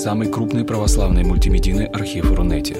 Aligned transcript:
самый 0.00 0.32
крупный 0.32 0.64
православный 0.64 1.24
мультимедийный 1.24 1.84
архив 1.84 2.32
Рунете. 2.32 2.74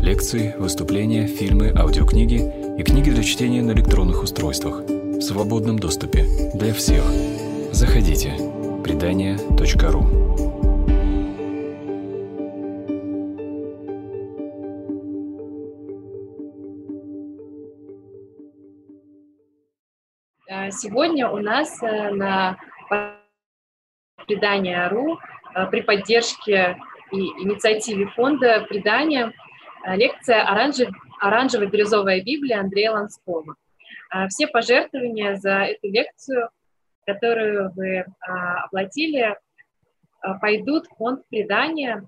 Лекции, 0.00 0.54
выступления, 0.58 1.26
фильмы, 1.26 1.70
аудиокниги 1.76 2.40
и 2.78 2.82
книги 2.82 3.10
для 3.10 3.22
чтения 3.22 3.60
на 3.60 3.72
электронных 3.72 4.22
устройствах 4.22 4.80
в 4.80 5.20
свободном 5.20 5.78
доступе 5.78 6.24
для 6.54 6.72
всех. 6.72 7.04
Заходите. 7.70 8.32
Предания.ру 8.82 10.06
Сегодня 20.70 21.28
у 21.28 21.36
нас 21.38 21.82
э, 21.82 22.10
на 22.10 22.56
предания.ру 24.26 25.18
э, 25.18 25.33
при 25.70 25.82
поддержке 25.82 26.76
и 27.12 27.16
инициативе 27.16 28.06
фонда 28.06 28.66
предания 28.68 29.32
э, 29.86 29.96
лекция 29.96 30.42
«Оранжев, 30.42 30.90
«Оранжево-бирюзовая 31.22 32.20
Библия» 32.22 32.60
Андрея 32.60 32.92
Ланского. 32.92 33.56
Все 34.28 34.46
пожертвования 34.46 35.34
за 35.36 35.64
эту 35.64 35.88
лекцию, 35.90 36.48
которую 37.04 37.72
вы 37.74 38.04
оплатили, 38.62 39.36
пойдут 40.40 40.86
в 40.86 40.96
фонд 40.96 41.26
предания. 41.28 42.06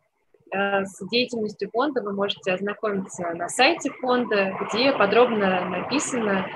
С 0.52 1.04
деятельностью 1.08 1.68
фонда 1.72 2.02
вы 2.02 2.12
можете 2.12 2.52
ознакомиться 2.52 3.34
на 3.34 3.48
сайте 3.48 3.90
фонда, 3.90 4.54
где 4.60 4.92
подробно 4.92 5.64
написано, 5.68 6.46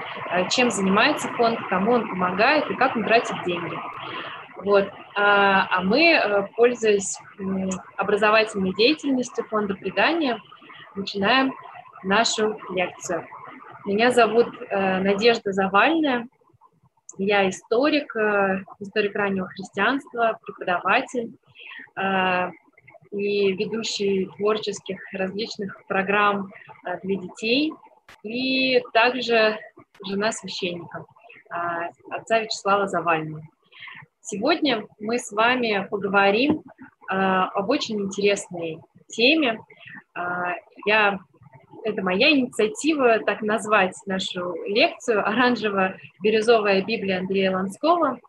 чем 0.51 0.71
занимается 0.71 1.27
фонд, 1.33 1.59
кому 1.69 1.93
он 1.93 2.09
помогает 2.09 2.71
и 2.71 2.77
как 2.77 2.95
он 2.95 3.05
тратит 3.05 3.35
деньги. 3.45 3.77
Вот. 4.63 4.89
А, 5.17 5.67
а 5.71 5.83
мы, 5.83 6.13
э, 6.13 6.47
пользуясь 6.57 7.19
образовательной 7.97 8.75
деятельностью 8.75 9.45
фонда 9.45 9.75
предания, 9.75 10.39
начинаем 10.95 11.55
нашу 12.05 12.59
лекцию. 12.71 13.27
Меня 13.87 14.11
зовут 14.11 14.49
э, 14.61 15.01
Надежда 15.01 15.53
Завальная. 15.53 16.29
Я 17.17 17.49
историк, 17.49 18.15
э, 18.17 18.65
историк 18.81 19.15
раннего 19.17 19.49
христианства, 19.49 20.39
преподаватель 20.43 21.33
и 23.11 23.53
ведущий 23.53 24.27
творческих 24.37 25.01
различных 25.13 25.85
программ 25.89 26.53
для 27.03 27.17
детей, 27.17 27.73
и 28.23 28.81
также 28.93 29.59
жена 30.07 30.31
священника, 30.31 31.05
отца 32.11 32.39
Вячеслава 32.39 32.87
Завального. 32.87 33.43
Сегодня 34.31 34.87
мы 35.01 35.19
с 35.19 35.33
вами 35.33 35.89
поговорим 35.91 36.63
э, 37.11 37.15
об 37.15 37.69
очень 37.69 38.01
интересной 38.01 38.79
теме. 39.09 39.59
Э, 40.15 40.21
я, 40.87 41.19
это 41.83 42.01
моя 42.03 42.31
инициатива 42.31 43.19
так 43.19 43.43
назвать 43.43 43.97
нашу 44.07 44.55
лекцию 44.67 45.27
«Оранжево-бирюзовая 45.27 46.85
Библия» 46.85 47.19
Андрея 47.19 47.51
Ланского, 47.57 48.21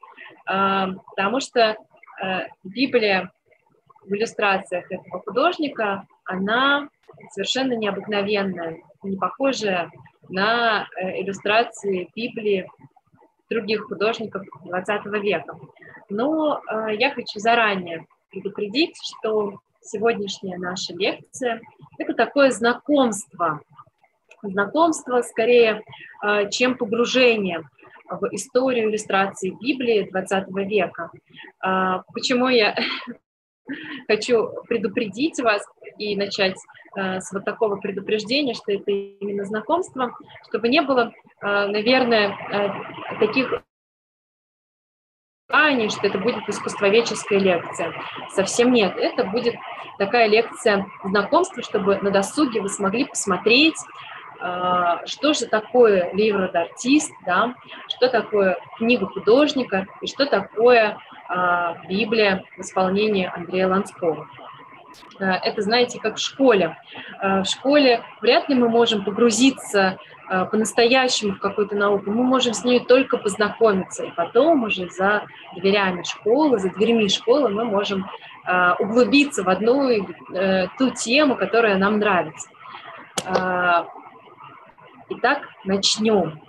э, 0.49 0.85
потому 1.15 1.39
что 1.39 1.77
Библия 2.63 3.31
в 4.03 4.11
иллюстрациях 4.11 4.91
этого 4.91 5.21
художника, 5.21 6.07
она 6.25 6.89
совершенно 7.29 7.73
необыкновенная, 7.73 8.81
не 9.03 9.17
похожая 9.17 9.91
на 10.29 10.87
э, 10.97 11.21
иллюстрации 11.21 12.09
Библии 12.15 12.67
других 13.51 13.83
художников 13.83 14.43
XX 14.65 15.19
века. 15.19 15.55
Но 16.11 16.59
э, 16.59 16.95
я 16.97 17.11
хочу 17.11 17.39
заранее 17.39 18.05
предупредить, 18.29 18.95
что 19.01 19.59
сегодняшняя 19.81 20.57
наша 20.57 20.93
лекция– 20.93 21.61
это 21.97 22.13
такое 22.13 22.51
знакомство. 22.51 23.61
Знакомство 24.43 25.21
скорее, 25.21 25.83
э, 26.23 26.49
чем 26.49 26.77
погружение 26.77 27.63
в 28.09 28.25
историю 28.33 28.89
иллюстрации 28.89 29.51
Библии 29.51 30.09
XX 30.11 30.45
века. 30.67 31.11
Э, 31.65 32.01
почему 32.13 32.49
я 32.49 32.75
хочу 34.07 34.49
предупредить 34.67 35.39
вас 35.39 35.63
и 35.97 36.17
начать 36.17 36.57
э, 36.97 37.21
с 37.21 37.31
вот 37.31 37.45
такого 37.45 37.77
предупреждения, 37.77 38.53
что 38.53 38.73
это 38.73 38.91
именно 38.91 39.45
знакомство, 39.45 40.11
чтобы 40.49 40.67
не 40.67 40.81
было, 40.81 41.13
э, 41.41 41.67
наверное, 41.67 42.35
э, 42.51 43.17
таких 43.19 43.63
ожиданий, 45.51 45.89
что 45.89 46.07
это 46.07 46.17
будет 46.17 46.47
искусствоведческая 46.47 47.39
лекция. 47.39 47.93
Совсем 48.33 48.71
нет. 48.71 48.95
Это 48.97 49.23
будет 49.25 49.55
такая 49.97 50.27
лекция 50.27 50.85
знакомства, 51.03 51.61
чтобы 51.63 51.97
на 51.97 52.11
досуге 52.11 52.61
вы 52.61 52.69
смогли 52.69 53.05
посмотреть, 53.05 53.75
что 55.05 55.33
же 55.33 55.45
такое 55.45 56.11
ливро 56.13 56.47
артист, 56.47 57.11
да, 57.25 57.53
что 57.87 58.09
такое 58.09 58.57
книга 58.77 59.05
художника 59.05 59.85
и 60.01 60.07
что 60.07 60.25
такое 60.25 60.97
а, 61.29 61.75
Библия 61.87 62.43
в 62.57 62.61
исполнении 62.61 63.31
Андрея 63.31 63.67
Ланского. 63.67 64.27
А, 65.19 65.37
это, 65.37 65.61
знаете, 65.61 65.99
как 65.99 66.15
в 66.15 66.19
школе. 66.19 66.77
А, 67.19 67.43
в 67.43 67.45
школе 67.45 68.03
вряд 68.21 68.49
ли 68.49 68.55
мы 68.55 68.69
можем 68.69 69.03
погрузиться 69.03 69.97
по-настоящему 70.49 71.33
в 71.33 71.39
какую-то 71.39 71.75
науку, 71.75 72.09
мы 72.09 72.23
можем 72.23 72.53
с 72.53 72.63
ней 72.63 72.79
только 72.79 73.17
познакомиться, 73.17 74.05
и 74.05 74.11
потом 74.11 74.63
уже 74.63 74.87
за 74.89 75.25
дверями 75.57 76.03
школы, 76.03 76.57
за 76.57 76.69
дверьми 76.69 77.09
школы 77.09 77.49
мы 77.49 77.65
можем 77.65 78.09
углубиться 78.79 79.43
в 79.43 79.49
одну 79.49 79.89
э, 79.89 80.67
ту 80.77 80.89
тему, 80.91 81.35
которая 81.35 81.75
нам 81.75 81.99
нравится. 81.99 82.47
Итак, 85.09 85.49
начнем. 85.65 86.39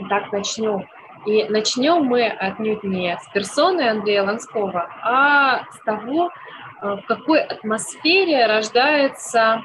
Итак, 0.00 0.30
начнем. 0.30 0.86
И 1.26 1.44
начнем 1.44 2.04
мы 2.04 2.26
отнюдь 2.26 2.82
не 2.82 3.18
с 3.18 3.28
персоны 3.32 3.88
Андрея 3.88 4.22
Ланского, 4.22 4.88
а 5.02 5.64
с 5.70 5.78
того, 5.84 6.28
э, 6.28 6.30
в 6.80 7.02
какой 7.06 7.42
атмосфере 7.42 8.46
рождается 8.46 9.62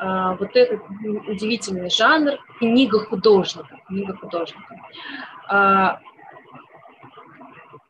э, 0.00 0.36
вот 0.38 0.54
этот 0.54 0.82
удивительный 1.28 1.90
жанр 1.90 2.38
книга 2.58 3.00
художника. 3.00 3.78
Книга 3.86 4.16
художника. 4.16 4.76
А, 5.48 6.00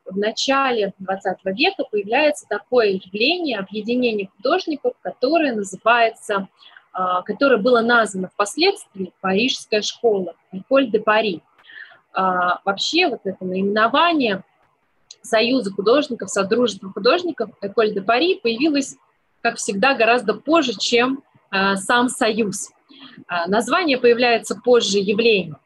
в 0.05 0.17
начале 0.17 0.93
XX 1.01 1.37
века 1.45 1.85
появляется 1.91 2.47
такое 2.49 3.01
явление, 3.05 3.59
объединение 3.59 4.31
художников, 4.37 4.95
которое 5.03 5.55
называется, 5.55 6.49
а, 6.93 7.23
которое 7.23 7.57
было 7.57 7.81
названо 7.81 8.29
впоследствии 8.29 9.13
Парижская 9.21 9.83
школа, 9.83 10.35
Николь 10.53 10.91
де 10.91 11.01
Пари. 11.01 11.43
А, 12.13 12.61
вообще 12.65 13.09
вот 13.09 13.21
это 13.25 13.45
наименование 13.45 14.43
Союза 15.27 15.73
художников, 15.73 16.31
Содружества 16.31 16.91
художников 16.93 17.51
Эколь 17.61 17.93
де 17.93 18.01
Пари 18.01 18.39
появилось, 18.43 18.97
как 19.43 19.57
всегда, 19.57 19.95
гораздо 19.95 20.35
позже, 20.35 20.73
чем 20.79 21.23
а, 21.51 21.77
сам 21.77 22.09
Союз. 22.09 22.71
А, 23.29 23.47
название 23.47 23.99
появляется 23.99 24.55
позже 24.55 24.99
явления. 24.99 25.57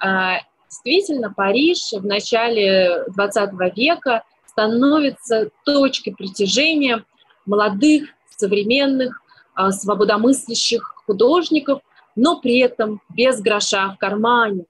А, 0.00 0.38
действительно, 0.68 1.32
Париж 1.32 1.92
в 1.92 2.04
начале 2.04 3.04
20 3.08 3.50
века 3.76 4.24
становится 4.46 5.50
точкой 5.64 6.12
притяжения 6.12 7.04
молодых, 7.46 8.10
современных, 8.36 9.20
а, 9.54 9.70
свободомыслящих 9.70 10.94
художников, 11.06 11.80
но 12.14 12.40
при 12.40 12.58
этом 12.58 13.00
без 13.08 13.40
гроша 13.40 13.90
в 13.90 13.98
кармане, 13.98 14.64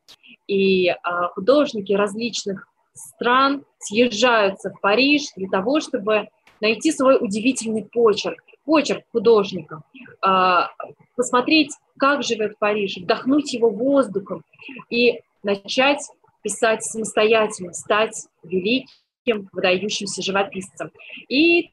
и 0.47 0.95
художники 1.35 1.93
различных 1.93 2.67
стран 2.95 3.65
съезжаются 3.79 4.71
в 4.71 4.81
Париж 4.81 5.29
для 5.37 5.49
того, 5.49 5.81
чтобы 5.81 6.29
найти 6.61 6.93
свой 6.93 7.17
удивительный 7.21 7.85
почерк, 7.85 8.43
почерк 8.65 9.05
художника, 9.13 9.83
а, 10.21 10.71
посмотреть, 11.17 11.73
как 11.99 12.23
живет 12.23 12.59
Париж, 12.59 12.97
вдохнуть 12.97 13.53
его 13.53 13.71
воздухом 13.71 14.43
и 14.91 15.21
начать 15.43 16.01
писать 16.43 16.83
самостоятельно, 16.85 17.73
стать 17.73 18.27
великим, 18.43 19.49
выдающимся 19.53 20.23
живописцем. 20.23 20.91
И 21.29 21.71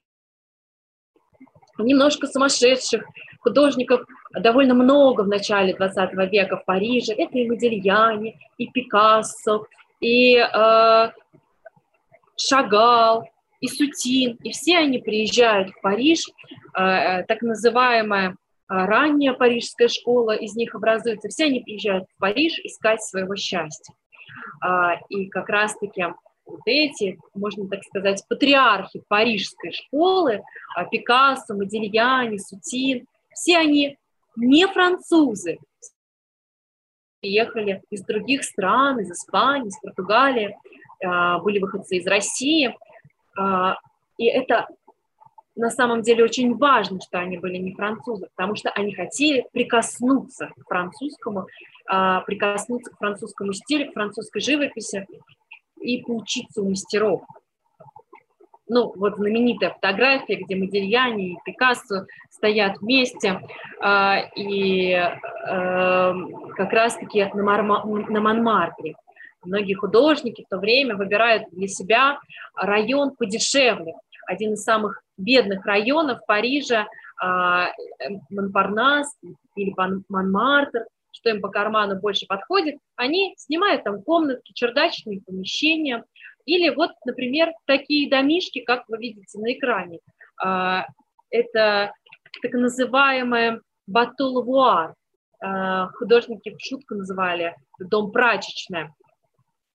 немножко 1.77 2.27
сумасшедших 2.27 3.05
художников 3.39 4.01
довольно 4.31 4.73
много 4.73 5.21
в 5.21 5.27
начале 5.27 5.73
20 5.73 6.13
века 6.31 6.57
в 6.57 6.65
Париже. 6.65 7.13
Это 7.13 7.37
и 7.37 7.47
Модельяне, 7.47 8.37
и 8.57 8.67
Пикассо, 8.67 9.65
и 9.99 10.35
э, 10.35 11.11
Шагал, 12.37 13.29
и 13.59 13.67
Сутин, 13.67 14.37
и 14.43 14.51
все 14.51 14.77
они 14.77 14.99
приезжают 14.99 15.69
в 15.69 15.81
Париж, 15.81 16.25
э, 16.77 16.81
э 16.81 17.23
так 17.25 17.41
называемая 17.41 18.29
э, 18.29 18.33
ранняя 18.67 19.33
парижская 19.33 19.89
школа 19.89 20.35
из 20.35 20.55
них 20.55 20.75
образуется, 20.75 21.29
все 21.29 21.45
они 21.45 21.59
приезжают 21.59 22.05
в 22.09 22.19
Париж 22.19 22.59
искать 22.63 23.01
своего 23.03 23.35
счастья. 23.35 23.93
Э, 24.63 24.99
и 25.09 25.27
как 25.27 25.49
раз-таки 25.49 26.05
вот 26.49 26.61
эти, 26.65 27.19
можно 27.33 27.67
так 27.67 27.83
сказать, 27.83 28.23
патриархи 28.27 29.03
парижской 29.07 29.71
школы, 29.71 30.41
а, 30.75 30.85
Пикассо, 30.85 31.53
Модильяни, 31.53 32.37
Сутин, 32.37 33.05
все 33.33 33.57
они 33.57 33.97
не 34.35 34.67
французы, 34.67 35.59
приехали 37.21 37.81
из 37.89 38.03
других 38.03 38.43
стран, 38.43 38.99
из 38.99 39.11
Испании, 39.11 39.69
из 39.69 39.79
Португалии, 39.79 40.55
а, 41.03 41.39
были 41.39 41.59
выходцы 41.59 41.97
из 41.97 42.07
России. 42.07 42.75
А, 43.37 43.77
и 44.17 44.25
это 44.25 44.67
на 45.55 45.69
самом 45.69 46.01
деле 46.01 46.23
очень 46.23 46.55
важно, 46.55 46.99
что 47.01 47.19
они 47.19 47.37
были 47.37 47.57
не 47.57 47.73
французы, 47.73 48.27
потому 48.35 48.55
что 48.55 48.69
они 48.69 48.93
хотели 48.93 49.45
прикоснуться 49.51 50.51
к 50.57 50.67
французскому, 50.67 51.47
а, 51.87 52.21
прикоснуться 52.21 52.91
к 52.91 52.97
французскому 52.97 53.53
стилю, 53.53 53.91
к 53.91 53.93
французской 53.93 54.41
живописи 54.41 55.05
и 55.81 56.01
поучиться 56.01 56.61
у 56.61 56.69
мастеров. 56.69 57.23
Ну, 58.69 58.93
вот 58.95 59.15
знаменитая 59.15 59.71
фотография, 59.71 60.35
где 60.35 60.55
Модельяни 60.55 61.33
и 61.33 61.37
Пикассо 61.43 62.05
стоят 62.29 62.77
вместе, 62.79 63.41
и 64.35 65.09
как 66.55 66.71
раз-таки 66.71 67.25
на, 67.33 67.43
Марма, 67.43 67.83
на 67.83 68.21
Монмартре. 68.21 68.93
Многие 69.43 69.73
художники 69.73 70.43
в 70.43 70.49
то 70.49 70.57
время 70.57 70.95
выбирают 70.95 71.49
для 71.51 71.67
себя 71.67 72.19
район 72.55 73.15
подешевле. 73.15 73.93
Один 74.27 74.53
из 74.53 74.63
самых 74.63 75.01
бедных 75.17 75.65
районов 75.65 76.19
Парижа, 76.27 76.87
а, 77.21 77.71
Монпарнас 78.29 79.17
или 79.55 79.73
Монмартр, 80.09 80.85
что 81.11 81.29
им 81.29 81.41
по 81.41 81.49
карману 81.49 81.99
больше 81.99 82.25
подходит, 82.27 82.75
они 82.95 83.33
снимают 83.37 83.83
там 83.83 84.01
комнатки, 84.03 84.53
чердачные 84.53 85.21
помещения, 85.25 86.03
или 86.45 86.69
вот, 86.69 86.91
например, 87.05 87.51
такие 87.65 88.09
домишки, 88.09 88.61
как 88.61 88.83
вы 88.87 88.97
видите 88.97 89.39
на 89.39 89.53
экране. 89.53 89.99
А, 90.41 90.85
это 91.29 91.93
так 92.41 92.53
называемое 92.53 93.61
батулвуар. 93.87 94.93
Художники 95.93 96.53
в 96.53 96.57
шутку 96.59 96.95
называли 96.95 97.55
дом 97.79 98.11
прачечная 98.11 98.93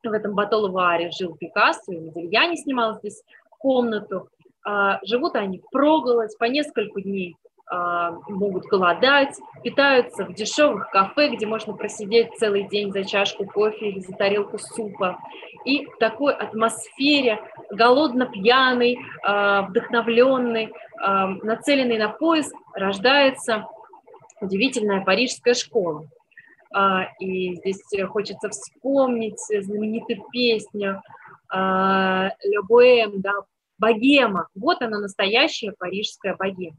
в 0.09 0.13
этом 0.13 0.33
Батоловаре 0.33 1.11
жил 1.11 1.35
Пикассо, 1.35 1.91
и 1.91 1.99
Модельяне 1.99 2.57
снимал 2.57 2.97
здесь 2.99 3.23
комнату. 3.59 4.29
А, 4.65 4.99
живут 5.05 5.35
они 5.35 5.59
впроголодь, 5.59 6.37
по 6.37 6.45
несколько 6.45 7.01
дней 7.01 7.35
могут 7.71 8.65
голодать, 8.65 9.39
питаются 9.63 10.25
в 10.25 10.33
дешевых 10.33 10.89
кафе, 10.89 11.29
где 11.29 11.45
можно 11.45 11.73
просидеть 11.73 12.35
целый 12.37 12.67
день 12.67 12.91
за 12.91 13.05
чашку 13.05 13.45
кофе 13.45 13.89
или 13.89 13.99
за 13.99 14.11
тарелку 14.13 14.57
супа. 14.59 15.19
И 15.63 15.85
в 15.85 15.97
такой 15.97 16.33
атмосфере, 16.33 17.39
голодно-пьяный, 17.71 18.99
а, 19.23 19.61
вдохновленный, 19.63 20.73
нацеленный 20.97 21.97
на 21.97 22.09
поиск, 22.09 22.53
рождается 22.73 23.65
удивительная 24.41 25.05
парижская 25.05 25.53
школа. 25.53 26.07
А, 26.73 27.05
и 27.19 27.55
здесь 27.55 27.81
хочется 28.09 28.49
вспомнить 28.49 29.39
знаменитую 29.39 30.23
песню 30.31 31.01
«Le 31.53 32.31
Bohème», 32.69 33.13
да, 33.15 33.31
«Богема». 33.77 34.47
Вот 34.55 34.81
она, 34.81 34.99
настоящая 34.99 35.73
парижская 35.77 36.35
богема. 36.35 36.75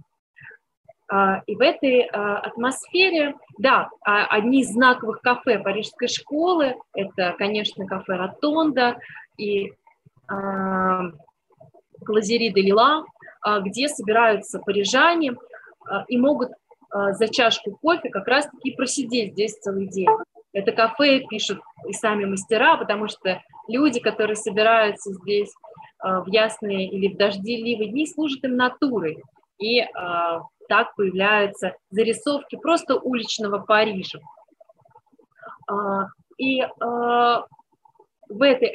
А, 1.13 1.43
и 1.47 1.55
в 1.55 1.61
этой 1.61 2.05
а, 2.05 2.39
атмосфере, 2.39 3.35
да, 3.59 3.91
одни 4.01 4.63
из 4.63 4.71
знаковых 4.73 5.21
кафе 5.21 5.59
парижской 5.59 6.09
школы, 6.09 6.75
это, 6.95 7.35
конечно, 7.37 7.87
кафе 7.87 8.15
«Ротонда» 8.17 8.97
и 9.37 9.75
«Клазери 12.07 12.49
де 12.49 12.63
Лила», 12.63 13.05
где 13.61 13.89
собираются 13.89 14.59
парижане 14.61 15.35
и 16.09 16.17
могут 16.17 16.53
а, 16.93 17.13
за 17.13 17.29
чашку 17.29 17.77
кофе 17.83 18.09
как 18.09 18.27
раз-таки 18.27 18.73
просидеть 18.73 19.33
здесь 19.33 19.59
целый 19.59 19.89
день. 19.89 20.09
Это 20.55 20.73
кафе 20.73 21.21
пишут 21.29 21.61
и 21.89 21.93
сами 21.93 22.25
мастера, 22.25 22.77
потому 22.79 23.09
что 23.09 23.43
люди, 23.69 24.01
которые 24.01 24.37
собираются 24.37 25.13
здесь 25.13 25.53
а, 25.99 26.21
в 26.21 26.29
ясные 26.29 26.89
или 26.89 27.13
в 27.13 27.17
дождливые 27.19 27.91
дни, 27.91 28.07
служат 28.07 28.45
им 28.45 28.57
натурой. 28.57 29.23
И 29.59 29.81
а, 29.81 30.43
так 30.69 30.95
появляются 30.95 31.75
зарисовки 31.91 32.57
просто 32.57 32.97
уличного 32.97 33.59
Парижа. 33.59 34.19
И 36.39 36.63
в 36.79 38.43
этой 38.43 38.75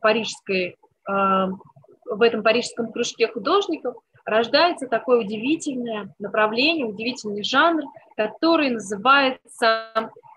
парижской, 0.00 0.76
в 1.06 2.22
этом 2.22 2.42
парижском 2.42 2.92
кружке 2.92 3.28
художников 3.28 3.96
рождается 4.24 4.86
такое 4.86 5.20
удивительное 5.20 6.14
направление, 6.18 6.86
удивительный 6.86 7.42
жанр, 7.42 7.82
который 8.16 8.70
называется 8.70 9.92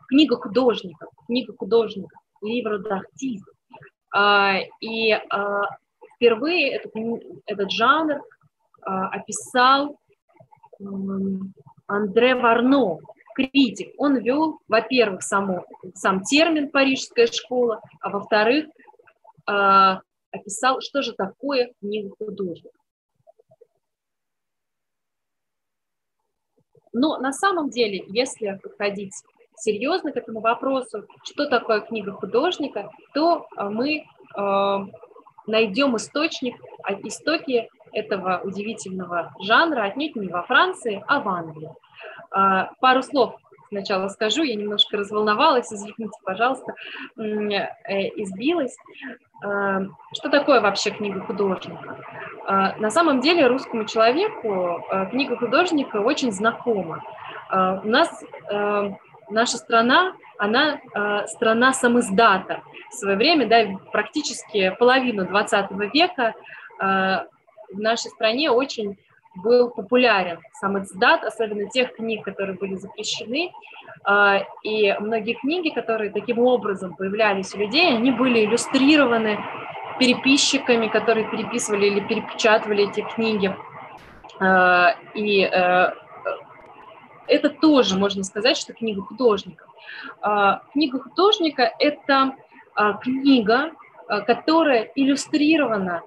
книга 0.07 0.35
художников, 0.37 1.09
книга 1.27 1.53
художников, 1.57 2.19
livre 2.43 2.77
d'artiste. 2.79 3.51
А, 4.15 4.59
и 4.79 5.11
а, 5.11 5.63
впервые 6.15 6.73
этот, 6.73 6.93
этот 7.45 7.71
жанр 7.71 8.21
а, 8.81 9.07
описал 9.07 9.97
Андре 11.87 12.35
Варно, 12.35 12.99
критик. 13.35 13.93
Он 13.97 14.17
вел, 14.17 14.59
во-первых, 14.67 15.23
само, 15.23 15.65
сам 15.95 16.23
термин 16.23 16.69
«парижская 16.69 17.27
школа», 17.27 17.81
а 18.01 18.09
во-вторых, 18.09 18.67
описал, 19.45 20.81
что 20.81 21.01
же 21.01 21.13
такое 21.13 21.73
книга 21.79 22.15
художника. 22.17 22.69
Но 26.93 27.17
на 27.17 27.33
самом 27.33 27.69
деле, 27.69 28.03
если 28.07 28.59
подходить 28.61 29.13
серьезно 29.55 30.11
к 30.11 30.17
этому 30.17 30.41
вопросу, 30.41 31.07
что 31.23 31.47
такое 31.47 31.81
книга 31.81 32.11
художника, 32.11 32.91
то 33.13 33.47
а, 33.55 33.69
мы 33.69 34.05
э, 34.35 34.77
найдем 35.47 35.95
источник, 35.95 36.55
а 36.83 36.93
истоки 36.93 37.69
этого 37.93 38.41
удивительного 38.43 39.33
жанра 39.41 39.83
отнюдь 39.83 40.15
не 40.15 40.27
во 40.27 40.43
Франции, 40.43 41.03
а 41.07 41.19
в 41.19 41.29
Англии. 41.29 41.71
Э, 42.35 42.67
пару 42.79 43.01
слов 43.03 43.35
сначала 43.73 44.07
скажу, 44.09 44.43
я 44.43 44.55
немножко 44.55 44.97
разволновалась, 44.97 45.73
извините, 45.73 46.17
пожалуйста, 46.23 46.75
э, 47.17 47.21
избилась. 48.21 48.75
Э, 49.43 49.87
что 50.13 50.29
такое 50.29 50.61
вообще 50.61 50.91
книга 50.91 51.21
художника? 51.21 51.97
Э, 52.47 52.77
на 52.77 52.91
самом 52.91 53.21
деле 53.21 53.47
русскому 53.47 53.85
человеку 53.85 54.83
книга 55.11 55.37
художника 55.37 55.97
очень 55.97 56.31
знакома. 56.31 57.03
У 57.51 57.87
нас 57.87 58.23
наша 59.29 59.57
страна, 59.57 60.13
она 60.39 60.79
страна 61.27 61.73
самоиздата. 61.73 62.61
В 62.89 62.93
свое 62.93 63.15
время, 63.15 63.47
да, 63.47 63.77
практически 63.91 64.75
половину 64.79 65.25
20 65.25 65.71
века 65.93 66.33
в 67.73 67.79
нашей 67.79 68.11
стране 68.11 68.51
очень 68.51 68.97
был 69.35 69.69
популярен 69.69 70.39
сам 70.53 70.81
издат, 70.81 71.23
особенно 71.23 71.69
тех 71.69 71.95
книг, 71.95 72.23
которые 72.23 72.57
были 72.57 72.75
запрещены. 72.75 73.51
А, 74.03 74.41
и 74.63 74.93
многие 74.99 75.33
книги, 75.33 75.69
которые 75.69 76.11
таким 76.11 76.39
образом 76.39 76.95
появлялись 76.95 77.53
у 77.55 77.57
людей, 77.57 77.95
они 77.95 78.11
были 78.11 78.45
иллюстрированы 78.45 79.39
переписчиками, 79.99 80.87
которые 80.87 81.29
переписывали 81.29 81.87
или 81.87 81.99
перепечатывали 82.01 82.89
эти 82.89 83.01
книги. 83.01 83.55
А, 84.39 84.95
и 85.13 85.41
э, 85.43 85.91
это 87.27 87.49
тоже 87.49 87.97
можно 87.97 88.23
сказать, 88.23 88.57
что 88.57 88.73
книга 88.73 89.01
художника. 89.01 89.65
А, 90.21 90.61
книга 90.73 90.99
художника– 90.99 91.71
это 91.79 92.35
книга, 93.01 93.71
которая 94.25 94.91
иллюстрирована 94.95 96.01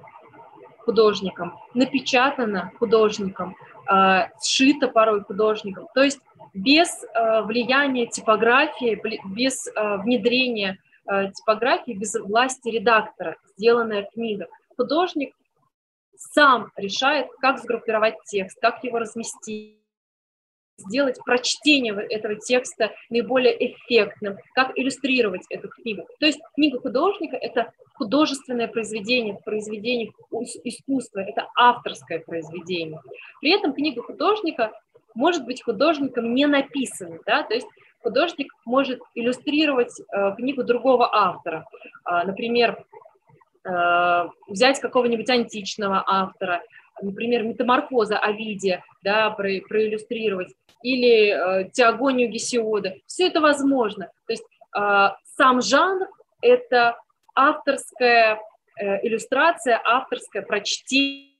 художником, 0.87 1.59
напечатано 1.75 2.73
художником, 2.79 3.57
э, 3.91 4.29
сшито 4.41 4.89
порой 4.89 5.23
художником. 5.23 5.89
То 5.95 6.03
есть 6.03 6.21
без 6.55 6.89
э, 6.89 7.43
влияния 7.43 8.07
типографии, 8.07 8.99
без 9.27 9.67
э, 9.67 9.97
внедрения 9.99 10.79
типографии, 11.35 11.93
без 11.93 12.15
власти 12.15 12.69
редактора 12.69 13.37
сделанная 13.57 14.09
книга. 14.13 14.49
Художник 14.77 15.37
сам 16.17 16.73
решает, 16.77 17.29
как 17.41 17.61
сгруппировать 17.61 18.17
текст, 18.25 18.59
как 18.61 18.83
его 18.83 18.99
разместить 18.99 19.79
сделать 20.79 21.19
прочтение 21.25 21.95
этого 21.95 22.37
текста 22.37 22.93
наиболее 23.11 23.55
эффектным, 23.67 24.37
как 24.55 24.73
иллюстрировать 24.77 25.43
эту 25.51 25.69
книгу. 25.69 26.07
То 26.21 26.27
есть 26.27 26.39
книга 26.55 26.79
художника– 26.79 27.37
это 27.41 27.73
художественное 27.95 28.69
произведение, 28.69 29.39
произведение 29.45 30.13
искусства, 30.65 31.21
это 31.21 31.49
авторское 31.57 32.21
произведение. 32.21 33.01
При 33.41 33.51
этом 33.53 33.73
книга 33.73 34.03
художника 34.03 34.73
может 35.15 35.45
быть 35.47 35.63
художником 35.63 36.35
не 36.35 36.47
написанной, 36.47 37.21
да, 37.25 37.43
то 37.43 37.55
есть 37.55 37.67
художник 38.03 38.53
может 38.67 39.01
иллюстрировать 39.15 39.99
э, 39.99 40.35
книгу 40.37 40.63
другого 40.63 41.09
автора. 41.13 41.65
Э, 42.09 42.25
например, 42.25 42.85
взять 44.47 44.79
какого-нибудь 44.79 45.29
античного 45.29 46.05
автора, 46.07 46.63
например, 47.03 47.43
метаморфоза 47.43 48.19
Овидия, 48.19 48.85
да, 49.03 49.31
про, 49.31 49.49
проиллюстрировать, 49.69 50.55
или 50.87 51.31
э, 51.31 51.71
Теогонию 51.73 52.31
Гесиода. 52.31 52.95
Все 53.07 53.27
это 53.27 53.41
возможно. 53.41 54.09
То 54.27 54.33
есть 54.33 54.45
э, 54.77 55.09
сам 55.37 55.61
жанр– 55.61 56.07
это 56.41 56.97
авторская 57.35 58.39
э, 58.79 59.05
иллюстрация, 59.05 59.81
авторское 59.85 60.43
прочтение, 60.43 61.33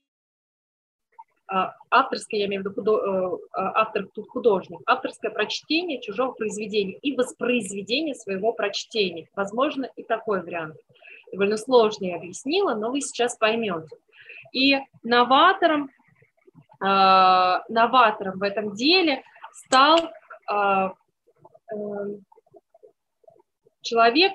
авторское, 1.89 2.41
я 2.41 2.47
имею 2.47 2.61
в 2.61 2.65
виду 2.65 2.75
худо, 2.75 3.39
автор 3.53 4.07
тут 4.13 4.27
художник, 4.27 4.81
авторское 4.85 5.31
прочтение 5.31 6.01
чужого 6.01 6.33
произведения 6.33 6.97
и 7.01 7.15
воспроизведение 7.15 8.15
своего 8.15 8.51
прочтения. 8.51 9.29
Возможно, 9.33 9.89
и 9.95 10.03
такой 10.03 10.41
вариант. 10.43 10.75
Довольно 11.31 11.55
сложно 11.55 12.03
я 12.03 12.17
объяснила, 12.17 12.75
но 12.75 12.91
вы 12.91 12.99
сейчас 12.99 13.37
поймете. 13.37 13.95
И 14.51 14.77
новатором, 15.03 15.89
новатором 16.81 18.39
в 18.39 18.43
этом 18.43 18.75
деле 18.75 19.23
стал 19.57 19.99
э, 20.51 20.89
э, 21.73 21.75
человек, 23.81 24.33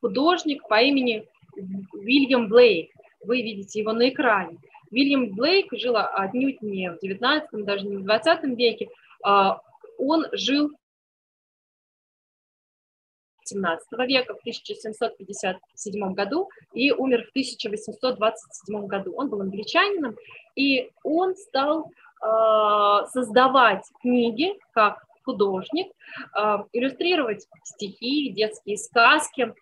художник 0.00 0.66
по 0.68 0.80
имени 0.80 1.28
Уильям 1.92 2.48
Блейк. 2.48 2.90
Вы 3.24 3.42
видите 3.42 3.80
его 3.80 3.92
на 3.92 4.08
экране. 4.08 4.58
Уильям 4.90 5.34
Блейк 5.34 5.72
жил 5.72 5.96
отнюдь 5.96 6.62
не 6.62 6.90
в 6.90 7.00
19 7.00 7.64
даже 7.64 7.86
не 7.86 7.96
в 7.96 8.04
20 8.04 8.44
веке. 8.56 8.88
Он 9.98 10.26
жил 10.32 10.70
17 13.46 13.86
века, 14.06 14.34
в 14.34 14.40
1757 14.40 16.14
году, 16.14 16.50
и 16.72 16.90
умер 16.92 17.24
в 17.26 17.30
1827 17.30 18.86
году. 18.86 19.14
Он 19.16 19.28
был 19.28 19.40
англичанином, 19.40 20.16
и 20.54 20.90
он 21.02 21.36
стал 21.36 21.86
э, 21.86 21.90
создавать 23.08 23.84
книги 24.00 24.54
как 24.72 25.06
художник, 25.26 25.92
э, 26.34 26.58
иллюстрировать 26.72 27.46
стихи, 27.64 28.30
детские 28.30 28.78
сказки, 28.78 29.54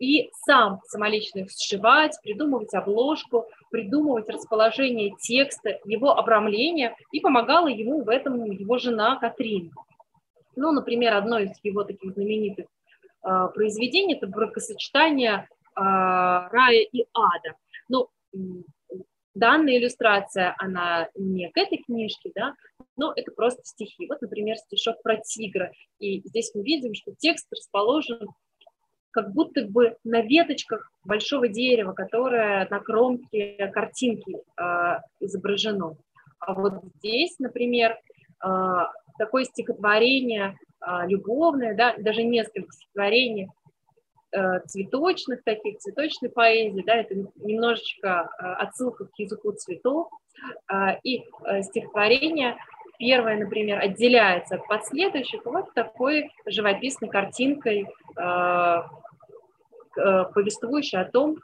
и 0.00 0.30
сам 0.44 0.80
самолично 0.86 1.40
их 1.40 1.50
сшивать, 1.50 2.18
придумывать 2.22 2.74
обложку, 2.74 3.46
придумывать 3.70 4.28
расположение 4.28 5.14
текста, 5.20 5.78
его 5.84 6.16
обрамление, 6.16 6.96
и 7.12 7.20
помогала 7.20 7.68
ему 7.68 8.02
в 8.02 8.08
этом 8.08 8.44
его 8.44 8.78
жена 8.78 9.16
Катрин. 9.16 9.72
Ну, 10.56 10.72
например, 10.72 11.14
одно 11.14 11.38
из 11.38 11.52
его 11.62 11.84
таких 11.84 12.12
знаменитых 12.12 12.66
а, 13.22 13.48
произведение, 13.48 14.16
это 14.16 14.26
бракосочетание 14.26 15.48
а, 15.74 16.48
рая 16.50 16.80
и 16.80 17.06
ада. 17.12 17.56
Ну, 17.88 18.08
данная 19.34 19.78
иллюстрация, 19.78 20.54
она 20.58 21.08
не 21.14 21.50
к 21.50 21.56
этой 21.56 21.78
книжке, 21.78 22.30
да, 22.34 22.54
но 22.96 23.12
это 23.14 23.32
просто 23.32 23.62
стихи. 23.64 24.06
Вот, 24.08 24.22
например, 24.22 24.56
стишок 24.56 25.02
про 25.02 25.16
тигра. 25.16 25.72
И 25.98 26.20
здесь 26.28 26.52
мы 26.54 26.62
видим, 26.62 26.94
что 26.94 27.12
текст 27.16 27.46
расположен 27.52 28.28
как 29.10 29.32
будто 29.32 29.64
бы 29.66 29.96
на 30.02 30.22
веточках 30.22 30.90
большого 31.04 31.46
дерева, 31.46 31.92
которое 31.92 32.66
на 32.68 32.80
кромке 32.80 33.70
картинки 33.72 34.34
э, 34.36 35.00
изображено. 35.20 35.96
А 36.40 36.52
вот 36.54 36.82
здесь, 36.96 37.38
например, 37.38 37.92
э, 37.92 38.48
такое 39.16 39.44
стихотворение 39.44 40.56
а, 40.86 41.06
любовное, 41.06 41.74
да, 41.74 41.94
даже 41.96 42.22
несколько 42.22 42.70
стихотворений 42.72 43.44
э, 43.44 43.48
цветочных 44.66 45.44
таких, 45.44 45.78
цветочной 45.78 46.28
поэзии, 46.28 46.82
да, 46.84 46.96
это 46.96 47.14
немножечко 47.36 48.30
э, 48.38 48.42
отсылка 48.64 49.06
к 49.06 49.18
языку 49.18 49.52
цветов, 49.52 50.08
а, 50.66 50.98
и 51.02 51.22
э, 51.44 51.62
стихотворение 51.62 52.56
первое, 52.98 53.38
например, 53.38 53.78
отделяется 53.78 54.56
от 54.56 54.66
последующих 54.66 55.44
вот 55.44 55.72
такой 55.74 56.30
живописной 56.46 57.08
картинкой, 57.08 57.88
повествующей 60.32 61.00
о 61.00 61.04
том, 61.04 61.36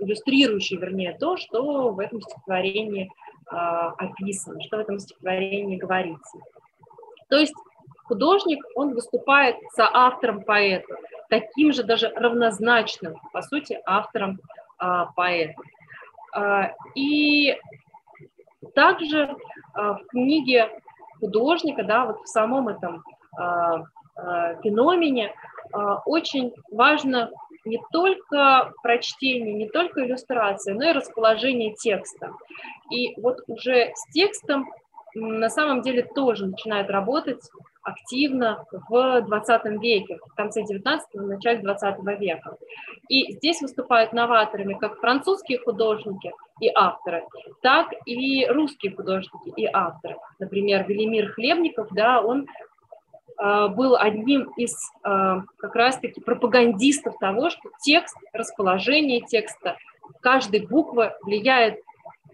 иллюстрирующей, 0.00 0.76
вернее, 0.76 1.16
то, 1.18 1.36
что 1.36 1.90
в 1.92 2.00
этом 2.00 2.20
стихотворении 2.20 3.10
описано, 3.46 4.60
что 4.62 4.78
в 4.78 4.80
этом 4.80 4.98
стихотворении 4.98 5.76
говорится. 5.76 6.38
То 7.28 7.36
есть 7.36 7.54
художник, 8.08 8.64
он 8.74 8.94
выступает 8.94 9.56
соавтором 9.74 10.42
поэта, 10.42 10.96
таким 11.28 11.72
же 11.72 11.82
даже 11.82 12.08
равнозначным, 12.08 13.16
по 13.32 13.42
сути, 13.42 13.80
автором 13.84 14.40
а, 14.78 15.06
поэта. 15.16 15.60
А, 16.34 16.72
и 16.94 17.58
также 18.74 19.36
а, 19.74 19.94
в 19.94 20.06
книге 20.06 20.70
художника, 21.20 21.82
да, 21.82 22.06
вот 22.06 22.20
в 22.22 22.28
самом 22.28 22.68
этом 22.68 23.02
а, 23.36 23.84
а, 24.16 24.54
феномене 24.62 25.34
а, 25.72 26.02
очень 26.04 26.52
важно 26.70 27.30
не 27.64 27.80
только 27.90 28.72
прочтение, 28.82 29.52
не 29.52 29.68
только 29.68 30.04
иллюстрация, 30.04 30.74
но 30.74 30.84
и 30.88 30.92
расположение 30.92 31.74
текста. 31.74 32.32
И 32.90 33.20
вот 33.20 33.40
уже 33.48 33.92
с 33.94 34.10
текстом 34.12 34.70
на 35.14 35.48
самом 35.48 35.82
деле 35.82 36.02
тоже 36.02 36.46
начинают 36.46 36.90
работать 36.90 37.42
активно 37.86 38.64
в 38.88 39.22
20 39.22 39.64
веке, 39.80 40.18
в 40.26 40.34
конце 40.34 40.62
19-го, 40.62 41.20
начале 41.22 41.60
20 41.60 41.98
века. 42.18 42.56
И 43.08 43.32
здесь 43.34 43.62
выступают 43.62 44.12
новаторами 44.12 44.74
как 44.74 44.98
французские 44.98 45.60
художники 45.60 46.32
и 46.60 46.68
авторы, 46.74 47.24
так 47.62 47.92
и 48.04 48.46
русские 48.46 48.94
художники 48.94 49.52
и 49.56 49.68
авторы. 49.72 50.16
Например, 50.40 50.84
Велимир 50.86 51.32
Хлебников, 51.32 51.88
да, 51.92 52.20
он 52.20 52.46
э, 53.38 53.68
был 53.68 53.96
одним 53.96 54.50
из 54.56 54.74
э, 55.04 55.40
как 55.58 55.74
раз-таки 55.76 56.20
пропагандистов 56.20 57.16
того, 57.20 57.50
что 57.50 57.70
текст, 57.82 58.16
расположение 58.32 59.20
текста, 59.20 59.76
каждой 60.20 60.66
буквы 60.66 61.12
влияет 61.22 61.80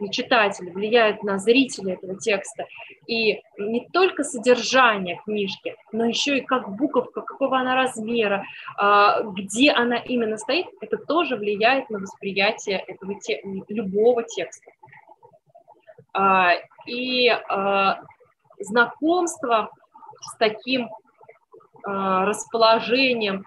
на 0.03 0.13
читателя, 0.13 0.73
влияет 0.73 1.23
на 1.23 1.39
зрителя 1.39 1.95
этого 1.95 2.19
текста. 2.19 2.67
И 3.07 3.41
не 3.59 3.89
только 3.93 4.25
содержание 4.25 5.21
книжки, 5.25 5.77
но 5.93 6.05
еще 6.05 6.39
и 6.39 6.41
как 6.41 6.69
буковка, 6.77 7.23
какого 7.23 7.59
она 7.59 7.75
размера, 7.75 8.45
а, 8.77 9.23
где 9.23 9.71
она 9.71 9.97
именно 9.97 10.37
стоит, 10.37 10.67
это 10.81 10.97
тоже 10.97 11.37
влияет 11.37 11.89
на 11.91 12.01
восприятие 12.01 12.79
этого 12.87 13.15
те, 13.21 13.41
любого 13.69 14.25
текста. 14.25 14.73
А, 16.13 16.55
и 16.87 17.29
а, 17.29 18.03
знакомство 18.59 19.71
с 20.21 20.37
таким 20.37 20.89
расположением 21.85 23.45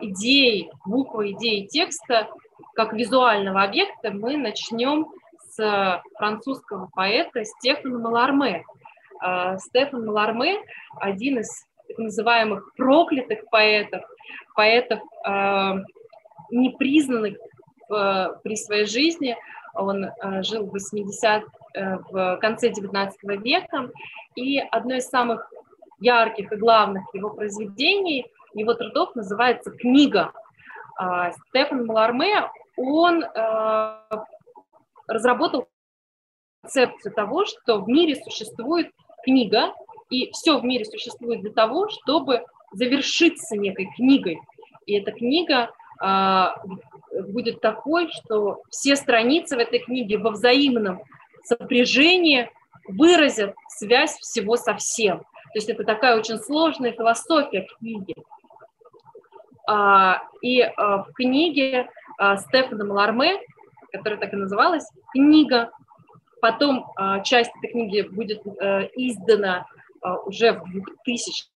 идей, 0.00 0.72
буквы 0.84 1.30
идеи 1.30 1.66
текста, 1.66 2.28
как 2.74 2.92
визуального 2.92 3.62
объекта, 3.62 4.10
мы 4.10 4.36
начнем 4.36 5.06
с 5.56 6.02
французского 6.16 6.88
поэта 6.94 7.44
Стефана 7.44 7.98
Маларме. 7.98 8.64
А, 9.20 9.56
Стефан 9.58 10.04
Маларме– 10.04 10.58
один 11.00 11.38
из 11.38 11.66
так 11.88 11.98
называемых 11.98 12.74
проклятых 12.76 13.48
поэтов, 13.50 14.02
поэтов 14.54 15.00
а, 15.24 15.76
непризнанных 16.50 17.36
при 17.88 18.56
своей 18.56 18.86
жизни. 18.86 19.36
Он 19.74 20.10
жил 20.42 20.66
в 20.66 20.72
80 20.72 21.44
э, 21.74 21.98
в 22.10 22.36
конце 22.38 22.70
XIX 22.70 23.12
века, 23.36 23.90
и 24.34 24.58
одно 24.58 24.96
из 24.96 25.08
самых 25.08 25.48
ярких 26.00 26.50
и 26.50 26.56
главных 26.56 27.04
его 27.14 27.30
произведений, 27.30 28.26
его 28.54 28.74
трудов 28.74 29.14
называется 29.14 29.70
«Книга». 29.70 30.32
Стефан 31.50 31.86
Маларме, 31.86 32.50
он 32.76 33.22
разработал 35.06 35.68
концепцию 36.62 37.14
того, 37.14 37.44
что 37.46 37.80
в 37.80 37.88
мире 37.88 38.16
существует 38.16 38.90
книга, 39.24 39.72
и 40.10 40.30
все 40.32 40.58
в 40.58 40.64
мире 40.64 40.84
существует 40.84 41.40
для 41.40 41.52
того, 41.52 41.88
чтобы 41.88 42.44
завершиться 42.72 43.56
некой 43.56 43.88
книгой. 43.96 44.40
И 44.86 44.94
эта 44.94 45.12
книга 45.12 45.70
э, 46.02 46.46
будет 47.28 47.60
такой, 47.60 48.08
что 48.10 48.62
все 48.70 48.96
страницы 48.96 49.56
в 49.56 49.58
этой 49.58 49.80
книге 49.80 50.18
во 50.18 50.30
взаимном 50.30 51.00
сопряжении 51.44 52.50
выразят 52.88 53.54
связь 53.68 54.16
всего 54.18 54.56
со 54.56 54.74
всем. 54.74 55.18
То 55.18 55.58
есть 55.58 55.68
это 55.68 55.84
такая 55.84 56.18
очень 56.18 56.38
сложная 56.38 56.92
философия 56.92 57.66
книги. 57.78 58.14
А, 59.68 60.22
и 60.42 60.60
а, 60.60 61.04
в 61.04 61.12
книге 61.12 61.88
а, 62.18 62.36
Стефана 62.36 62.84
Маларме 62.84 63.40
которая 63.96 64.18
так 64.18 64.32
и 64.32 64.36
называлась, 64.36 64.88
книга. 65.12 65.70
Потом 66.40 66.92
э, 66.98 67.22
часть 67.24 67.50
этой 67.58 67.72
книги 67.72 68.02
будет 68.02 68.46
э, 68.46 68.88
издана 68.94 69.66
э, 70.02 70.08
уже 70.26 70.52
в 70.52 70.64
2000 70.70 71.46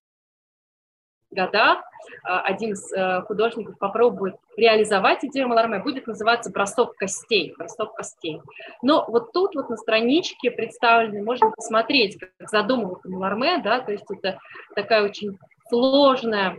годах 1.33 1.79
один 2.23 2.73
из 2.73 2.91
художников 3.25 3.77
попробует 3.77 4.35
реализовать 4.57 5.23
идею 5.23 5.47
Маларме, 5.47 5.79
будет 5.79 6.05
называться 6.05 6.51
«Бросок 6.51 6.95
костей». 6.97 7.53
Бросок 7.57 7.93
костей. 7.93 8.41
Но 8.81 9.05
вот 9.07 9.31
тут 9.31 9.55
вот 9.55 9.69
на 9.69 9.77
страничке 9.77 10.51
представлены, 10.51 11.23
можно 11.23 11.51
посмотреть, 11.51 12.19
как 12.19 12.49
задумывался 12.49 13.07
Маларме, 13.07 13.59
да, 13.59 13.79
то 13.79 13.93
есть 13.93 14.03
это 14.09 14.39
такая 14.75 15.05
очень 15.05 15.37
сложная 15.69 16.49
а, 16.49 16.55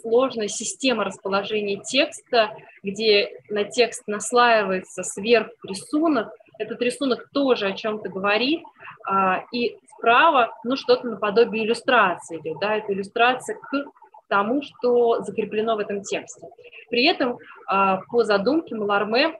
сложная 0.00 0.48
система 0.48 1.04
расположения 1.04 1.80
текста, 1.82 2.56
где 2.82 3.30
на 3.48 3.64
текст 3.64 4.06
наслаивается 4.06 5.02
сверху 5.02 5.52
рисунок. 5.64 6.32
Этот 6.58 6.80
рисунок 6.82 7.28
тоже 7.32 7.66
о 7.66 7.72
чем-то 7.72 8.08
говорит, 8.08 8.62
а, 9.08 9.44
и 9.52 9.76
справа, 9.96 10.52
ну, 10.64 10.76
что-то 10.76 11.06
наподобие 11.06 11.64
иллюстрации 11.64 12.40
да, 12.60 12.76
это 12.76 12.92
иллюстрация 12.92 13.56
к 13.56 13.84
тому, 14.28 14.62
что 14.62 15.22
закреплено 15.22 15.76
в 15.76 15.80
этом 15.80 16.02
тексте. 16.02 16.46
При 16.90 17.06
этом 17.06 17.38
а, 17.66 17.98
по 18.08 18.24
задумке 18.24 18.74
Маларме 18.74 19.38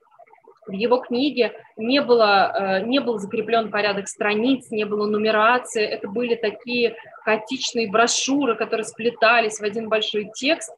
в 0.67 0.73
его 0.73 0.99
книге 0.99 1.53
не, 1.77 2.01
было, 2.01 2.53
э, 2.81 2.87
не 2.87 3.01
был 3.01 3.19
закреплен 3.19 3.71
порядок 3.71 4.09
страниц, 4.09 4.71
не 4.71 4.85
было 4.85 5.07
нумерации, 5.07 5.85
это 5.85 6.09
были 6.09 6.35
такие 6.35 6.97
хаотичные 7.25 7.91
брошюры, 7.91 8.55
которые 8.55 8.85
сплетались 8.85 9.59
в 9.59 9.65
один 9.65 9.89
большой 9.89 10.31
текст. 10.35 10.73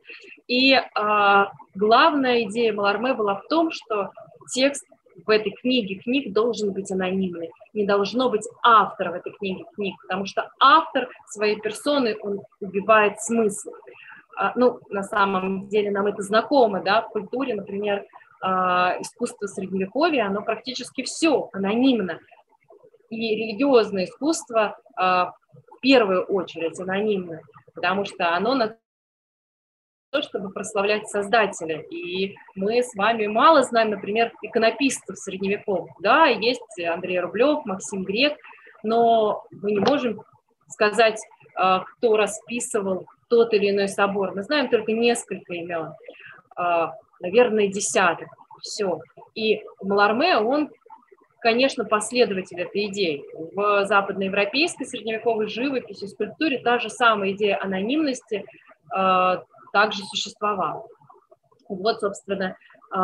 И 0.47 0.75
а, 0.95 1.51
главная 1.75 2.43
идея 2.43 2.73
Маларме 2.73 3.15
была 3.15 3.37
в 3.37 3.47
том, 3.49 3.71
что 3.71 4.11
текст 4.53 4.87
в 5.25 5.31
этой 5.31 5.53
книге 5.53 5.97
книг 5.97 6.33
должен 6.33 6.73
быть 6.73 6.91
анонимный. 6.91 7.51
Не 7.73 7.87
должно 7.87 8.29
быть 8.29 8.47
автора 8.63 9.13
в 9.13 9.15
этой 9.15 9.33
книге 9.33 9.65
книг, 9.75 9.97
потому 10.03 10.27
что 10.27 10.51
автор 10.61 11.09
своей 11.29 11.57
персоны, 11.61 12.17
он 12.21 12.41
убивает 12.61 13.21
смысл. 13.21 13.71
А, 14.37 14.53
ну, 14.57 14.81
на 14.89 15.03
самом 15.03 15.69
деле 15.69 15.91
нам 15.91 16.07
это 16.07 16.23
знакомо, 16.23 16.83
да, 16.83 17.03
в 17.03 17.09
культуре, 17.11 17.55
например, 17.55 18.05
искусство 19.01 19.47
средневековья, 19.47 20.27
оно 20.27 20.43
практически 20.43 21.03
все 21.03 21.49
анонимно. 21.53 22.21
И 23.11 23.17
религиозное 23.17 24.05
искусство 24.05 24.79
а, 24.97 25.33
в 25.53 25.81
первую 25.81 26.25
очередь 26.25 26.79
анонимно, 26.81 27.41
потому 27.75 28.05
что 28.05 28.35
оно 28.35 28.55
на 28.55 28.77
то, 30.11 30.23
чтобы 30.23 30.51
прославлять 30.51 31.09
Создателя. 31.09 31.81
И 31.81 32.37
мы 32.55 32.83
с 32.83 32.95
вами 32.95 33.27
мало 33.27 33.63
знаем, 33.63 33.91
например, 33.91 34.33
иконописцев 34.43 35.19
средневековых. 35.19 35.91
Да, 36.01 36.27
есть 36.27 36.63
Андрей 36.87 37.21
Рублев, 37.21 37.65
Максим 37.65 38.05
Грек, 38.05 38.37
но 38.83 39.45
мы 39.51 39.73
не 39.73 39.81
можем 39.81 40.23
сказать, 40.69 41.21
а, 41.55 41.81
кто 41.81 42.17
расписывал 42.17 43.07
тот 43.29 43.53
или 43.55 43.71
иной 43.71 43.89
собор. 43.89 44.35
Мы 44.35 44.43
знаем 44.43 44.69
только 44.69 44.93
несколько 44.93 45.55
имен 45.55 45.95
наверное, 47.25 47.69
десяток. 47.69 48.29
Все. 48.61 49.01
И 49.35 49.63
Маларме, 49.83 50.37
он, 50.37 50.71
конечно, 51.41 51.85
последователь 51.85 52.61
этой 52.61 52.87
идеи. 52.87 53.25
В 53.55 53.87
западноевропейской 53.87 54.87
средневековой 54.87 55.49
живописи, 55.49 56.07
скульптуре 56.07 56.59
та 56.59 56.79
же 56.79 56.91
самая 56.91 57.33
идея 57.33 57.61
анонимности 57.63 58.45
э, 58.95 59.37
также 59.73 60.05
существовала. 60.05 60.87
Вот, 61.69 62.01
собственно, 62.01 62.57
э, 62.95 62.97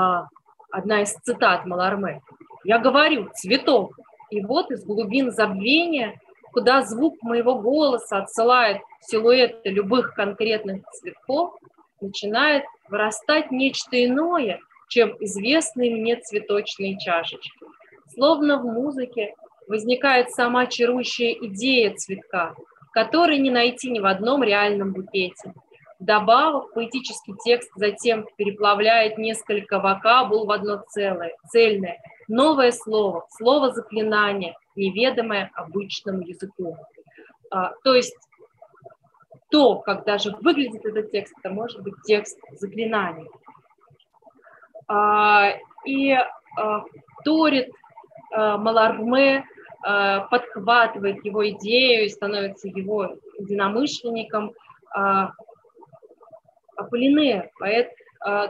одна 0.71 1.03
из 1.03 1.15
цитат 1.15 1.65
Маларме. 1.65 2.21
«Я 2.63 2.79
говорю, 2.79 3.31
цветок, 3.35 3.99
и 4.29 4.43
вот 4.43 4.71
из 4.71 4.85
глубин 4.85 5.33
забвения, 5.33 6.21
куда 6.53 6.83
звук 6.83 7.23
моего 7.23 7.59
голоса 7.59 8.19
отсылает 8.19 8.83
силуэты 9.01 9.71
любых 9.71 10.15
конкретных 10.15 10.83
цветков, 10.91 11.55
начинает 12.01 12.65
вырастать 12.89 13.51
нечто 13.51 14.05
иное, 14.05 14.61
чем 14.89 15.17
известные 15.21 15.95
мне 15.95 16.17
цветочные 16.17 16.99
чашечки. 16.99 17.67
Словно 18.15 18.59
в 18.59 18.65
музыке 18.65 19.35
возникает 19.69 20.31
сама 20.31 20.67
чарующая 20.67 21.33
идея 21.33 21.95
цветка, 21.95 22.55
которой 22.93 23.39
не 23.39 23.51
найти 23.51 23.91
ни 23.91 24.01
в 24.01 24.07
одном 24.07 24.43
реальном 24.43 24.93
букете. 24.93 25.55
Вдобавок, 26.01 26.73
поэтический 26.73 27.35
текст 27.45 27.71
затем 27.77 28.27
переплавляет 28.37 29.19
несколько 29.19 29.79
вокабул 29.79 30.47
в 30.47 30.51
одно 30.51 30.83
целое, 30.89 31.37
цельное, 31.49 31.99
новое 32.27 32.73
слово, 32.73 33.27
слово 33.31 33.71
заклинания, 33.73 34.57
неведомое 34.77 35.51
обычному 35.55 36.23
языку. 36.23 36.77
А, 37.51 37.75
то 37.85 37.95
есть 37.95 38.17
то, 39.51 39.77
как 39.77 40.05
даже 40.05 40.35
выглядит 40.41 40.85
этот 40.85 41.11
текст, 41.11 41.35
это 41.43 41.53
может 41.53 41.83
быть 41.83 41.95
текст 42.05 42.39
заклинаний. 42.53 43.29
А, 44.87 45.53
и 45.85 46.13
а, 46.13 46.85
Торит 47.25 47.71
а, 48.33 48.57
Маларме 48.59 49.45
подхватывает 49.83 51.25
его 51.25 51.49
идею 51.49 52.05
и 52.05 52.11
становится 52.11 52.69
его 52.69 53.17
единомышленником. 53.39 54.53
Аполлинер, 56.77 57.49
поэт 57.59 57.89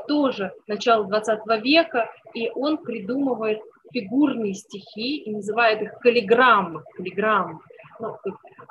тоже 0.09 0.53
начала 0.67 1.05
20 1.05 1.63
века, 1.63 2.11
и 2.35 2.51
он 2.51 2.79
придумывает 2.79 3.61
фигурные 3.93 4.55
стихи 4.55 5.19
и 5.19 5.31
называет 5.31 5.83
их 5.83 5.93
каллиграммы. 6.01 6.83
каллиграммы. 6.97 7.61
Ну, 8.01 8.17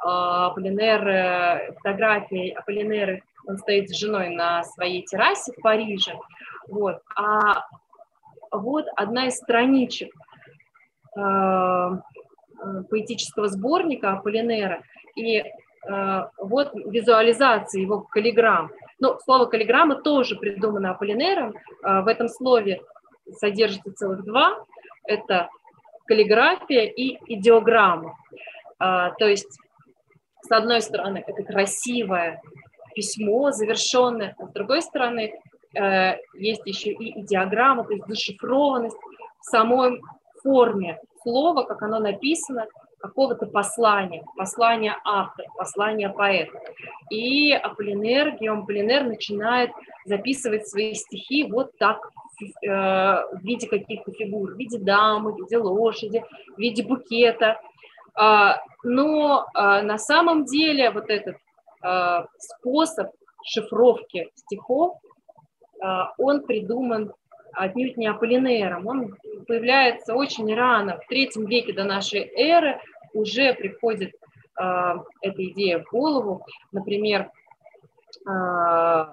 Аполлинер, 0.03 1.07
э, 1.07 1.73
фотографии 1.75 2.49
Аполлинеры, 2.49 3.21
он 3.47 3.57
стоит 3.57 3.89
с 3.89 3.97
женой 3.97 4.29
на 4.29 4.63
своей 4.63 5.03
террасе 5.03 5.51
в 5.51 5.61
Париже. 5.61 6.17
Вот. 6.67 7.01
А 7.15 7.65
вот 8.51 8.85
одна 8.95 9.27
из 9.27 9.35
страничек 9.35 10.11
э, 11.15 11.19
э, 11.19 12.83
поэтического 12.89 13.47
сборника 13.47 14.13
Аполлинера, 14.13 14.81
и 15.15 15.43
вот 16.37 16.71
визуализация 16.73 17.81
его 17.81 18.01
каллиграмм. 18.01 18.69
Но 18.99 19.17
слово 19.19 19.45
каллиграмма 19.45 19.95
тоже 19.95 20.35
придумано 20.35 20.91
Аполлинером. 20.91 21.53
В 21.81 22.07
этом 22.07 22.27
слове 22.27 22.81
содержится 23.37 23.93
целых 23.93 24.25
два. 24.25 24.65
Это 25.05 25.49
каллиграфия 26.05 26.83
и 26.83 27.17
идеограмма. 27.33 28.13
То 28.79 29.25
есть 29.27 29.59
с 30.41 30.51
одной 30.51 30.81
стороны, 30.81 31.23
это 31.25 31.43
красивое 31.43 32.41
письмо, 32.95 33.51
завершенное, 33.51 34.35
а 34.39 34.47
с 34.47 34.51
другой 34.51 34.81
стороны, 34.81 35.39
э, 35.75 36.15
есть 36.33 36.65
еще 36.65 36.91
и 36.91 37.21
диаграмма, 37.21 37.83
то 37.83 37.93
есть 37.93 38.07
зашифрованность 38.07 38.97
в 39.41 39.45
самой 39.45 40.01
форме 40.41 40.99
слова, 41.21 41.63
как 41.63 41.81
оно 41.83 41.99
написано, 41.99 42.65
какого-то 42.99 43.45
послания, 43.45 44.23
послания 44.35 44.97
автора, 45.05 45.47
послания 45.57 46.09
поэта. 46.09 46.59
И 47.09 47.53
Аполлинер, 47.53 48.37
Геом 48.37 48.63
Аполлинер 48.63 49.03
начинает 49.05 49.71
записывать 50.05 50.67
свои 50.67 50.93
стихи 50.93 51.43
вот 51.43 51.77
так, 51.77 52.09
э, 52.41 52.67
в 52.67 53.39
виде 53.43 53.67
каких-то 53.67 54.11
фигур, 54.11 54.53
в 54.53 54.57
виде 54.57 54.79
дамы, 54.79 55.33
в 55.33 55.37
виде 55.37 55.57
лошади, 55.57 56.23
в 56.55 56.59
виде 56.59 56.83
букета. 56.83 57.61
А, 58.15 58.61
но 58.83 59.45
а, 59.53 59.81
на 59.81 59.97
самом 59.97 60.45
деле 60.45 60.91
вот 60.91 61.09
этот 61.09 61.37
а, 61.81 62.25
способ 62.37 63.11
шифровки 63.43 64.29
стихов, 64.35 64.97
он 66.17 66.45
придуман 66.45 67.13
отнюдь 67.53 67.95
не 67.95 68.07
Аполлинером. 68.07 68.85
Он 68.85 69.15
появляется 69.47 70.13
очень 70.13 70.53
рано, 70.53 70.99
в 70.99 71.07
третьем 71.07 71.45
веке 71.45 71.71
до 71.71 71.85
нашей 71.85 72.29
эры 72.35 72.81
уже 73.13 73.53
приходит 73.53 74.13
эта 74.55 75.45
идея 75.45 75.79
в 75.79 75.89
голову. 75.89 76.45
Например, 76.73 77.31
э, 78.27 79.05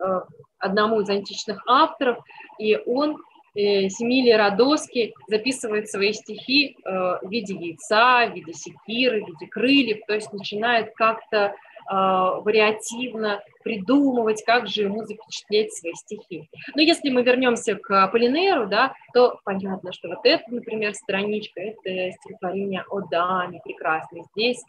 э, 0.00 0.20
одному 0.58 1.00
из 1.00 1.08
античных 1.08 1.62
авторов, 1.66 2.18
и 2.58 2.76
он 2.76 3.16
Э, 3.58 3.88
Семилий 3.88 4.36
Радоский 4.36 5.14
записывает 5.26 5.90
свои 5.90 6.12
стихи 6.12 6.76
э, 6.76 6.90
в 6.90 7.28
виде 7.28 7.54
яйца, 7.54 8.30
в 8.30 8.34
виде 8.36 8.52
секиры, 8.52 9.24
в 9.24 9.26
виде 9.26 9.48
крыльев, 9.48 9.98
то 10.06 10.14
есть 10.14 10.32
начинает 10.32 10.94
как-то 10.94 11.36
э, 11.38 11.52
вариативно 11.90 13.42
придумывать, 13.64 14.44
как 14.44 14.68
же 14.68 14.82
ему 14.82 15.02
запечатлеть 15.02 15.74
свои 15.74 15.94
стихи. 15.94 16.48
Но 16.76 16.82
если 16.82 17.10
мы 17.10 17.22
вернемся 17.24 17.74
к 17.74 18.04
Аполлинеру, 18.04 18.68
да, 18.68 18.94
то 19.12 19.40
понятно, 19.44 19.92
что 19.92 20.06
вот 20.06 20.20
эта, 20.22 20.44
например, 20.46 20.94
страничка, 20.94 21.60
это 21.60 22.12
стихотворение 22.12 22.84
о 22.88 23.00
даме 23.00 23.60
прекрасное. 23.64 24.22
Здесь 24.36 24.62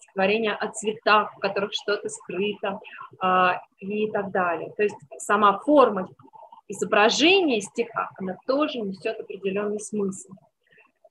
стихотворение 0.00 0.54
о 0.54 0.66
цветах, 0.72 1.36
в 1.36 1.38
которых 1.38 1.70
что-то 1.72 2.08
скрыто 2.08 2.80
и 3.78 4.10
так 4.10 4.32
далее. 4.32 4.72
То 4.76 4.82
есть 4.82 4.96
сама 5.18 5.60
форма 5.60 6.08
изображение 6.68 7.60
стиха, 7.60 8.10
она 8.16 8.36
тоже 8.46 8.78
несет 8.80 9.18
определенный 9.20 9.80
смысл. 9.80 10.32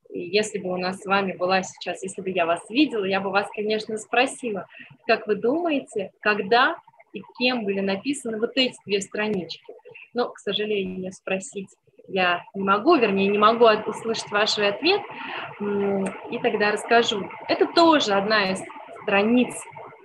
если 0.10 0.58
бы 0.58 0.70
у 0.70 0.78
нас 0.78 1.02
с 1.02 1.06
вами 1.06 1.34
была 1.34 1.64
сейчас, 1.64 2.02
если 2.02 2.22
бы 2.22 2.30
я 2.30 2.46
вас 2.46 2.62
видела, 2.70 3.06
я 3.06 3.20
бы 3.20 3.30
вас, 3.30 3.48
конечно, 3.54 3.98
спросила, 3.98 4.68
как 5.06 5.28
вы 5.28 5.36
думаете, 5.36 6.12
когда 6.22 6.78
и 7.14 7.22
кем 7.38 7.66
были 7.66 7.82
написаны 7.82 8.40
вот 8.40 8.52
эти 8.56 8.76
две 8.86 9.02
странички? 9.02 9.74
Но, 10.14 10.30
к 10.30 10.40
сожалению, 10.40 11.12
спросить 11.12 11.70
я 12.08 12.44
не 12.56 12.64
могу, 12.64 12.96
вернее, 12.96 13.28
не 13.28 13.38
могу 13.38 13.66
услышать 13.86 14.32
ваш 14.32 14.58
ответ, 14.58 15.02
и 15.60 16.40
тогда 16.40 16.72
расскажу. 16.72 17.30
Это 17.48 17.66
тоже 17.66 18.14
одна 18.14 18.52
из 18.52 18.64
страниц 19.04 19.54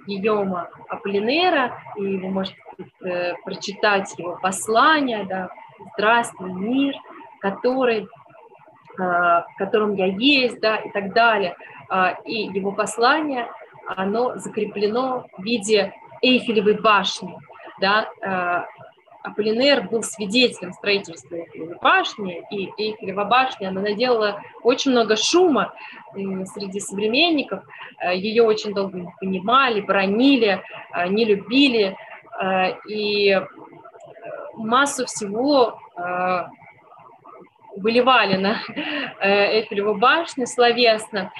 Гийома 0.06 0.68
Аполлинера, 0.88 1.80
и 1.96 2.16
вы 2.16 2.28
можете 2.28 2.56
э, 3.04 3.34
прочитать 3.44 4.18
его 4.18 4.38
послание, 4.40 5.24
да, 5.24 5.48
«Здравствуй, 5.94 6.52
мир», 6.52 6.94
который 7.40 8.08
в 8.94 9.46
котором 9.56 9.94
я 9.94 10.04
есть, 10.04 10.60
да, 10.60 10.76
и 10.76 10.90
так 10.90 11.14
далее. 11.14 11.56
А, 11.88 12.16
и 12.24 12.44
его 12.44 12.72
послание, 12.72 13.48
оно 13.86 14.38
закреплено 14.38 15.26
в 15.36 15.42
виде 15.42 15.92
Эйфелевой 16.22 16.80
башни, 16.80 17.36
да, 17.80 18.08
а, 18.22 18.66
Аполлинер 19.22 19.88
был 19.88 20.02
свидетелем 20.02 20.72
строительства 20.72 21.36
Эйфелевой 21.36 21.76
башни, 21.82 22.42
и 22.50 22.70
Эйфелева 22.78 23.24
башня, 23.24 23.68
она 23.68 23.82
наделала 23.82 24.40
очень 24.62 24.92
много 24.92 25.16
шума 25.16 25.74
среди 26.14 26.80
современников, 26.80 27.62
а, 27.98 28.14
ее 28.14 28.42
очень 28.42 28.72
долго 28.72 28.98
не 28.98 29.12
понимали, 29.20 29.80
бронили, 29.80 30.62
не 31.08 31.24
любили, 31.24 31.96
и 32.88 33.40
массу 34.54 35.06
всего 35.06 35.78
выливали 37.76 38.36
на 38.36 38.62
э, 39.20 39.60
Эйфелеву 39.60 39.94
башню 39.94 40.46
словесно. 40.46 41.32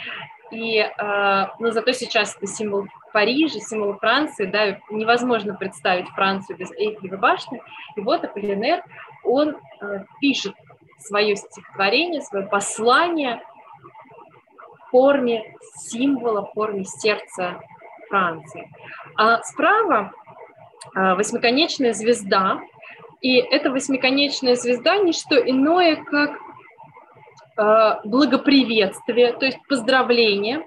И, 0.50 0.78
э, 0.78 0.90
но 0.98 1.50
ну, 1.58 1.70
зато 1.70 1.92
сейчас 1.92 2.36
это 2.36 2.46
символ 2.46 2.86
Парижа, 3.12 3.60
символ 3.60 3.94
Франции, 3.94 4.46
да, 4.46 4.78
невозможно 4.90 5.54
представить 5.54 6.08
Францию 6.08 6.58
без 6.58 6.70
Эйфелевой 6.72 7.18
башни. 7.18 7.62
И 7.96 8.00
вот 8.00 8.24
Аполлинер, 8.24 8.82
он 9.24 9.56
э, 9.80 10.04
пишет 10.20 10.54
свое 10.98 11.36
стихотворение, 11.36 12.22
свое 12.22 12.46
послание 12.46 13.42
в 14.86 14.90
форме 14.90 15.54
символа, 15.76 16.42
в 16.42 16.52
форме 16.52 16.84
сердца 16.84 17.60
Франции. 18.08 18.70
А 19.16 19.42
справа 19.42 20.12
восьмиконечная 20.94 21.92
звезда, 21.92 22.60
и 23.20 23.36
эта 23.36 23.70
восьмиконечная 23.70 24.56
звезда 24.56 24.96
не 24.98 25.12
что 25.12 25.36
иное, 25.36 25.96
как 25.96 26.32
э, 27.56 28.08
благоприветствие, 28.08 29.32
то 29.32 29.46
есть 29.46 29.58
поздравление 29.68 30.66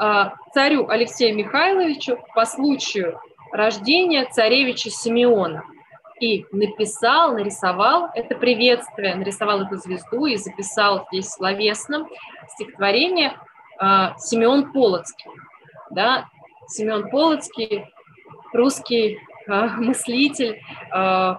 э, 0.00 0.24
царю 0.54 0.88
Алексею 0.88 1.36
Михайловичу 1.36 2.18
по 2.34 2.46
случаю 2.46 3.20
рождения 3.52 4.24
царевича 4.24 4.90
Симеона. 4.90 5.62
И 6.20 6.44
написал, 6.52 7.34
нарисовал 7.34 8.10
это 8.14 8.34
приветствие, 8.34 9.14
нарисовал 9.14 9.62
эту 9.62 9.76
звезду 9.76 10.26
и 10.26 10.36
записал 10.36 11.06
здесь 11.10 11.30
словесно 11.30 12.06
стихотворение 12.48 13.34
э, 13.80 14.14
Симеон 14.18 14.72
Полоцкий. 14.72 15.30
Да? 15.90 16.26
Семен 16.68 17.10
Полоцкий, 17.10 17.84
русский 18.52 19.16
э, 19.16 19.20
мыслитель, 19.46 20.60
э, 20.94 21.34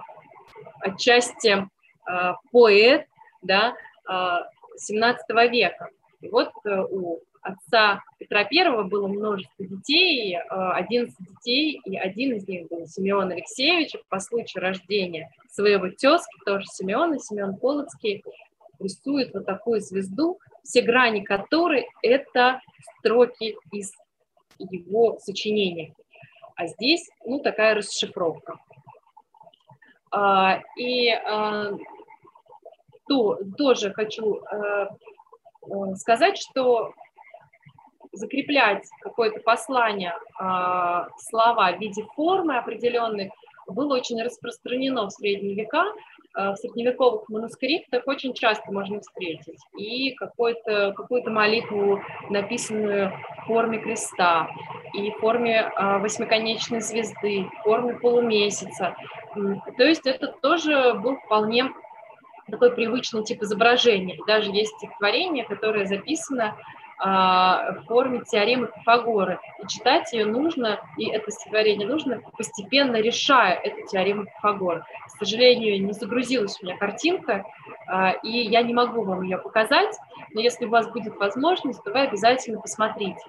отчасти 0.80 1.68
э, 2.08 2.32
поэт 2.50 3.06
да, 3.42 3.74
э, 4.08 4.38
17 4.76 5.50
века. 5.50 5.90
И 6.20 6.28
вот 6.28 6.50
э, 6.64 6.82
у 6.90 7.20
отца 7.42 8.02
Петра 8.18 8.46
I 8.50 8.84
было 8.84 9.08
множество 9.08 9.64
детей, 9.64 10.38
11 10.38 11.12
э, 11.12 11.24
детей, 11.28 11.80
и 11.84 11.96
один 11.96 12.36
из 12.36 12.46
них 12.46 12.68
был 12.68 12.86
Симеон 12.86 13.32
Алексеевич, 13.32 13.96
по 14.08 14.20
случаю 14.20 14.62
рождения 14.62 15.30
своего 15.50 15.88
тезки, 15.88 16.38
тоже 16.46 16.66
Симеона, 16.66 17.18
Семен 17.18 17.56
Полоцкий, 17.56 18.24
рисует 18.78 19.32
вот 19.34 19.46
такую 19.46 19.80
звезду, 19.80 20.38
все 20.64 20.82
грани 20.82 21.22
которой– 21.22 21.86
это 22.02 22.60
строки 22.98 23.56
из 23.70 23.92
его 24.58 25.18
сочинения. 25.18 25.94
А 26.56 26.66
здесь, 26.66 27.08
ну, 27.24 27.40
такая 27.40 27.74
расшифровка. 27.74 28.58
А, 30.10 30.60
и 30.76 31.10
а, 31.10 31.72
то, 33.08 33.38
тоже 33.56 33.92
хочу 33.92 34.40
э, 34.40 34.86
сказать, 35.96 36.38
что 36.38 36.92
закреплять 38.12 38.86
какое-то 39.00 39.40
послание, 39.40 40.14
а, 40.38 41.08
слова 41.16 41.72
в 41.72 41.80
виде 41.80 42.04
формы 42.14 42.58
определенной 42.58 43.30
было 43.66 43.94
очень 43.94 44.22
распространено 44.22 45.06
в 45.06 45.10
средние 45.10 45.54
века, 45.54 45.84
в 46.34 46.56
средневековых 46.56 47.28
манускриптах 47.28 48.06
очень 48.06 48.32
часто 48.32 48.72
можно 48.72 49.00
встретить. 49.00 49.60
И 49.76 50.12
какую-то 50.14 50.92
какую 50.96 51.30
молитву, 51.30 52.00
написанную 52.30 53.12
в 53.42 53.46
форме 53.46 53.78
креста, 53.78 54.48
и 54.92 55.10
форме 55.12 55.72
восьмиконечной 55.76 56.80
звезды, 56.80 57.48
форме 57.64 57.94
полумесяца. 57.94 58.96
То 59.34 59.84
есть 59.84 60.06
это 60.06 60.28
тоже 60.28 60.94
был 60.94 61.16
вполне 61.16 61.72
такой 62.50 62.72
привычный 62.72 63.24
тип 63.24 63.42
изображения. 63.42 64.18
Даже 64.26 64.50
есть 64.50 64.76
стихотворение, 64.76 65.44
которое 65.44 65.86
записано 65.86 66.54
а, 66.54 66.56
в 66.98 67.84
форме 67.88 68.20
теоремы 68.20 68.68
Пифагора. 68.68 69.40
И 69.62 69.66
читать 69.66 70.12
ее 70.12 70.24
нужно, 70.24 70.80
и 70.96 71.08
это 71.10 71.30
стихотворение 71.30 71.86
нужно, 71.86 72.20
постепенно 72.36 72.96
решая 72.96 73.54
эту 73.54 73.86
теорему 73.88 74.26
Пифагора. 74.26 74.86
К 75.06 75.10
сожалению, 75.18 75.84
не 75.84 75.92
загрузилась 75.92 76.58
у 76.60 76.64
меня 76.64 76.76
картинка, 76.76 77.44
а, 77.86 78.12
и 78.22 78.30
я 78.30 78.62
не 78.62 78.72
могу 78.72 79.02
вам 79.02 79.22
ее 79.22 79.38
показать, 79.38 79.96
но 80.32 80.40
если 80.40 80.66
у 80.66 80.70
вас 80.70 80.88
будет 80.90 81.16
возможность, 81.16 81.82
то 81.82 81.90
вы 81.90 82.00
обязательно 82.00 82.60
посмотрите. 82.60 83.20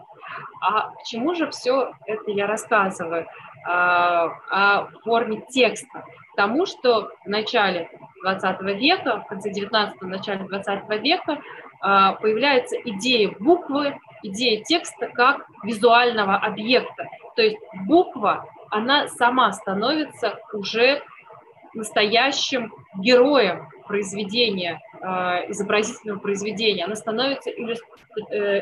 А 0.61 0.91
к 0.91 1.03
чему 1.03 1.35
же 1.35 1.49
все 1.49 1.93
это 2.05 2.31
я 2.31 2.47
рассказываю? 2.47 3.27
А, 3.65 4.31
о 4.49 4.87
форме 5.03 5.43
текста. 5.49 6.05
Тому, 6.35 6.65
что 6.65 7.11
в 7.25 7.29
начале 7.29 7.89
20 8.23 8.61
века, 8.61 9.21
в 9.21 9.27
конце 9.27 9.51
19-го, 9.51 10.07
начале 10.07 10.45
20 10.45 10.89
века 11.01 11.39
а, 11.85 12.13
появляется 12.13 12.77
идея 12.77 13.35
буквы, 13.39 13.99
идея 14.23 14.63
текста 14.63 15.09
как 15.09 15.45
визуального 15.63 16.37
объекта. 16.37 17.09
То 17.35 17.41
есть 17.41 17.57
буква, 17.85 18.47
она 18.69 19.09
сама 19.09 19.51
становится 19.51 20.39
уже 20.53 21.03
настоящим 21.73 22.73
героем 22.95 23.67
произведения, 23.85 24.79
э, 25.01 25.51
изобразительного 25.51 26.19
произведения. 26.19 26.85
Она 26.85 26.95
становится 26.95 27.49
э, 27.49 27.53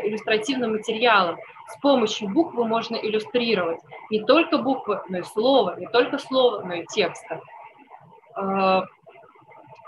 иллюстративным 0.08 0.72
материалом. 0.72 1.38
С 1.68 1.80
помощью 1.80 2.28
буквы 2.28 2.66
можно 2.66 2.96
иллюстрировать 2.96 3.82
не 4.10 4.26
только 4.26 4.58
буквы, 4.58 5.00
но 5.10 5.20
и 5.20 5.24
слово, 5.24 5.76
не 5.80 5.88
только 5.88 6.18
слово, 6.18 6.64
но 6.64 6.74
и 6.74 6.86
текста. 6.88 7.40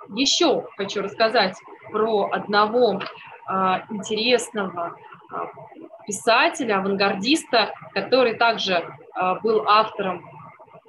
Еще 0.10 0.68
хочу 0.78 1.02
рассказать 1.02 1.56
про 1.94 2.30
одного 2.32 3.00
интересного 3.90 4.96
писателя, 6.06 6.80
авангардиста, 6.80 7.74
который 7.94 8.34
также 8.36 8.84
был 9.42 9.64
автором 9.68 10.26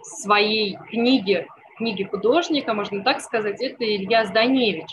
своей 0.03 0.77
книги 0.89 1.47
книги 1.77 2.05
художника, 2.05 2.73
можно 2.73 3.03
так 3.03 3.21
сказать, 3.21 3.61
это 3.61 3.85
Илья 3.85 4.25
Зданевич, 4.25 4.89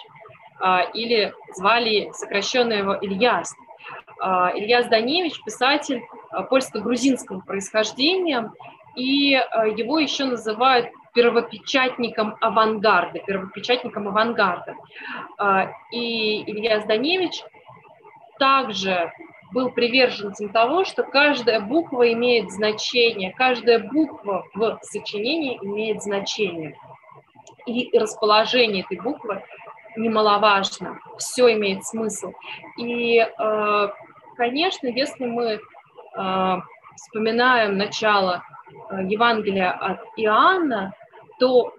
а, 0.60 0.82
или 0.94 1.34
звали 1.56 2.12
сокращенно 2.14 2.74
его 2.74 2.96
Ильяс. 3.00 3.54
А, 4.20 4.52
Илья 4.56 4.84
Зданевич– 4.84 5.42
писатель 5.46 6.04
а, 6.30 6.44
польско-грузинского 6.44 7.42
происхождения, 7.42 8.52
и 8.96 9.30
его 9.78 10.00
еще 10.00 10.26
называют 10.26 10.90
первопечатником 11.14 12.36
авангарда, 12.42 13.20
первопечатником 13.20 14.08
авангарда. 14.08 14.76
И 15.92 16.44
Илья 16.50 16.80
Зданевич 16.82 17.44
также 18.40 19.12
был 19.52 19.70
приверженцем 19.70 20.50
того, 20.50 20.86
что 20.86 21.04
каждая 21.04 21.60
буква 21.60 22.12
имеет 22.14 22.52
значение, 22.52 23.34
каждая 23.34 23.80
буква 23.80 24.46
в 24.54 24.80
сочинении 24.82 25.60
имеет 25.62 26.02
значение. 26.02 26.76
И 27.66 27.98
расположение 27.98 28.84
этой 28.84 29.00
буквы 29.00 29.44
немаловажно, 29.96 31.00
все 31.18 31.54
имеет 31.54 31.86
смысл. 31.86 32.34
И, 32.78 33.18
э, 33.18 33.90
конечно, 34.38 34.88
если 34.88 35.26
мы 35.26 35.60
э, 36.16 36.56
вспоминаем 36.96 37.78
начало 37.78 38.44
Евангелия 38.90 39.72
от 39.72 40.00
Иоанна, 40.16 40.94
то 41.42 41.74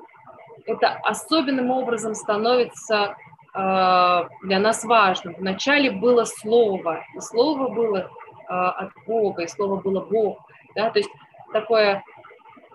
это 0.67 0.99
особенным 1.05 1.71
образом 1.71 2.15
становится 2.15 3.15
для 3.55 4.59
нас 4.59 4.83
важным. 4.83 5.35
Вначале 5.39 5.91
было 5.91 6.25
слово, 6.25 7.05
и 7.15 7.21
слово 7.21 7.69
было 7.69 8.11
от 8.49 8.91
Бога, 9.07 9.43
и 9.43 9.47
слово 9.47 9.77
было 9.77 10.01
Бог. 10.01 10.39
Да? 10.75 10.91
То 10.91 10.99
есть 10.99 11.11
такое 11.53 12.03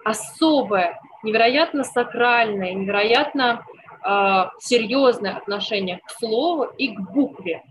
особое, 0.06 1.00
невероятно 1.24 1.84
сакральное, 1.84 2.74
невероятно 2.74 3.66
серьезное 4.60 5.36
отношение 5.36 6.00
к 6.06 6.12
слову 6.12 6.66
и 6.78 6.96
к 6.96 7.00
букве 7.12 7.64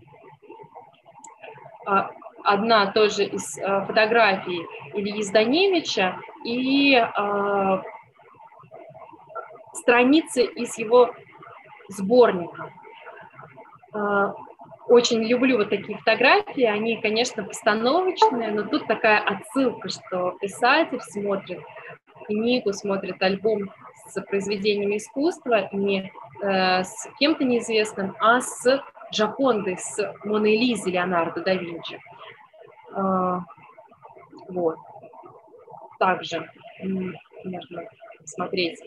одна 2.47 2.91
тоже 2.91 3.25
из 3.25 3.57
э, 3.57 3.85
фотографий 3.85 4.65
Ильи 4.93 5.21
Зданевича 5.21 6.17
и 6.45 6.95
э, 6.95 7.81
страницы 9.77 10.43
из 10.43 10.77
его 10.77 11.13
сборника. 11.89 12.71
Э, 13.93 14.33
очень 14.87 15.23
люблю 15.23 15.57
вот 15.57 15.69
такие 15.69 15.97
фотографии, 15.97 16.63
они, 16.63 17.01
конечно, 17.01 17.43
постановочные, 17.43 18.51
но 18.51 18.63
тут 18.63 18.87
такая 18.87 19.19
отсылка, 19.19 19.89
что 19.89 20.37
писатель 20.39 21.01
смотрит 21.01 21.61
книгу, 22.25 22.73
смотрит 22.73 23.21
альбом 23.21 23.71
с 24.07 24.21
произведениями 24.21 24.97
искусства 24.97 25.69
не 25.71 26.11
э, 26.41 26.83
с 26.83 27.09
кем-то 27.19 27.43
неизвестным, 27.43 28.15
а 28.19 28.41
с 28.41 28.81
Джакондой, 29.11 29.77
с 29.77 30.13
Моной 30.23 30.57
Лизой 30.57 30.93
Леонардо 30.93 31.41
да 31.41 31.53
Винчи. 31.53 31.99
А, 32.93 33.41
вот. 34.49 34.77
Также 35.99 36.49
можно 37.43 37.83
смотреть 38.25 38.79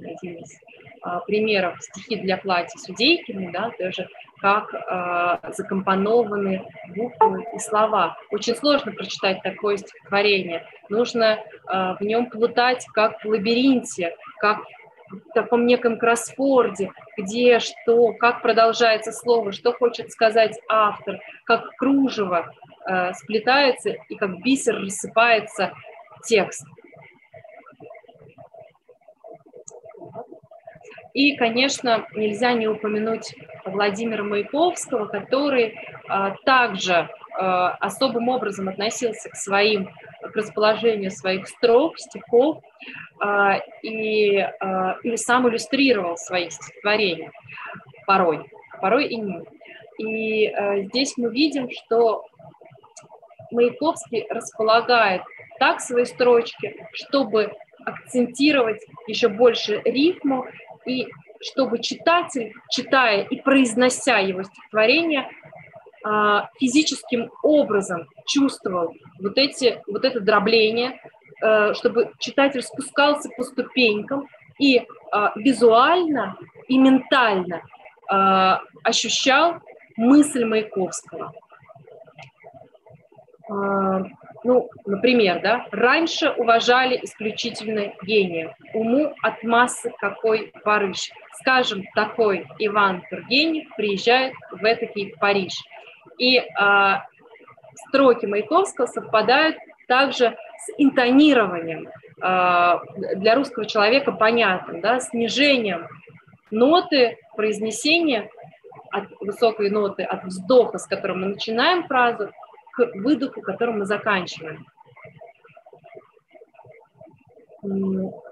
один 0.00 0.36
из 0.36 0.58
а, 1.02 1.20
примеров 1.20 1.76
стихи 1.80 2.16
для 2.16 2.36
платья 2.36 2.78
Судейкины, 2.78 3.52
да, 3.52 3.70
тоже 3.78 4.08
как 4.40 4.72
э, 4.72 5.52
закомпонованы 5.52 6.64
буквы 6.94 7.44
и 7.54 7.58
слова. 7.58 8.16
Очень 8.30 8.54
сложно 8.54 8.92
прочитать 8.92 9.42
такое 9.42 9.76
стихотворение. 9.78 10.64
Нужно 10.88 11.24
э, 11.24 11.94
в 11.98 12.00
нем 12.00 12.30
плутать, 12.30 12.86
как 12.94 13.20
в 13.22 13.28
лабиринте, 13.28 14.14
как 14.38 14.60
в 15.10 15.32
таком 15.32 15.66
неком 15.66 15.98
кроссфорде, 15.98 16.92
где 17.16 17.58
что, 17.58 18.12
как 18.12 18.42
продолжается 18.42 19.10
слово, 19.12 19.52
что 19.52 19.72
хочет 19.72 20.12
сказать 20.12 20.58
автор, 20.68 21.18
как 21.44 21.74
кружево 21.76 22.52
э, 22.86 23.12
сплетается 23.14 23.96
и 24.08 24.14
как 24.16 24.40
бисер 24.42 24.76
рассыпается 24.76 25.72
текст. 26.24 26.64
И, 31.18 31.34
конечно, 31.34 32.06
нельзя 32.14 32.52
не 32.52 32.68
упомянуть 32.68 33.34
Владимира 33.64 34.22
Маяковского, 34.22 35.06
который 35.06 35.74
э, 35.74 36.34
также 36.44 36.92
э, 36.92 37.40
особым 37.40 38.28
образом 38.28 38.68
относился 38.68 39.28
к 39.28 39.34
своим 39.34 39.90
к 40.22 40.36
расположению 40.36 41.10
своих 41.10 41.48
строк, 41.48 41.98
стихов, 41.98 42.62
э, 43.20 43.54
и, 43.82 44.36
э, 44.36 44.48
и 45.02 45.16
сам 45.16 45.48
иллюстрировал 45.48 46.16
свои 46.16 46.50
стихотворения 46.50 47.32
порой, 48.06 48.48
порой 48.80 49.08
и 49.08 49.16
нет. 49.16 49.44
И 49.98 50.46
э, 50.46 50.84
здесь 50.84 51.16
мы 51.16 51.32
видим, 51.32 51.68
что 51.68 52.26
Маяковский 53.50 54.24
располагает 54.30 55.22
так 55.58 55.80
свои 55.80 56.04
строчки, 56.04 56.76
чтобы 56.92 57.50
акцентировать 57.84 58.84
еще 59.08 59.28
больше 59.28 59.82
рифму 59.84 60.46
и 60.88 61.08
чтобы 61.40 61.78
читатель, 61.78 62.52
читая 62.70 63.22
и 63.22 63.40
произнося 63.40 64.18
его 64.18 64.42
стихотворение, 64.42 65.28
а, 66.04 66.48
физическим 66.58 67.30
образом 67.42 68.08
чувствовал 68.26 68.94
вот, 69.20 69.36
эти, 69.36 69.82
вот 69.86 70.04
это 70.04 70.20
дробление, 70.20 71.00
э, 71.42 71.74
чтобы 71.74 72.12
читатель 72.18 72.62
спускался 72.62 73.28
по 73.36 73.42
ступенькам 73.42 74.28
и 74.58 74.86
а, 75.12 75.32
визуально 75.36 76.36
и 76.66 76.78
ментально 76.78 77.62
а, 78.08 78.62
ощущал 78.82 79.60
мысль 79.96 80.44
Маяковского. 80.44 81.32
Ну, 84.48 84.70
например, 84.86 85.42
да, 85.42 85.66
раньше 85.72 86.30
уважали 86.30 86.98
исключительно 87.02 87.92
гения, 88.02 88.56
уму 88.72 89.12
от 89.22 89.42
массы 89.42 89.92
какой 90.00 90.54
барыш. 90.64 91.10
Скажем, 91.34 91.84
такой 91.94 92.46
Иван 92.58 93.02
Тургенев 93.10 93.68
приезжает 93.76 94.32
в 94.50 94.64
этакий 94.64 95.14
Париж. 95.20 95.52
И 96.16 96.38
а, 96.56 97.04
строки 97.88 98.24
Маяковского 98.24 98.86
совпадают 98.86 99.58
также 99.86 100.34
с 100.64 100.72
интонированием 100.78 101.86
а, 102.22 102.80
для 103.16 103.34
русского 103.34 103.66
человека 103.66 104.12
понятным, 104.12 104.80
да, 104.80 104.98
снижением 105.00 105.86
ноты 106.50 107.18
произнесения 107.36 108.30
от 108.90 109.10
высокой 109.20 109.68
ноты, 109.68 110.04
от 110.04 110.24
вздоха, 110.24 110.78
с 110.78 110.86
которым 110.86 111.20
мы 111.20 111.26
начинаем 111.26 111.86
фразу, 111.86 112.30
к 112.78 112.92
выдоху, 112.94 113.42
которым 113.42 113.80
мы 113.80 113.86
заканчиваем. 113.86 114.64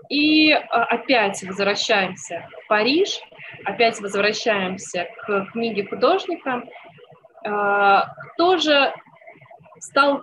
И 0.09 0.53
а, 0.53 0.85
опять 0.85 1.43
возвращаемся 1.43 2.49
в 2.63 2.69
Париж, 2.69 3.21
опять 3.65 4.01
возвращаемся 4.01 5.09
к 5.19 5.47
книге 5.53 5.85
художника, 5.85 6.63
а, 7.45 8.15
кто 8.35 8.57
же 8.59 8.95
стал 9.81 10.23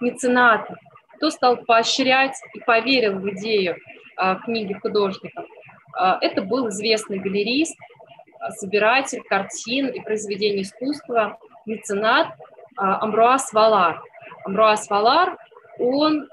меценатом, 0.00 0.76
кто 1.16 1.30
стал 1.30 1.56
поощрять 1.56 2.36
и 2.54 2.60
поверил 2.60 3.18
в 3.18 3.28
идею 3.30 3.76
а, 4.16 4.36
книги 4.36 4.74
художника. 4.74 5.44
Это 6.20 6.42
был 6.42 6.70
известный 6.70 7.20
галерист, 7.20 7.78
собиратель 8.56 9.22
картин 9.22 9.86
и 9.86 10.00
произведений 10.00 10.62
искусства, 10.62 11.38
меценат 11.66 12.34
Амбруас 12.76 13.52
Валар. 13.52 14.02
Амбруас 14.44 14.88
Валар, 14.90 15.36
он 15.78 16.28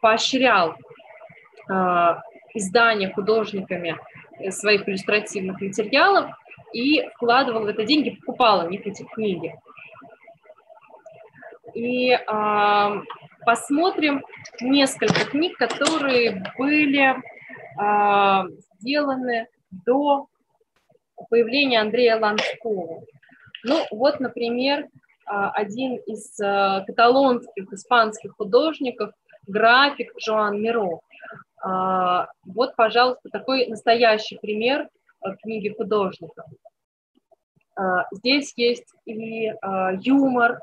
поощрял 0.00 0.74
издание 2.54 3.12
художниками 3.12 3.96
своих 4.50 4.88
иллюстративных 4.88 5.60
материалов 5.60 6.30
и 6.72 7.08
вкладывала 7.14 7.64
в 7.64 7.68
это 7.68 7.84
деньги, 7.84 8.10
покупала 8.10 8.64
у 8.64 8.68
них 8.68 8.86
эти 8.86 9.02
книги. 9.02 9.54
И 11.74 12.12
э, 12.12 13.02
посмотрим 13.44 14.24
несколько 14.60 15.26
книг, 15.26 15.58
которые 15.58 16.42
были 16.56 17.14
э, 17.14 18.48
сделаны 18.78 19.48
до 19.70 20.28
появления 21.28 21.80
Андрея 21.80 22.18
Ланского. 22.18 23.02
Ну, 23.64 23.86
вот, 23.90 24.20
например, 24.20 24.88
один 25.26 25.96
из 26.06 26.36
каталонских, 26.36 27.72
испанских 27.72 28.32
художников, 28.36 29.10
график 29.46 30.12
Жоан 30.18 30.60
Миро. 30.60 31.00
Вот, 32.44 32.76
пожалуйста, 32.76 33.28
такой 33.30 33.66
настоящий 33.66 34.38
пример 34.38 34.88
книги 35.42 35.68
художника. 35.70 36.44
А, 37.76 38.06
здесь 38.10 38.52
есть 38.56 38.86
и 39.04 39.48
а, 39.48 39.92
юмор, 40.00 40.60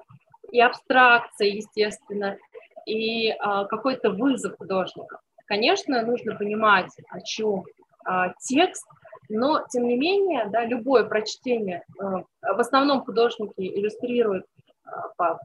и 0.51 0.59
абстракция, 0.59 1.47
естественно, 1.47 2.37
и 2.85 3.29
а, 3.29 3.65
какой-то 3.65 4.09
вызов 4.11 4.57
художника. 4.57 5.19
Конечно, 5.45 6.01
нужно 6.03 6.35
понимать, 6.35 6.91
о 7.09 7.21
чем 7.21 7.65
текст, 8.39 8.85
но, 9.29 9.63
тем 9.69 9.87
не 9.87 9.95
менее, 9.95 10.47
да, 10.47 10.65
любое 10.65 11.05
прочтение, 11.05 11.85
в 11.97 12.59
основном 12.59 13.05
художники 13.05 13.53
иллюстрируют 13.59 14.45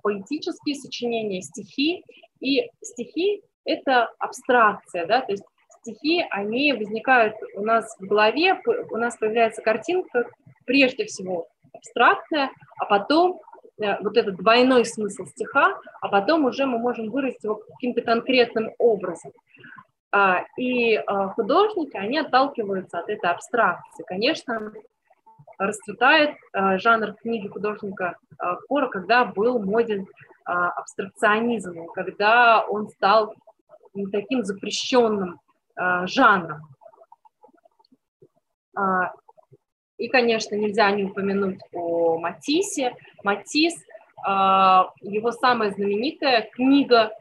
поэтические 0.02 0.74
сочинения, 0.74 1.42
стихи, 1.42 2.04
и 2.40 2.68
стихи– 2.82 3.42
это 3.64 4.10
абстракция, 4.18 5.06
да, 5.06 5.20
то 5.20 5.32
есть 5.32 5.44
стихи, 5.80 6.24
они 6.30 6.72
возникают 6.72 7.34
у 7.54 7.62
нас 7.62 7.96
в 7.98 8.06
голове, 8.06 8.60
у 8.90 8.96
нас 8.96 9.16
появляется 9.16 9.62
картинка, 9.62 10.28
прежде 10.64 11.04
всего 11.06 11.48
абстрактная, 11.72 12.50
а 12.78 12.84
потом 12.86 13.40
э, 13.80 14.00
вот 14.02 14.16
этот 14.16 14.36
двойной 14.36 14.84
смысл 14.84 15.24
стиха, 15.24 15.78
а 16.00 16.08
потом 16.08 16.44
уже 16.44 16.66
мы 16.66 16.78
можем 16.78 17.10
выразить 17.10 17.44
его 17.44 17.56
каким-то 17.56 18.02
конкретным 18.02 18.70
образом. 18.78 19.32
А, 20.10 20.44
и 20.56 20.96
а, 20.96 21.28
художники, 21.28 21.96
они 21.96 22.18
отталкиваются 22.18 22.98
от 23.00 23.10
этой 23.10 23.30
абстракции. 23.30 24.04
Конечно, 24.04 24.72
расцветает 25.58 26.36
а, 26.52 26.78
жанр 26.78 27.14
книги 27.14 27.48
художника 27.48 28.16
Кора, 28.68 28.88
когда 28.88 29.24
был 29.24 29.58
моден 29.58 30.06
абстракционизм, 30.44 31.86
когда 31.88 32.64
он 32.64 32.88
стал 32.88 33.34
таким 34.12 34.44
запрещенным 34.44 35.40
жанром. 36.04 36.62
И, 39.98 40.08
конечно, 40.08 40.54
нельзя 40.54 40.90
не 40.92 41.04
упомянуть 41.04 41.58
о 41.74 42.18
Матиссе. 42.18 42.94
Матис, 43.24 43.74
его 44.24 45.32
самая 45.32 45.72
знаменитая 45.72 46.48
книга 46.52 47.12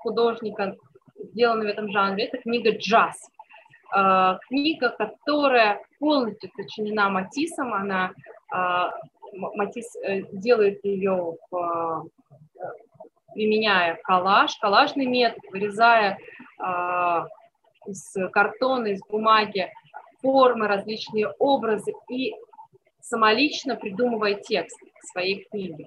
художника, 0.00 0.76
сделанная 1.18 1.68
в 1.68 1.70
этом 1.70 1.90
жанре, 1.90 2.26
это 2.26 2.38
книга 2.38 2.76
«Джаз». 2.76 3.30
Книга, 4.48 4.90
которая 4.90 5.80
полностью 5.98 6.50
сочинена 6.56 7.08
Матисом, 7.08 7.72
она 7.72 8.12
Матис 9.32 9.96
э, 9.96 10.22
делает 10.32 10.84
ее, 10.84 11.36
в, 11.50 12.08
э, 12.54 12.64
применяя 13.34 13.96
коллаж, 14.02 14.56
коллажный 14.58 15.06
метод, 15.06 15.40
вырезая 15.50 16.18
из 17.86 18.16
картона, 18.32 18.86
из 18.86 19.00
бумаги 19.08 19.70
формы, 20.22 20.66
различные 20.66 21.28
образы 21.38 21.92
и 22.10 22.34
самолично 23.00 23.76
придумывая 23.76 24.34
текст 24.34 24.80
своей 25.12 25.44
книги. 25.44 25.86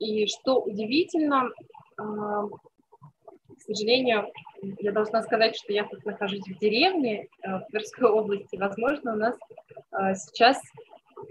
И 0.00 0.26
что 0.26 0.60
удивительно, 0.60 1.50
к 3.60 3.62
сожалению, 3.62 4.32
я 4.80 4.92
должна 4.92 5.22
сказать, 5.22 5.54
что 5.54 5.72
я 5.72 5.84
тут 5.84 6.04
нахожусь 6.06 6.46
в 6.46 6.58
деревне 6.58 7.28
э, 7.42 7.58
в 7.58 7.66
Тверской 7.70 8.08
области. 8.08 8.56
Возможно, 8.56 9.12
у 9.12 9.16
нас 9.16 9.36
э, 9.92 10.14
сейчас 10.14 10.58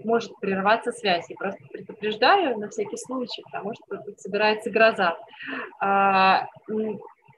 может 0.04 0.32
прерваться 0.40 0.92
связь. 0.92 1.28
Я 1.28 1.36
просто 1.36 1.60
предупреждаю 1.72 2.56
на 2.58 2.68
всякий 2.68 2.96
случай, 2.96 3.42
потому 3.42 3.74
что 3.74 3.96
тут 3.98 4.20
собирается 4.20 4.70
гроза. 4.70 5.16
А, 5.80 6.46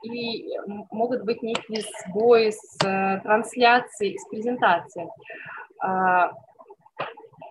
и 0.02 0.46
могут 0.90 1.24
быть 1.24 1.42
некие 1.42 1.82
сбои 2.06 2.50
с 2.50 2.84
э, 2.84 3.20
трансляцией, 3.22 4.18
с 4.18 4.28
презентацией. 4.28 5.08
А, 5.80 6.32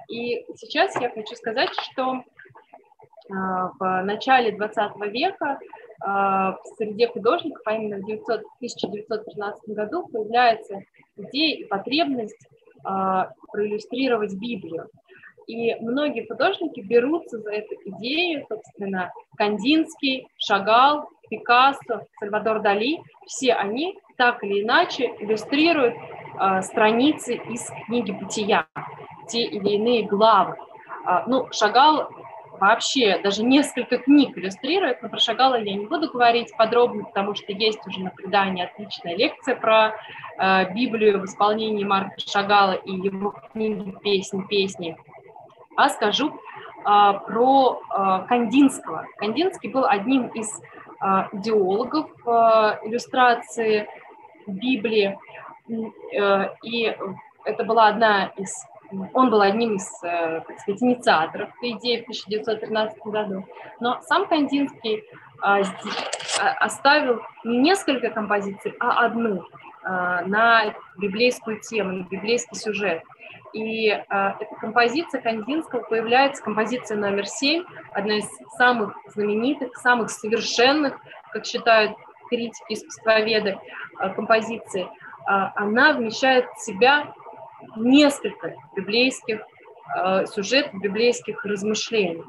и 0.09 0.45
сейчас 0.57 0.95
я 1.01 1.09
хочу 1.09 1.35
сказать, 1.35 1.71
что 1.73 2.23
в 3.29 4.01
начале 4.03 4.51
20 4.51 4.97
века 5.13 5.57
в 6.03 6.59
среде 6.77 7.07
художников, 7.07 7.61
а 7.65 7.75
именно 7.75 7.97
в 7.97 8.03
1913 8.03 9.69
году, 9.69 10.07
появляется 10.07 10.81
идея 11.15 11.57
и 11.57 11.65
потребность 11.65 12.47
а, 12.83 13.29
проиллюстрировать 13.51 14.33
Библию. 14.35 14.87
И 15.47 15.75
многие 15.75 16.27
художники 16.27 16.79
берутся 16.79 17.39
за 17.39 17.51
эту 17.51 17.75
идею, 17.85 18.45
собственно, 18.47 19.11
Кандинский, 19.35 20.27
Шагал, 20.37 21.09
Пикассо, 21.29 22.05
Сальвадор 22.19 22.61
Дали, 22.61 22.99
все 23.25 23.53
они 23.53 23.97
так 24.17 24.43
или 24.43 24.61
иначе 24.61 25.11
иллюстрируют 25.19 25.95
э, 25.95 26.61
страницы 26.61 27.35
из 27.35 27.69
книги 27.85 28.11
«Бытия», 28.11 28.67
те 29.27 29.41
или 29.43 29.75
иные 29.75 30.03
главы. 30.03 30.55
Э, 31.07 31.23
ну, 31.27 31.47
Шагал 31.51 32.09
вообще 32.61 33.17
даже 33.17 33.43
несколько 33.43 33.97
книг 33.97 34.37
иллюстрирует, 34.37 35.01
но 35.01 35.09
про 35.09 35.17
Шагала 35.17 35.59
я 35.59 35.73
не 35.73 35.87
буду 35.87 36.11
говорить 36.11 36.55
подробно, 36.55 37.05
потому 37.05 37.33
что 37.33 37.51
есть 37.51 37.79
уже 37.87 37.99
на 38.01 38.11
предании 38.11 38.63
отличная 38.63 39.17
лекция 39.17 39.55
про 39.55 39.95
э, 40.37 40.71
Библию 40.71 41.19
в 41.19 41.25
исполнении 41.25 41.83
Марка 41.83 42.19
Шагала 42.19 42.73
и 42.73 42.91
его 42.91 43.33
книги 43.51 43.91
«Песни, 44.03 44.43
песни», 44.47 44.95
а 45.75 45.89
скажу 45.89 46.29
э, 46.29 46.33
про 46.85 47.81
э, 47.81 48.25
Кандинского. 48.27 49.07
Кандинский 49.17 49.71
был 49.71 49.85
одним 49.85 50.27
из 50.27 50.61
э, 50.61 51.27
идеологов 51.33 52.11
э, 52.27 52.29
иллюстрации 52.83 53.89
Библии, 54.45 55.17
э, 55.67 56.49
и 56.61 56.95
это 57.43 57.63
была 57.63 57.87
одна 57.87 58.27
из 58.37 58.53
он 59.13 59.29
был 59.29 59.41
одним 59.41 59.75
из, 59.75 59.87
э, 60.03 60.41
так 60.47 60.59
сказать, 60.59 60.81
инициаторов 60.81 61.49
этой 61.57 61.71
идеи 61.71 62.01
в 62.01 62.03
1913 62.03 62.99
году. 63.05 63.45
Но 63.79 63.99
сам 64.01 64.27
Кандинский 64.27 65.03
а, 65.41 65.59
а, 65.59 66.49
оставил 66.59 67.21
не 67.43 67.59
несколько 67.59 68.09
композиций, 68.09 68.73
а 68.79 69.05
одну 69.05 69.43
а, 69.83 70.21
на 70.23 70.73
библейскую 70.97 71.59
тему, 71.61 71.91
на 71.91 72.03
библейский 72.03 72.57
сюжет. 72.57 73.03
И 73.53 73.87
эта 73.87 74.47
композиция 74.61 75.19
Кандинского 75.19 75.81
появляется, 75.81 76.41
композиция 76.41 76.97
номер 76.97 77.25
семь, 77.25 77.65
одна 77.91 78.19
из 78.19 78.29
самых 78.57 78.95
знаменитых, 79.07 79.75
самых 79.75 80.09
совершенных, 80.09 80.97
как 81.33 81.45
считают 81.45 81.91
критики, 82.31 82.63
искусствоведы, 82.73 83.59
э, 83.99 84.09
композиций. 84.15 84.83
Э, 84.83 85.51
она 85.55 85.93
вмещает 85.93 86.45
в 86.55 86.61
себя 86.61 87.13
несколько 87.75 88.55
библейских 88.75 89.41
э, 89.95 90.25
сюжетов, 90.27 90.79
библейских 90.81 91.43
размышлений. 91.45 92.23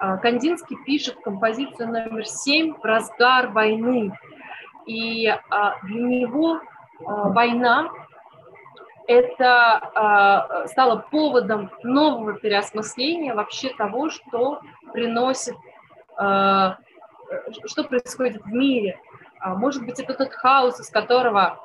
Э, 0.00 0.18
Кандинский 0.18 0.76
пишет 0.84 1.16
композицию 1.22 1.88
номер 1.88 2.26
семь 2.26 2.74
в 2.74 2.84
разгар 2.84 3.48
войны. 3.48 4.16
И 4.86 5.26
э, 5.26 5.36
для 5.84 6.02
него 6.02 6.60
война 7.04 7.90
это 9.08 10.62
стало 10.68 11.04
поводом 11.10 11.70
нового 11.82 12.34
переосмысления 12.34 13.34
вообще 13.34 13.70
того, 13.70 14.08
что 14.08 14.60
приносит, 14.92 15.56
что 16.14 16.78
происходит 17.88 18.40
в 18.42 18.52
мире. 18.52 19.00
Может 19.44 19.84
быть, 19.84 19.98
это 19.98 20.14
тот 20.14 20.32
хаос, 20.32 20.78
из 20.78 20.88
которого 20.88 21.58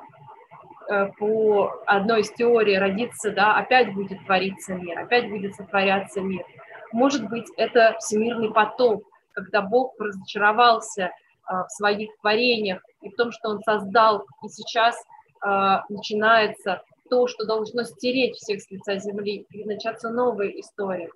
по 1.18 1.82
одной 1.86 2.22
из 2.22 2.30
теорий 2.32 2.78
родиться, 2.78 3.30
да, 3.30 3.56
опять 3.56 3.92
будет 3.94 4.24
твориться 4.24 4.74
мир, 4.74 4.98
опять 4.98 5.28
будет 5.28 5.54
сотворяться 5.54 6.20
мир. 6.20 6.44
Может 6.92 7.28
быть, 7.28 7.46
это 7.56 7.96
всемирный 8.00 8.50
поток, 8.50 9.02
когда 9.32 9.60
Бог 9.62 9.94
разочаровался 9.98 11.02
э, 11.02 11.10
в 11.50 11.68
своих 11.68 12.10
творениях 12.20 12.82
и 13.02 13.10
в 13.10 13.16
том, 13.16 13.32
что 13.32 13.50
Он 13.50 13.60
создал, 13.62 14.24
и 14.42 14.48
сейчас 14.48 14.96
э, 15.44 15.78
начинается 15.90 16.82
то, 17.10 17.26
что 17.26 17.44
должно 17.46 17.84
стереть 17.84 18.36
всех 18.36 18.62
с 18.62 18.70
лица 18.70 18.96
земли, 18.96 19.46
и 19.50 19.64
начаться 19.64 20.10
новая 20.10 20.48
история. 20.48 21.10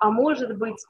А 0.00 0.10
может 0.10 0.56
быть, 0.58 0.84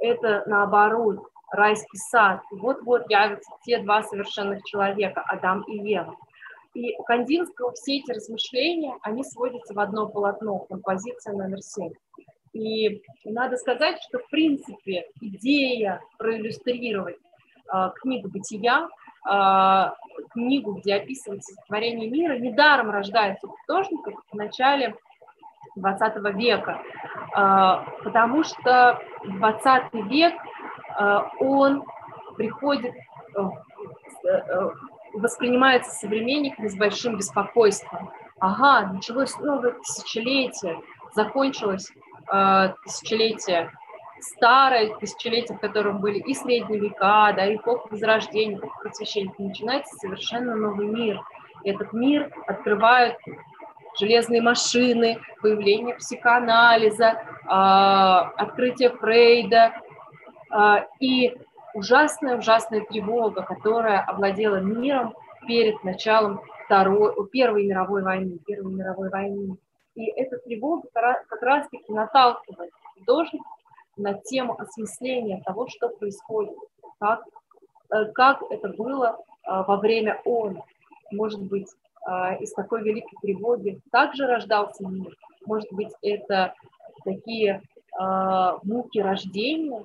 это 0.00 0.42
наоборот, 0.46 1.28
райский 1.50 1.98
сад. 1.98 2.40
Вот-вот 2.50 3.10
явятся 3.10 3.50
те 3.64 3.78
два 3.78 4.02
совершенных 4.02 4.62
человека, 4.64 5.22
Адам 5.26 5.62
и 5.62 5.76
Ева. 5.78 6.16
И 6.74 6.94
у 6.96 7.02
Кандинского 7.02 7.72
все 7.72 7.98
эти 7.98 8.12
размышления, 8.12 8.94
они 9.02 9.24
сводятся 9.24 9.74
в 9.74 9.80
одно 9.80 10.06
полотно, 10.08 10.60
композиция 10.60 11.34
номер 11.34 11.60
семь. 11.60 11.92
И 12.52 13.02
надо 13.24 13.56
сказать, 13.56 14.00
что, 14.02 14.18
в 14.18 14.28
принципе, 14.28 15.06
идея 15.20 16.00
проиллюстрировать 16.18 17.16
э, 17.72 17.90
книгу 18.00 18.28
«Бытия», 18.28 18.88
э, 19.28 19.90
книгу, 20.30 20.74
где 20.74 20.96
описывается 20.96 21.54
творение 21.66 22.10
мира, 22.10 22.38
недаром 22.38 22.90
рождается 22.90 23.46
у 23.46 23.50
художников 23.50 24.14
в 24.30 24.34
начале 24.34 24.94
20 25.76 26.34
века, 26.36 26.82
э, 27.36 28.04
потому 28.04 28.44
что 28.44 29.00
20 29.24 29.94
век 30.10 30.34
он 31.40 31.84
приходит, 32.36 32.94
э, 32.94 33.40
э, 34.28 34.70
воспринимается 35.14 35.90
современниками 35.92 36.68
с 36.68 36.76
большим 36.76 37.16
беспокойством. 37.16 38.10
Ага, 38.40 38.92
началось 38.92 39.36
новое 39.38 39.72
тысячелетие, 39.72 40.80
закончилось 41.14 41.90
тысячелетие 42.84 43.70
старое 44.20 44.94
тысячелетие, 44.96 45.56
в 45.56 45.60
котором 45.60 45.98
были 45.98 46.18
и 46.18 46.34
средние 46.34 46.80
века, 46.80 47.32
да, 47.34 47.46
и 47.46 47.56
эпоха 47.56 47.88
Возрождения, 47.90 48.56
эпоха 48.56 48.80
Просвещения, 48.80 49.32
начинается 49.38 49.94
совершенно 49.96 50.54
новый 50.54 50.86
мир. 50.88 51.20
И 51.64 51.70
этот 51.70 51.92
мир 51.92 52.30
открывают 52.46 53.16
железные 53.98 54.42
машины, 54.42 55.18
появление 55.40 55.94
психоанализа, 55.96 57.20
открытие 57.46 58.90
Фрейда, 58.90 59.74
и 61.00 61.36
ужасная-ужасная 61.74 62.84
тревога, 62.86 63.42
которая 63.42 64.00
овладела 64.00 64.60
миром 64.60 65.14
перед 65.46 65.82
началом 65.84 66.40
Второй, 66.64 67.14
Первой 67.30 67.66
мировой 67.66 68.02
войны, 68.02 68.38
Первой 68.46 68.72
мировой 68.72 69.08
войны. 69.08 69.56
И 69.94 70.06
эта 70.10 70.38
тревога 70.38 70.86
как 70.92 71.42
раз-таки 71.42 71.90
наталкивает 71.90 72.72
художников 72.94 73.46
на 73.96 74.14
тему 74.14 74.54
осмысления 74.60 75.42
того, 75.44 75.66
что 75.68 75.88
происходит, 75.88 76.56
как, 77.00 77.24
э, 77.90 78.04
как 78.12 78.42
это 78.50 78.68
было 78.68 79.18
а, 79.44 79.62
во 79.62 79.78
время 79.78 80.20
ООН. 80.24 80.62
Может 81.10 81.42
быть, 81.42 81.68
а, 82.04 82.34
из 82.34 82.52
такой 82.52 82.82
великой 82.82 83.16
тревоги 83.22 83.80
также 83.90 84.26
рождался 84.26 84.86
мир. 84.86 85.16
Может 85.46 85.72
быть, 85.72 85.92
это 86.02 86.54
такие 87.04 87.62
муки 88.62 88.98
рождения, 88.98 89.82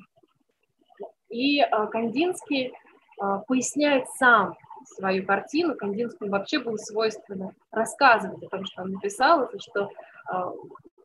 и 1.33 1.59
а, 1.61 1.87
Кандинский 1.87 2.73
а, 3.19 3.39
поясняет 3.39 4.07
сам, 4.17 4.55
свою 4.85 5.25
картину, 5.25 5.75
Кандинскому 5.75 6.29
вообще 6.29 6.59
было 6.59 6.75
свойственно 6.75 7.53
рассказывать 7.71 8.43
о 8.43 8.49
том, 8.49 8.65
что 8.65 8.81
он 8.81 8.91
написал, 8.91 9.45
и 9.45 9.57
что, 9.57 9.89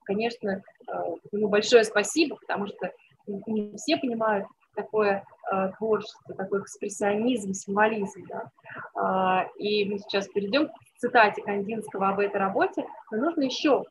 конечно, 0.02 0.64
ему 1.30 1.46
большое 1.46 1.84
спасибо, 1.84 2.34
потому 2.34 2.66
что 2.66 2.90
не 3.28 3.76
все 3.76 3.96
понимают 3.96 4.48
такое 4.74 5.22
творчество, 5.76 6.34
такой 6.34 6.62
экспрессионизм, 6.62 7.52
символизм. 7.52 8.26
Да? 8.26 9.48
И 9.58 9.88
мы 9.88 10.00
сейчас 10.00 10.26
перейдем 10.26 10.66
к 10.66 10.72
цитате 10.96 11.40
Кандинского 11.40 12.08
об 12.08 12.18
этой 12.18 12.40
работе, 12.40 12.84
но 13.12 13.18
нужно 13.18 13.42
еще 13.42 13.84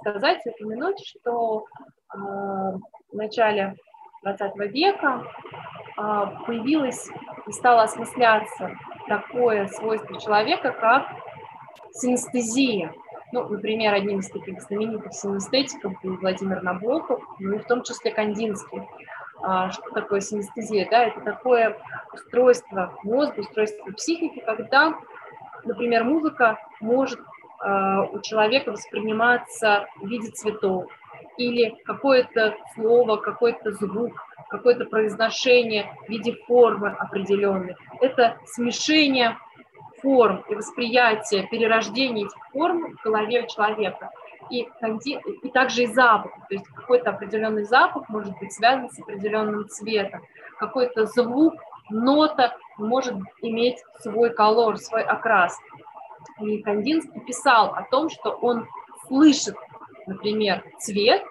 сказать, 0.00 0.40
упомянуть, 0.46 1.06
что 1.06 1.66
в 2.10 2.80
начале 3.12 3.76
20 4.34 4.56
века 4.72 5.22
а, 5.96 6.26
появилось 6.46 7.08
и 7.46 7.52
стало 7.52 7.82
осмысляться 7.82 8.76
такое 9.06 9.68
свойство 9.68 10.20
человека, 10.20 10.72
как 10.72 11.06
синестезия. 11.92 12.92
Ну, 13.32 13.48
например, 13.48 13.94
одним 13.94 14.18
из 14.20 14.28
таких 14.28 14.60
знаменитых 14.62 15.12
синестетиков 15.12 15.92
был 16.02 16.16
Владимир 16.16 16.62
Набоков, 16.62 17.22
ну 17.38 17.56
и 17.56 17.58
в 17.58 17.66
том 17.66 17.82
числе 17.82 18.10
Кандинский. 18.10 18.82
А, 19.42 19.70
что 19.70 19.90
такое 19.90 20.20
синестезия? 20.20 20.88
Да, 20.90 21.04
это 21.04 21.20
такое 21.20 21.76
устройство 22.12 22.98
мозга, 23.04 23.40
устройство 23.40 23.92
психики, 23.92 24.40
когда, 24.40 24.98
например, 25.64 26.02
музыка 26.02 26.58
может 26.80 27.20
а, 27.60 28.02
у 28.02 28.20
человека 28.22 28.72
восприниматься 28.72 29.86
в 30.00 30.06
виде 30.08 30.30
цветов, 30.30 30.90
или 31.36 31.76
какое-то 31.84 32.54
слово, 32.74 33.16
какой-то 33.16 33.72
звук, 33.72 34.12
какое-то 34.48 34.84
произношение 34.84 35.92
в 36.06 36.08
виде 36.08 36.32
формы 36.46 36.88
определенной. 36.90 37.76
Это 38.00 38.36
смешение 38.46 39.36
форм 40.00 40.44
и 40.48 40.54
восприятие, 40.54 41.46
перерождение 41.48 42.26
этих 42.26 42.48
форм 42.52 42.96
в 42.96 43.02
голове 43.02 43.46
человека. 43.46 44.10
И, 44.48 44.68
и 45.42 45.48
также 45.50 45.82
и 45.82 45.86
запах, 45.86 46.32
то 46.48 46.54
есть 46.54 46.66
какой-то 46.68 47.10
определенный 47.10 47.64
запах 47.64 48.08
может 48.08 48.38
быть 48.38 48.52
связан 48.52 48.88
с 48.90 48.98
определенным 49.00 49.68
цветом, 49.68 50.22
какой-то 50.60 51.06
звук, 51.06 51.54
нота 51.90 52.56
может 52.78 53.16
иметь 53.42 53.78
свой 53.98 54.30
колор, 54.30 54.78
свой 54.78 55.02
окрас. 55.02 55.58
И 56.40 56.62
Кандинский 56.62 57.20
писал 57.22 57.74
о 57.74 57.82
том, 57.90 58.08
что 58.08 58.30
он 58.30 58.68
слышит 59.08 59.56
например, 60.06 60.62
цвет, 60.78 61.22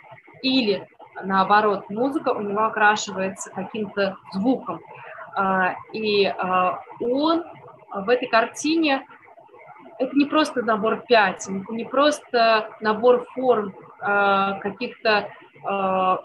или 0.42 0.88
наоборот, 1.24 1.90
музыка 1.90 2.30
у 2.30 2.42
него 2.42 2.64
окрашивается 2.66 3.52
каким-то 3.52 4.18
звуком. 4.34 4.82
А, 5.36 5.76
и 5.92 6.26
а, 6.26 6.82
он 7.00 7.44
в 7.92 8.10
этой 8.10 8.28
картине 8.28 9.06
это 9.98 10.16
не 10.16 10.26
просто 10.26 10.62
набор 10.62 11.04
пятен, 11.08 11.66
не 11.70 11.86
просто 11.86 12.70
набор 12.82 13.26
форм 13.34 13.74
а, 14.00 14.60
каких-то 14.60 15.30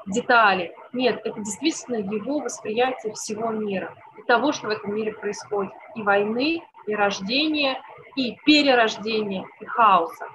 деталей. 0.06 0.72
Нет, 0.92 1.22
это 1.24 1.40
действительно 1.40 1.96
его 1.96 2.40
восприятие 2.40 3.14
всего 3.14 3.48
мира 3.48 3.94
и 4.18 4.22
того, 4.26 4.52
что 4.52 4.66
в 4.66 4.70
этом 4.70 4.94
мире 4.94 5.12
происходит. 5.12 5.72
И 5.94 6.02
войны, 6.02 6.62
и 6.86 6.94
рождения, 6.94 7.80
и 8.16 8.36
перерождения, 8.44 9.46
и 9.60 9.64
хаоса. 9.64 10.26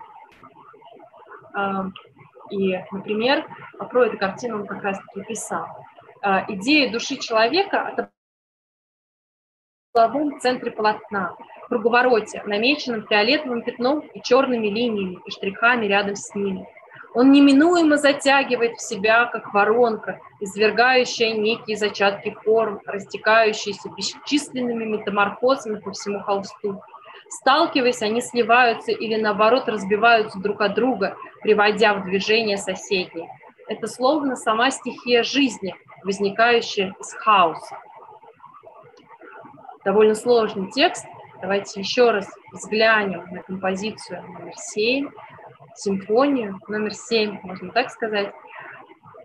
И, 2.52 2.78
например, 2.92 3.48
про 3.90 4.06
эту 4.06 4.18
картину 4.18 4.62
он 4.62 4.68
как 4.68 4.84
раз-таки 4.84 5.22
писал. 5.22 5.66
А, 6.22 6.46
идея 6.48 6.92
души 6.92 7.18
человека 7.18 8.10
в 9.94 9.98
угловом 9.98 10.40
центре 10.40 10.72
полотна, 10.72 11.36
в 11.64 11.68
круговороте, 11.68 12.44
намеченном 12.46 13.08
фиолетовым 13.08 13.64
пятном 13.64 14.00
и 14.00 14.22
черными 14.22 14.68
линиями 14.68 15.20
и 15.26 15.32
штрихами 15.32 15.86
рядом 15.86 16.16
с 16.16 16.36
ним. 16.36 16.66
Он 17.16 17.32
неминуемо 17.32 17.96
затягивает 17.96 18.76
в 18.76 18.82
себя, 18.82 19.26
как 19.26 19.54
воронка, 19.54 20.20
извергающая 20.42 21.34
некие 21.34 21.78
зачатки 21.78 22.36
форм, 22.44 22.82
растекающиеся 22.86 23.90
бесчисленными 23.90 24.84
метаморфозами 24.84 25.80
по 25.80 25.92
всему 25.92 26.20
холсту. 26.20 26.82
Сталкиваясь, 27.30 28.02
они 28.02 28.22
сливаются 28.22 28.92
или 28.92 29.16
наоборот 29.16 29.70
разбиваются 29.70 30.40
друг 30.40 30.62
от 30.62 30.76
друга, 30.76 31.16
приводя 31.46 31.94
в 31.94 32.06
движение 32.06 32.58
соседние. 32.58 33.30
Это 33.68 33.86
словно 33.86 34.36
сама 34.36 34.72
стихия 34.72 35.22
жизни, 35.22 35.76
возникающая 36.04 36.96
из 37.00 37.14
хаоса. 37.14 37.78
Довольно 39.84 40.16
сложный 40.16 40.72
текст. 40.72 41.06
Давайте 41.44 41.80
еще 41.80 42.10
раз 42.10 42.28
взглянем 42.52 43.28
на 43.30 43.44
композицию 43.44 44.24
номер 44.24 44.54
7, 44.56 45.12
симфонию 45.76 46.60
номер 46.68 46.96
7, 46.96 47.40
можно 47.44 47.72
так 47.72 47.92
сказать, 47.92 48.34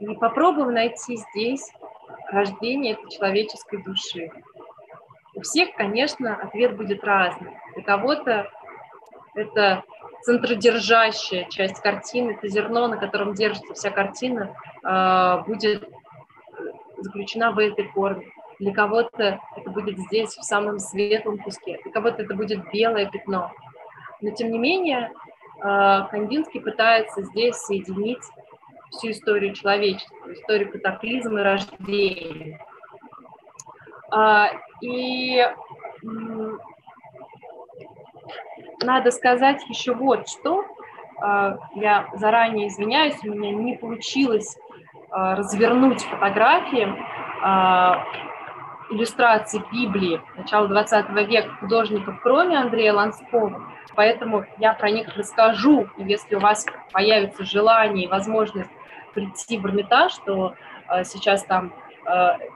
и 0.00 0.14
попробуем 0.16 0.74
найти 0.74 1.16
здесь 1.16 1.72
рождение 2.30 2.92
этой 2.92 3.08
человеческой 3.08 3.82
души. 3.82 4.30
У 5.34 5.40
всех, 5.40 5.74
конечно, 5.74 6.34
ответ 6.34 6.76
будет 6.76 7.02
разный. 7.02 7.56
Для 7.76 7.82
кого-то 7.82 8.50
это 9.34 9.84
центродержащая 10.22 11.44
часть 11.48 11.80
картины, 11.80 12.32
это 12.32 12.48
зерно, 12.48 12.88
на 12.88 12.96
котором 12.96 13.34
держится 13.34 13.74
вся 13.74 13.90
картина, 13.90 14.54
а, 14.82 15.38
будет 15.38 15.88
заключена 16.98 17.52
в 17.52 17.58
этой 17.58 17.88
форме. 17.88 18.26
Для 18.58 18.74
кого-то 18.74 19.40
это 19.56 19.70
будет 19.70 19.98
здесь, 19.98 20.36
в 20.36 20.44
самом 20.44 20.78
светлом 20.78 21.38
куске, 21.38 21.78
для 21.82 21.92
кого-то 21.92 22.22
это 22.22 22.34
будет 22.34 22.70
белое 22.70 23.10
пятно. 23.10 23.50
Но, 24.20 24.30
тем 24.32 24.50
не 24.50 24.58
менее, 24.58 25.10
а, 25.62 26.02
Кандинский 26.08 26.60
пытается 26.60 27.22
здесь 27.22 27.56
соединить 27.56 28.22
всю 28.90 29.12
историю 29.12 29.54
человечества, 29.54 30.32
историю 30.32 30.70
катаклизма 30.70 31.40
и 31.40 31.42
рождения. 31.42 32.66
А, 34.10 34.50
и 34.82 35.46
надо 38.83 39.11
сказать 39.11 39.62
еще 39.68 39.95
вот 39.95 40.28
что. 40.28 40.64
А, 41.20 41.59
я 41.74 42.09
заранее 42.14 42.68
извиняюсь, 42.68 43.16
у 43.22 43.28
меня 43.28 43.53
не 43.53 43.76
получилось 43.76 44.57
а, 45.11 45.37
развернуть 45.37 46.03
фотографии 46.03 46.89
иллюстрации 48.91 49.62
Библии 49.72 50.20
начала 50.37 50.66
20 50.68 51.11
века 51.11 51.49
художников, 51.61 52.20
кроме 52.22 52.59
Андрея 52.59 52.93
Ланского. 52.93 53.62
Поэтому 53.95 54.45
я 54.59 54.74
про 54.74 54.91
них 54.91 55.16
расскажу. 55.16 55.89
И 55.97 56.03
если 56.03 56.35
у 56.35 56.41
вас 56.41 56.66
появится 56.93 57.45
желание 57.45 58.05
и 58.05 58.09
возможность 58.09 58.68
прийти 59.14 59.57
в 59.57 59.64
Эрмитаж, 59.64 60.14
то 60.26 60.55
сейчас 61.05 61.45
там 61.45 61.72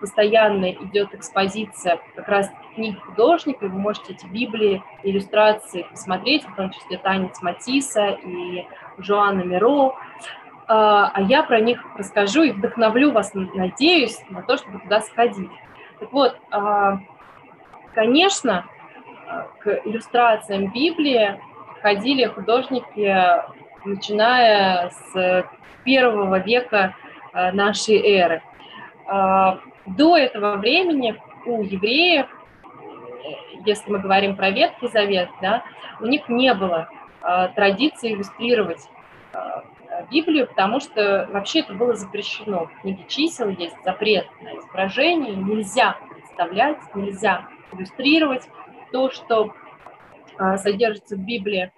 постоянно 0.01 0.73
идет 0.73 1.15
экспозиция 1.15 2.01
как 2.15 2.29
раз 2.29 2.51
книг 2.75 3.03
художника, 3.05 3.67
вы 3.67 3.79
можете 3.79 4.13
эти 4.13 4.27
Библии, 4.27 4.83
иллюстрации 5.03 5.87
посмотреть, 5.91 6.45
в 6.45 6.55
том 6.55 6.71
числе 6.71 6.99
«Танец 6.99 7.41
Матисса» 7.43 8.19
и 8.25 8.67
Жоанна 8.99 9.43
Миро, 9.43 9.89
э, 9.89 9.93
а 10.69 11.21
я 11.21 11.43
про 11.43 11.61
них 11.61 11.85
расскажу 11.97 12.43
и 12.43 12.53
вдохновлю 12.53 13.13
вас, 13.13 13.33
надеюсь, 13.35 14.19
на 14.29 14.43
то, 14.43 14.57
чтобы 14.57 14.81
туда 14.81 15.01
сходить. 15.01 15.51
Так 16.01 16.13
вот, 16.13 16.37
э, 16.51 16.99
конечно, 17.95 18.67
к 19.61 19.81
иллюстрациям 19.85 20.73
Библии 20.73 21.41
ходили 21.81 22.27
художники, 22.27 23.43
начиная 23.85 24.91
с 24.91 25.47
первого 25.85 26.39
века 26.39 26.95
нашей 27.33 27.99
эры– 28.01 28.43
а, 29.07 29.59
до 29.87 30.17
этого 30.17 30.57
времени 30.57 31.21
у 31.47 31.63
евреев, 31.63 32.27
если 33.65 33.91
мы 33.91 33.99
говорим 33.99 34.37
про 34.37 34.51
Ветхий 34.51 34.89
Завет, 34.89 35.29
да, 35.41 35.65
у 36.01 36.07
них 36.07 36.29
не 36.29 36.53
было 36.55 36.89
а, 37.23 37.49
традиции 37.49 38.13
иллюстрировать 38.13 38.89
а, 39.33 39.65
Библию, 40.11 40.47
потому 40.47 40.81
что 40.81 41.29
вообще 41.33 41.61
это 41.61 41.75
было 41.75 41.95
запрещено. 41.95 42.67
В 42.67 42.81
книге 42.81 43.05
чисел 43.09 43.49
есть 43.49 43.77
запрет 43.85 44.27
на 44.43 44.59
изображение, 44.59 45.35
нельзя 45.35 45.97
представлять, 46.11 46.79
нельзя 46.95 47.47
иллюстрировать 47.73 48.49
то, 48.93 49.11
что 49.11 49.55
содержится 50.57 51.15
в 51.15 51.21
Библии. 51.21 51.71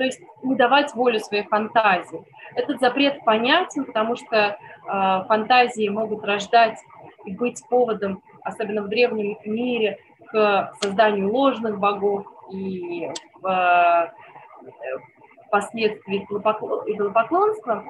То 0.00 0.04
есть 0.04 0.20
не 0.42 0.54
давать 0.54 0.94
волю 0.94 1.20
своей 1.20 1.44
фантазии. 1.44 2.22
Этот 2.54 2.80
запрет 2.80 3.22
понятен, 3.24 3.84
потому 3.84 4.16
что 4.16 4.56
э, 4.56 5.24
фантазии 5.28 5.88
могут 5.90 6.24
рождать 6.24 6.78
и 7.26 7.34
быть 7.34 7.62
поводом, 7.68 8.22
особенно 8.42 8.82
в 8.82 8.88
древнем 8.88 9.36
мире, 9.44 9.98
к 10.30 10.72
созданию 10.80 11.32
ложных 11.32 11.78
богов 11.78 12.26
и 12.52 13.04
э, 13.04 14.06
впоследствии 15.46 16.26
идолопоклонства, 16.26 17.84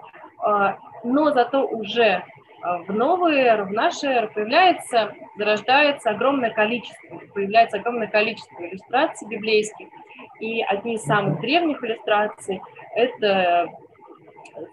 э, 0.46 0.74
но 1.04 1.32
зато 1.32 1.66
уже 1.66 2.24
в 2.62 2.92
новую 2.92 3.36
эру, 3.36 3.64
в 3.64 3.72
нашу 3.72 4.06
эру 4.06 4.28
появляется, 4.34 5.14
зарождается 5.36 6.10
огромное 6.10 6.50
количество, 6.50 7.18
появляется 7.32 7.78
огромное 7.78 8.08
количество 8.08 8.62
иллюстраций 8.62 9.26
библейских, 9.26 9.88
и 10.40 10.60
одни 10.60 10.96
из 10.96 11.02
самых 11.04 11.40
древних 11.40 11.82
иллюстраций– 11.82 12.60
это 12.94 13.66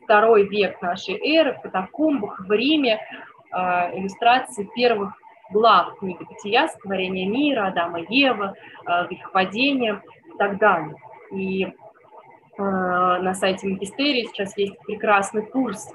второй 0.03 0.49
век 0.49 0.81
нашей 0.81 1.15
эры, 1.15 1.53
в 1.53 1.61
катакомбах 1.61 2.41
в 2.41 2.51
Риме, 2.51 2.99
иллюстрации 3.53 4.69
первых 4.75 5.13
глав 5.51 5.97
книги 5.99 6.23
«Бытия», 6.23 6.67
«Сотворение 6.67 7.27
мира», 7.27 7.67
«Адама 7.67 8.01
и 8.01 8.15
Ева», 8.15 8.53
а, 8.85 9.05
«Грехопадение» 9.05 10.01
и 10.33 10.37
так 10.37 10.57
далее. 10.57 10.95
И 11.31 11.67
а, 12.57 13.19
на 13.19 13.33
сайте 13.33 13.67
Магистерии 13.67 14.27
сейчас 14.27 14.57
есть 14.57 14.77
прекрасный 14.79 15.45
курс 15.45 15.89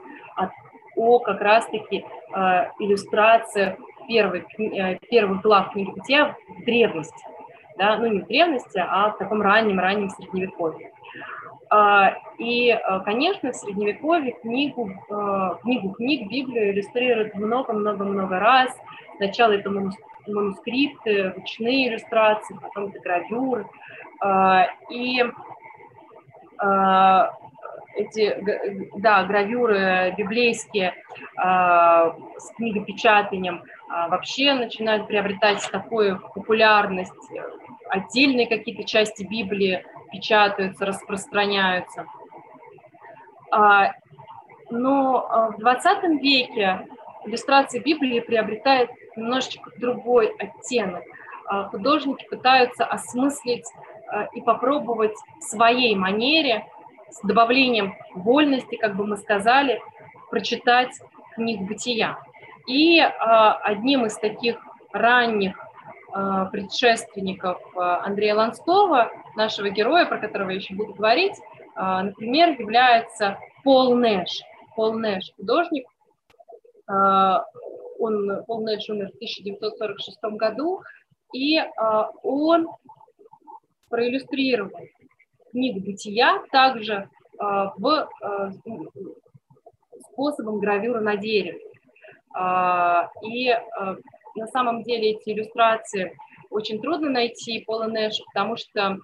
о 0.94 1.18
как 1.20 1.40
раз-таки 1.40 2.04
иллюстрациях 2.78 3.78
первых, 4.06 4.44
э, 4.60 4.98
первых 5.10 5.40
глав 5.40 5.72
книги 5.72 5.90
«Бытия» 5.90 6.36
в 6.48 6.64
древности. 6.64 7.24
Да? 7.78 7.96
Ну, 7.96 8.06
не 8.08 8.20
в 8.20 8.26
древности, 8.26 8.78
а 8.78 9.10
в 9.10 9.16
таком 9.16 9.40
раннем-раннем 9.40 10.10
средневековье. 10.10 10.92
И, 12.38 12.78
конечно, 13.06 13.52
в 13.52 13.56
Средневековье 13.56 14.32
книгу, 14.32 14.90
книгу 15.62 15.90
книг, 15.94 16.28
Библию 16.28 16.72
иллюстрируют 16.72 17.34
много-много-много 17.34 18.38
раз. 18.38 18.76
Сначала 19.16 19.52
это 19.52 19.70
манускрипты, 20.26 21.30
ручные 21.30 21.88
иллюстрации, 21.88 22.56
потом 22.60 22.88
это 22.90 23.00
гравюры. 23.00 23.66
И 24.90 25.24
эти, 27.94 28.90
да, 28.96 29.24
гравюры 29.24 30.14
библейские 30.16 30.94
с 31.36 32.54
книгопечатанием 32.56 33.64
вообще 33.88 34.54
начинают 34.54 35.08
приобретать 35.08 35.68
такую 35.70 36.20
популярность. 36.34 37.12
Отдельные 37.88 38.46
какие-то 38.46 38.84
части 38.84 39.22
Библии 39.24 39.84
печатаются, 40.12 40.86
распространяются. 40.86 42.06
А, 43.50 43.92
но 44.70 45.26
а, 45.28 45.50
в 45.50 45.58
20 45.58 46.22
веке 46.22 46.86
иллюстрация 47.26 47.82
Библии 47.82 48.20
приобретает 48.20 48.90
немножечко 49.16 49.70
другой 49.76 50.28
оттенок. 50.38 51.04
А, 51.46 51.64
художники 51.64 52.26
пытаются 52.28 52.84
осмыслить 52.84 53.66
и 54.34 54.42
попробовать 54.42 55.14
в 55.40 55.42
своей 55.44 55.94
манере, 55.96 56.66
с 57.10 57.20
добавлением 57.22 57.94
вольности, 58.14 58.76
как 58.76 58.94
бы 58.94 59.06
мы 59.06 59.16
сказали, 59.16 59.80
прочитать 60.30 60.90
книгу 61.34 61.64
бытия. 61.64 62.18
И 62.66 63.00
одним 63.00 64.04
из 64.04 64.16
таких 64.16 64.58
ранних 64.92 65.58
предшественников 66.52 67.58
Андрея 67.74 68.34
Ланского, 68.34 69.10
нашего 69.34 69.70
героя, 69.70 70.04
про 70.04 70.18
которого 70.18 70.50
я 70.50 70.56
еще 70.56 70.74
буду 70.74 70.92
говорить, 70.92 71.34
например, 71.74 72.50
является 72.60 73.38
Пол 73.64 73.94
Нэш. 73.94 74.42
Пол 74.76 74.92
Нэш, 74.94 75.32
художник. 75.36 75.86
Он, 78.02 78.44
Пол 78.46 78.62
Нэш 78.62 78.88
умер 78.88 79.10
в 79.12 79.14
1946 79.16 80.18
году, 80.36 80.82
и 81.32 81.58
он 82.22 82.68
проиллюстрировал 83.88 84.80
книгу 85.50 85.80
«Бытия» 85.80 86.42
также 86.50 87.08
в 87.38 88.08
способом 90.12 90.58
гравюры 90.58 91.00
на 91.00 91.16
дереве. 91.16 91.60
И 93.24 93.56
на 94.34 94.46
самом 94.48 94.82
деле 94.82 95.12
эти 95.12 95.30
иллюстрации 95.30 96.16
очень 96.50 96.80
трудно 96.80 97.10
найти 97.10 97.64
Пола 97.64 97.86
Нэша, 97.86 98.22
потому 98.32 98.56
что 98.56 98.98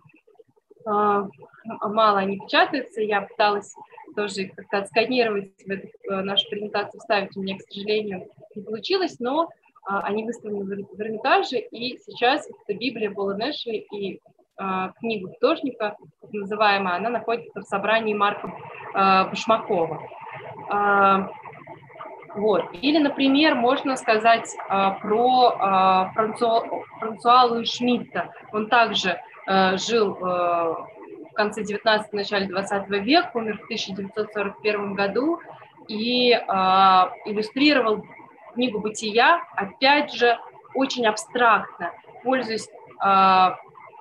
мало 0.85 2.19
они 2.19 2.39
печатаются. 2.39 3.01
Я 3.01 3.23
пыталась 3.23 3.75
тоже 4.15 4.49
как-то 4.49 4.79
отсканировать 4.79 5.53
в 5.65 5.71
эту 5.71 5.87
э, 5.87 6.23
нашу 6.23 6.49
презентацию, 6.49 7.01
вставить, 7.01 7.37
у 7.37 7.43
меня, 7.43 7.57
к 7.57 7.63
сожалению, 7.63 8.29
не 8.59 8.65
получилось, 8.65 9.19
но 9.19 9.45
э, 9.45 9.47
они 9.87 10.25
выставлены 10.25 10.65
в 10.65 11.01
Эрмитаже, 11.01 11.59
и 11.59 11.99
сейчас 11.99 12.49
это 12.49 12.79
Библия 12.79 13.11
Пола 13.11 13.35
Нэша 13.35 13.71
и 13.71 14.15
э, 14.15 14.89
книга 14.99 15.33
художника, 15.33 15.97
так 16.21 16.33
называемая, 16.33 16.97
она 16.97 17.11
находится 17.11 17.61
в 17.61 17.65
собрании 17.65 18.15
Марка 18.15 18.49
э, 18.95 19.31
Башмакова. 19.31 20.03
Вот. 22.35 22.65
Или, 22.83 22.99
например, 22.99 23.55
можно 23.55 23.97
сказать 23.97 24.55
а, 24.69 24.93
про 24.93 25.57
а, 25.59 26.13
Франсуа, 26.13 26.63
Франсуа 27.01 27.45
Луи 27.45 27.65
Шмидта. 27.65 28.31
Он 28.53 28.69
также 28.69 29.21
а, 29.47 29.77
жил 29.77 30.17
а, 30.23 30.87
в 31.31 31.35
конце 31.35 31.65
19 31.65 32.13
начале 32.13 32.47
20 32.47 32.89
века, 32.91 33.31
умер 33.35 33.59
в 33.59 33.65
1941 33.65 34.95
году 34.95 35.41
и 35.89 36.33
а, 36.33 37.13
иллюстрировал 37.25 38.05
книгу 38.59 38.81
«Бытия», 38.81 39.41
опять 39.55 40.13
же, 40.13 40.37
очень 40.75 41.07
абстрактно, 41.07 41.93
пользуясь 42.25 42.69
а, 42.99 43.57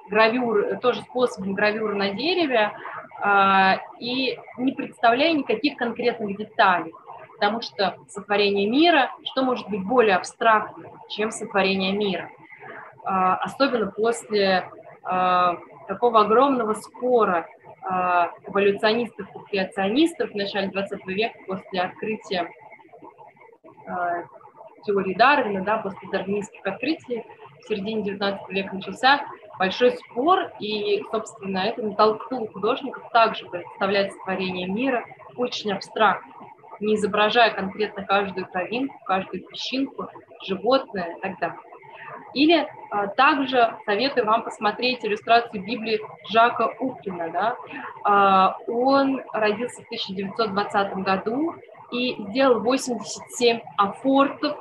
гравюр, 0.09 0.79
тоже 0.81 1.01
способом 1.03 1.53
гравюры 1.53 1.95
на 1.95 2.09
дереве 2.09 2.71
а, 3.21 3.77
и 3.99 4.39
не 4.57 4.71
представляя 4.71 5.33
никаких 5.33 5.77
конкретных 5.77 6.35
деталей 6.37 6.91
потому 7.33 7.61
что 7.61 7.99
сотворение 8.09 8.67
мира, 8.67 9.11
что 9.25 9.43
может 9.43 9.69
быть 9.69 9.85
более 9.85 10.15
абстрактным, 10.15 10.91
чем 11.07 11.29
сотворение 11.29 11.91
мира? 11.91 12.31
А, 13.03 13.35
особенно 13.35 13.91
после 13.91 14.67
а, 15.03 15.57
такого 15.87 16.21
огромного 16.21 16.73
спора 16.73 17.47
эволюционистов 18.47 19.27
и 19.33 19.49
креационистов 19.51 20.31
в 20.31 20.35
начале 20.35 20.67
20 20.67 21.05
века 21.05 21.37
после 21.47 21.79
открытия 21.79 22.51
теории 24.87 25.13
Дарвина, 25.13 25.63
да, 25.63 25.77
после 25.77 26.09
дарвинистских 26.09 26.65
открытий 26.65 27.23
в 27.61 27.67
середине 27.67 28.03
19 28.03 28.49
века 28.49 28.75
начался 28.75 29.21
большой 29.59 29.91
спор, 29.91 30.51
и, 30.59 31.03
собственно, 31.11 31.59
это 31.59 31.83
натолкнуло 31.83 32.47
художников 32.47 33.03
также 33.11 33.45
представлять 33.47 34.13
сотворение 34.13 34.67
мира 34.67 35.05
очень 35.35 35.71
абстрактно 35.71 36.33
не 36.79 36.95
изображая 36.95 37.51
конкретно 37.51 38.05
каждую 38.05 38.45
травинку, 38.47 38.95
каждую 39.05 39.43
песчинку, 39.45 40.07
животное 40.43 41.15
и 41.15 41.21
так 41.21 41.39
далее. 41.39 41.59
Или 42.33 42.67
а, 42.91 43.07
также 43.07 43.75
советую 43.85 44.25
вам 44.25 44.43
посмотреть 44.43 45.03
иллюстрацию 45.03 45.63
Библии 45.63 45.99
Жака 46.29 46.71
Укина. 46.79 47.29
Да? 47.29 47.55
А, 48.03 48.57
он 48.67 49.21
родился 49.33 49.81
в 49.81 49.85
1920 49.85 50.93
году 50.97 51.55
и 51.91 52.15
сделал 52.29 52.59
87 52.59 53.59
афортов 53.77 54.57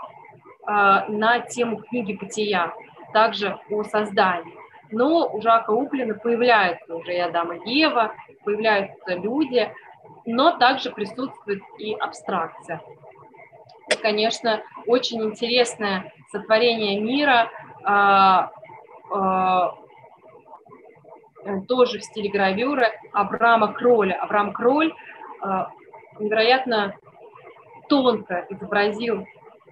на 0.67 1.41
тему 1.41 1.77
книги 1.77 2.13
«Бытия», 2.13 2.75
также 3.13 3.59
о 3.71 3.83
создании. 3.85 4.55
Но 4.91 5.29
у 5.33 5.41
Жака 5.41 5.73
Уклина 5.73 6.15
появляются 6.15 6.95
уже 6.95 7.15
и 7.15 7.19
Адам 7.19 7.53
и 7.53 7.71
Ева, 7.79 8.13
появляются 8.45 9.15
люди, 9.15 9.73
но 10.27 10.53
также 10.53 10.91
присутствует 10.91 11.63
и 11.79 11.95
абстракция. 11.95 12.83
И, 13.91 13.97
конечно, 13.97 14.63
очень 14.87 15.23
интересное 15.23 16.13
сотворение 16.31 17.01
мира, 17.01 17.51
а, 17.85 18.51
а, 19.11 19.75
тоже 21.69 22.01
в 22.01 22.05
стиле 22.05 22.29
гравюры 22.29 22.89
Абрама 23.13 23.73
Кроля. 23.73 24.15
Абрам 24.21 24.53
Кроль 24.53 24.93
невероятно 26.19 26.97
тонко 27.89 28.47
изобразил 28.51 29.27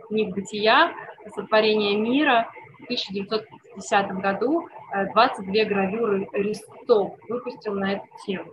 книг 0.09 0.35
бытия, 0.35 0.93
сотворение 1.35 1.97
мира 1.97 2.49
в 2.81 2.85
1950 2.85 4.19
году 4.21 4.69
22 5.13 5.65
гравюры 5.65 6.29
резцов 6.33 7.17
выпустил 7.29 7.75
на 7.75 7.95
эту 7.95 8.07
тему. 8.27 8.53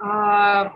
А, 0.00 0.72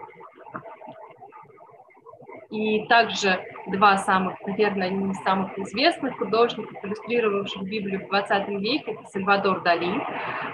и 2.51 2.87
также 2.87 3.41
два 3.69 3.97
самых, 3.97 4.35
наверное, 4.47 4.91
не 4.91 5.15
самых 5.15 5.59
известных 5.59 6.19
художников, 6.19 6.85
иллюстрировавших 6.85 7.63
Библию 7.63 8.05
в 8.05 8.09
20 8.09 8.49
веке, 8.49 8.93
это 8.93 9.05
Сальвадор 9.07 9.63
Дали, 9.63 10.03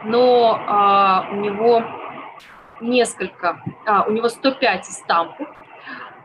но 0.05 0.61
а, 0.67 1.29
у 1.33 1.37
него 1.37 1.83
несколько, 2.81 3.61
а, 3.87 4.05
у 4.05 4.13
него 4.13 4.29
105 4.29 4.85
стампов, 4.85 5.49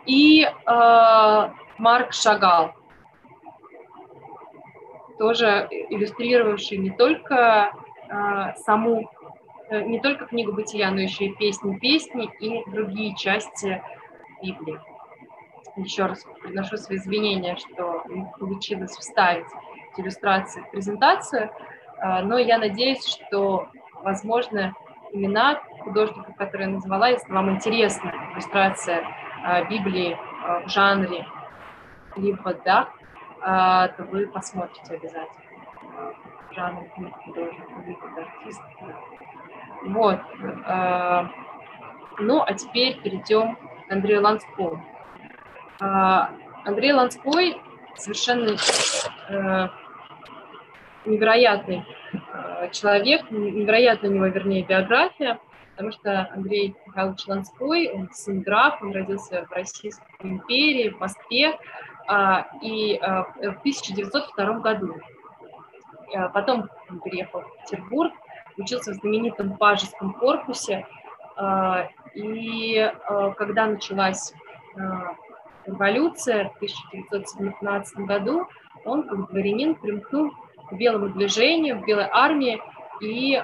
и 0.05 0.47
а, 0.65 1.53
Марк 1.77 2.13
Шагал, 2.13 2.73
тоже 5.17 5.67
иллюстрировавший 5.89 6.77
не 6.77 6.91
только 6.91 7.73
а, 8.09 8.53
саму 8.55 9.09
Э, 9.73 9.81
не 9.81 9.99
только 9.99 10.25
книгу 10.25 10.51
бытия, 10.51 10.91
но 10.91 11.01
еще 11.01 11.25
и 11.25 11.35
песни 11.35 11.77
песни 11.77 12.29
и 12.39 12.63
другие 12.69 13.15
части 13.15 13.81
Библии. 14.41 14.79
Еще 15.75 16.05
раз 16.05 16.23
приношу 16.41 16.77
свои 16.77 16.97
извинения, 16.97 17.55
что 17.55 18.03
не 18.07 18.27
получилось 18.39 18.91
вставить 18.91 19.47
иллюстрации 19.97 20.61
в 20.61 20.71
презентацию, 20.71 21.49
но 22.23 22.37
я 22.37 22.59
надеюсь, 22.59 23.05
что, 23.05 23.67
возможно, 24.03 24.73
имена 25.11 25.61
художников, 25.79 26.35
которые 26.35 26.67
я 26.67 26.75
назвала, 26.75 27.07
если 27.07 27.31
вам 27.31 27.49
интересна 27.49 28.13
иллюстрация 28.33 29.03
Библии 29.69 30.15
в 30.65 30.69
жанре 30.69 31.25
либо 32.15 32.53
да, 32.65 32.89
то 33.41 34.07
вы 34.11 34.27
посмотрите 34.27 34.95
обязательно 34.95 36.13
жанр 36.51 36.83
художник, 37.25 37.67
либо 37.85 38.07
артист. 38.17 38.61
Вот. 39.85 40.19
Ну, 42.19 42.41
а 42.41 42.53
теперь 42.53 43.01
перейдем 43.01 43.55
к 43.87 43.91
Андрею 43.91 44.21
Ланскому. 44.21 44.83
Андрей 46.65 46.93
Ланской 46.93 47.57
совершенно 47.95 48.55
э, 49.29 49.67
невероятный 51.05 51.85
э, 52.13 52.69
человек, 52.71 53.29
невероятная 53.31 54.09
у 54.09 54.13
него, 54.13 54.27
вернее, 54.27 54.63
биография, 54.63 55.39
потому 55.71 55.91
что 55.91 56.29
Андрей 56.33 56.75
Михайлович 56.87 57.27
Ланской, 57.27 57.91
он 57.91 58.09
сын 58.11 58.41
граф, 58.41 58.81
он 58.81 58.93
родился 58.93 59.45
в 59.49 59.51
Российской 59.51 60.05
империи, 60.21 60.89
в 60.89 60.99
Москве, 60.99 61.49
э, 61.49 61.57
и 62.61 62.99
э, 63.01 63.23
в 63.51 63.59
1902 63.59 64.59
году. 64.59 64.95
Э, 66.13 66.29
потом 66.29 66.69
он 66.89 66.99
переехал 66.99 67.41
в 67.41 67.61
Петербург, 67.61 68.13
учился 68.57 68.91
в 68.91 68.95
знаменитом 68.95 69.57
пажеском 69.57 70.13
корпусе, 70.13 70.85
и 72.13 72.91
когда 73.37 73.65
началась 73.65 74.31
революция 75.65 76.49
в 76.49 76.55
1917 76.57 77.97
году, 78.05 78.47
он 78.85 79.07
как 79.07 79.31
дворянин 79.31 79.73
примкнул 79.73 80.29
к 80.69 80.73
белому 80.73 81.09
движению, 81.09 81.81
к 81.81 81.87
белой 81.87 82.07
армии 82.11 82.61
и 83.01 83.41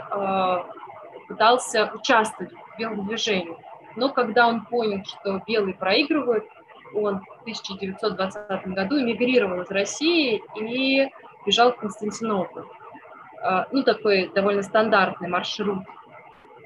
пытался 1.27 1.91
участвовать 1.95 2.53
в 2.53 2.77
белом 2.77 3.07
движении. 3.07 3.57
Но 3.95 4.09
когда 4.09 4.47
он 4.47 4.65
понял, 4.65 5.03
что 5.03 5.41
белые 5.47 5.73
проигрывают, 5.73 6.45
он 6.93 7.19
в 7.19 7.41
1920 7.41 8.67
году 8.67 8.99
эмигрировал 8.99 9.61
из 9.61 9.71
России 9.71 10.41
и 10.59 11.09
бежал 11.45 11.73
в 11.73 11.77
Константинополь. 11.77 12.65
А, 13.41 13.67
ну, 13.71 13.83
такой 13.83 14.29
довольно 14.33 14.61
стандартный 14.61 15.29
маршрут 15.29 15.79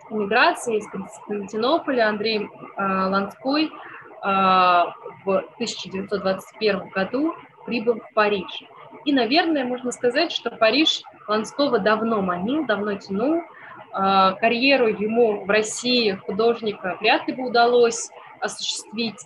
миграции 0.09 0.77
из 0.77 0.87
Константинополя 0.87 2.09
Андрей 2.09 2.49
а, 2.75 3.09
Ланской 3.09 3.71
а, 4.21 4.93
в 5.23 5.37
1921 5.55 6.89
году 6.89 7.35
прибыл 7.65 7.99
в 7.99 8.13
Париж. 8.13 8.63
И, 9.05 9.13
наверное, 9.13 9.65
можно 9.65 9.91
сказать, 9.91 10.31
что 10.31 10.51
Париж 10.51 11.03
Ланского 11.27 11.79
давно 11.79 12.21
манил, 12.21 12.65
давно 12.65 12.95
тянул. 12.95 13.41
Карьеру 13.91 14.87
ему 14.87 15.45
в 15.45 15.49
России 15.49 16.19
художника 16.25 16.97
вряд 16.99 17.27
ли 17.27 17.33
бы 17.35 17.47
удалось 17.47 18.09
осуществить, 18.39 19.19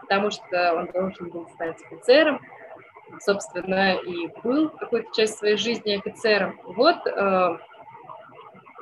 потому 0.00 0.30
что 0.30 0.74
он 0.74 0.86
должен 0.86 1.30
был 1.30 1.48
стать 1.48 1.80
офицером 1.82 2.40
собственно, 3.20 3.94
и 3.94 4.28
был 4.42 4.70
какую-то 4.70 5.12
часть 5.14 5.38
своей 5.38 5.56
жизни 5.56 5.96
офицером. 5.96 6.58
Вот, 6.64 7.06
э, 7.06 7.58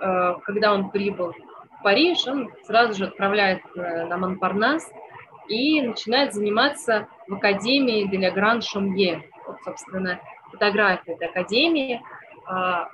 э, 0.03 0.35
когда 0.45 0.72
он 0.72 0.91
прибыл 0.91 1.33
в 1.78 1.83
Париж, 1.83 2.26
он 2.26 2.51
сразу 2.64 2.95
же 2.95 3.05
отправляет 3.07 3.62
на 3.74 4.16
Монпарнас 4.16 4.89
и 5.49 5.81
начинает 5.83 6.35
заниматься 6.35 7.09
в 7.26 7.35
Академии 7.35 8.05
Деля 8.05 8.31
Гран 8.31 8.62
Шомье. 8.62 9.24
Вот, 9.47 9.57
собственно, 9.64 10.20
фотография 10.51 11.14
этой 11.14 11.28
Академии, 11.28 12.03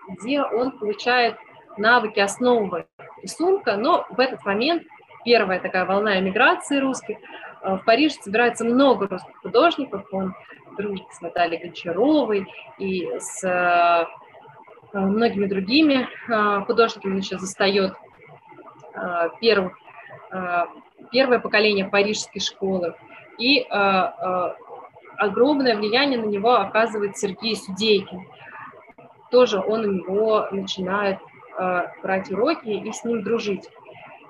где 0.09 0.43
он 0.43 0.79
получает 0.79 1.37
навыки 1.77 2.21
основы 2.21 2.87
рисунка, 3.23 3.77
но 3.77 4.07
в 4.11 4.21
этот 4.21 4.45
момент 4.45 4.85
первая 5.25 5.59
такая 5.59 5.85
волна 5.85 6.19
эмиграции 6.21 6.79
русских, 6.79 7.19
в 7.63 7.83
Париж 7.85 8.15
собирается 8.15 8.65
много 8.65 9.09
русских 9.09 9.37
художников, 9.43 10.07
он 10.13 10.35
дружит 10.77 11.07
с 11.13 11.21
Натальей 11.21 11.61
Гончаровой 11.61 12.47
и 12.79 13.09
с 13.19 13.43
э, 13.45 14.07
многими 14.93 15.47
другими 15.47 16.09
э, 16.29 16.61
художниками. 16.65 17.13
Он 17.13 17.19
еще 17.19 17.39
застает 17.39 17.95
э, 18.95 19.29
первых, 19.41 19.79
первое 21.13 21.39
поколение 21.39 21.87
парижской 21.87 22.41
школы. 22.41 22.95
И 23.39 23.65
огромное 25.19 25.77
влияние 25.77 26.19
на 26.19 26.25
него 26.27 26.55
оказывает 26.55 27.17
Сергей 27.17 27.55
Судейкин. 27.55 28.27
Тоже 29.31 29.61
он 29.61 29.85
у 29.85 29.93
него 29.93 30.49
начинает 30.51 31.19
брать 32.03 32.31
уроки 32.31 32.69
и 32.69 32.93
с 32.93 33.05
ним 33.05 33.23
дружить. 33.23 33.69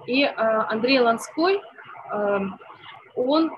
И 0.06 0.24
Андрей 0.24 1.00
Ланской, 1.00 1.62
он 3.16 3.50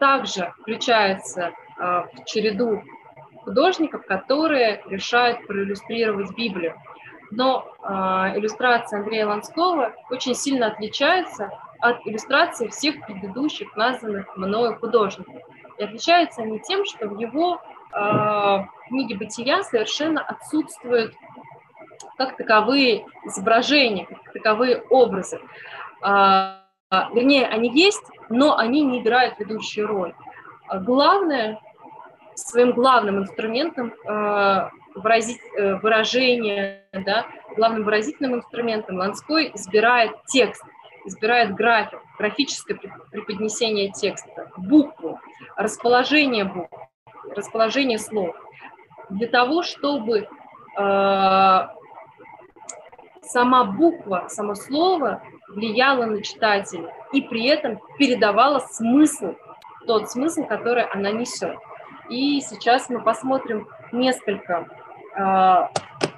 также 0.00 0.52
включается 0.60 1.52
Э, 1.76 2.04
в 2.14 2.24
череду 2.24 2.82
художников, 3.42 4.06
которые 4.06 4.82
решают 4.86 5.46
проиллюстрировать 5.46 6.34
Библию. 6.36 6.74
Но 7.30 7.66
э, 7.82 7.88
иллюстрация 8.38 9.00
Андрея 9.00 9.26
Ланского 9.26 9.92
очень 10.10 10.34
сильно 10.34 10.68
отличается 10.68 11.50
от 11.80 12.06
иллюстрации 12.06 12.68
всех 12.68 13.04
предыдущих 13.04 13.74
названных 13.76 14.36
мною 14.36 14.78
художников. 14.78 15.42
И 15.78 15.82
отличаются 15.82 16.42
они 16.42 16.60
тем, 16.60 16.84
что 16.84 17.08
в 17.08 17.18
его 17.18 17.60
э, 17.92 18.58
книге 18.88 19.16
«Бытия» 19.16 19.64
совершенно 19.64 20.22
отсутствуют 20.22 21.12
как 22.16 22.36
таковые 22.36 23.04
изображения, 23.24 24.06
как 24.06 24.32
таковые 24.32 24.80
образы. 24.90 25.40
Э, 26.02 26.63
вернее, 26.90 27.46
они 27.46 27.70
есть, 27.70 28.04
но 28.28 28.56
они 28.56 28.82
не 28.82 29.00
играют 29.00 29.38
ведущую 29.38 29.86
роль. 29.86 30.14
Главное, 30.82 31.60
своим 32.34 32.72
главным 32.72 33.18
инструментом 33.20 33.92
э, 34.06 34.68
выразить, 34.94 35.40
э, 35.56 35.74
выражения, 35.76 36.84
да, 36.92 37.26
главным 37.56 37.84
выразительным 37.84 38.36
инструментом 38.36 38.96
Ланской 38.96 39.52
избирает 39.54 40.12
текст, 40.26 40.64
избирает 41.04 41.54
график, 41.54 42.00
графическое 42.18 42.78
преподнесение 43.10 43.90
текста, 43.92 44.50
букву, 44.56 45.20
расположение 45.56 46.44
букв, 46.44 46.76
расположение 47.36 47.98
слов. 47.98 48.34
Для 49.10 49.28
того, 49.28 49.62
чтобы 49.62 50.20
э, 50.20 51.68
сама 53.22 53.64
буква, 53.64 54.26
само 54.28 54.54
слово 54.54 55.22
влияло 55.54 56.04
на 56.06 56.22
читателя 56.22 56.92
и 57.12 57.22
при 57.22 57.46
этом 57.46 57.80
передавало 57.98 58.58
смысл, 58.58 59.34
тот 59.86 60.10
смысл, 60.10 60.44
который 60.44 60.84
она 60.84 61.10
несет. 61.10 61.56
И 62.08 62.40
сейчас 62.40 62.90
мы 62.90 63.00
посмотрим 63.00 63.68
несколько 63.92 64.68
э, 65.16 65.68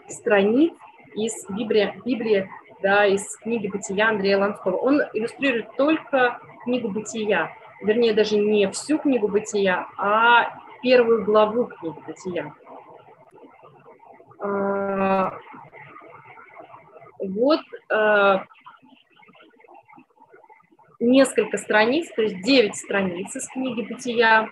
страниц 0.09 0.73
из 1.15 1.49
Библии, 1.49 1.95
Библии, 2.05 2.51
да, 2.83 3.07
из 3.07 3.37
книги 3.39 3.69
«Бытия» 3.69 4.09
Андрея 4.09 4.39
Ланского. 4.39 4.77
Он 4.77 5.01
иллюстрирует 5.13 5.75
только 5.77 6.39
книгу 6.65 6.89
«Бытия», 6.89 7.53
вернее, 7.83 8.13
даже 8.13 8.37
не 8.37 8.69
всю 8.71 8.99
книгу 8.99 9.29
«Бытия», 9.29 9.87
а 9.97 10.59
первую 10.83 11.25
главу 11.25 11.65
книги 11.67 11.97
«Бытия». 12.07 12.55
Э, 14.43 15.31
вот 17.21 17.61
э, 17.91 18.39
несколько 21.01 21.59
страниц, 21.59 22.11
то 22.15 22.23
есть 22.23 22.43
9 22.43 22.75
страниц 22.77 23.35
из 23.35 23.49
книги 23.49 23.83
«Бытия», 23.83 24.49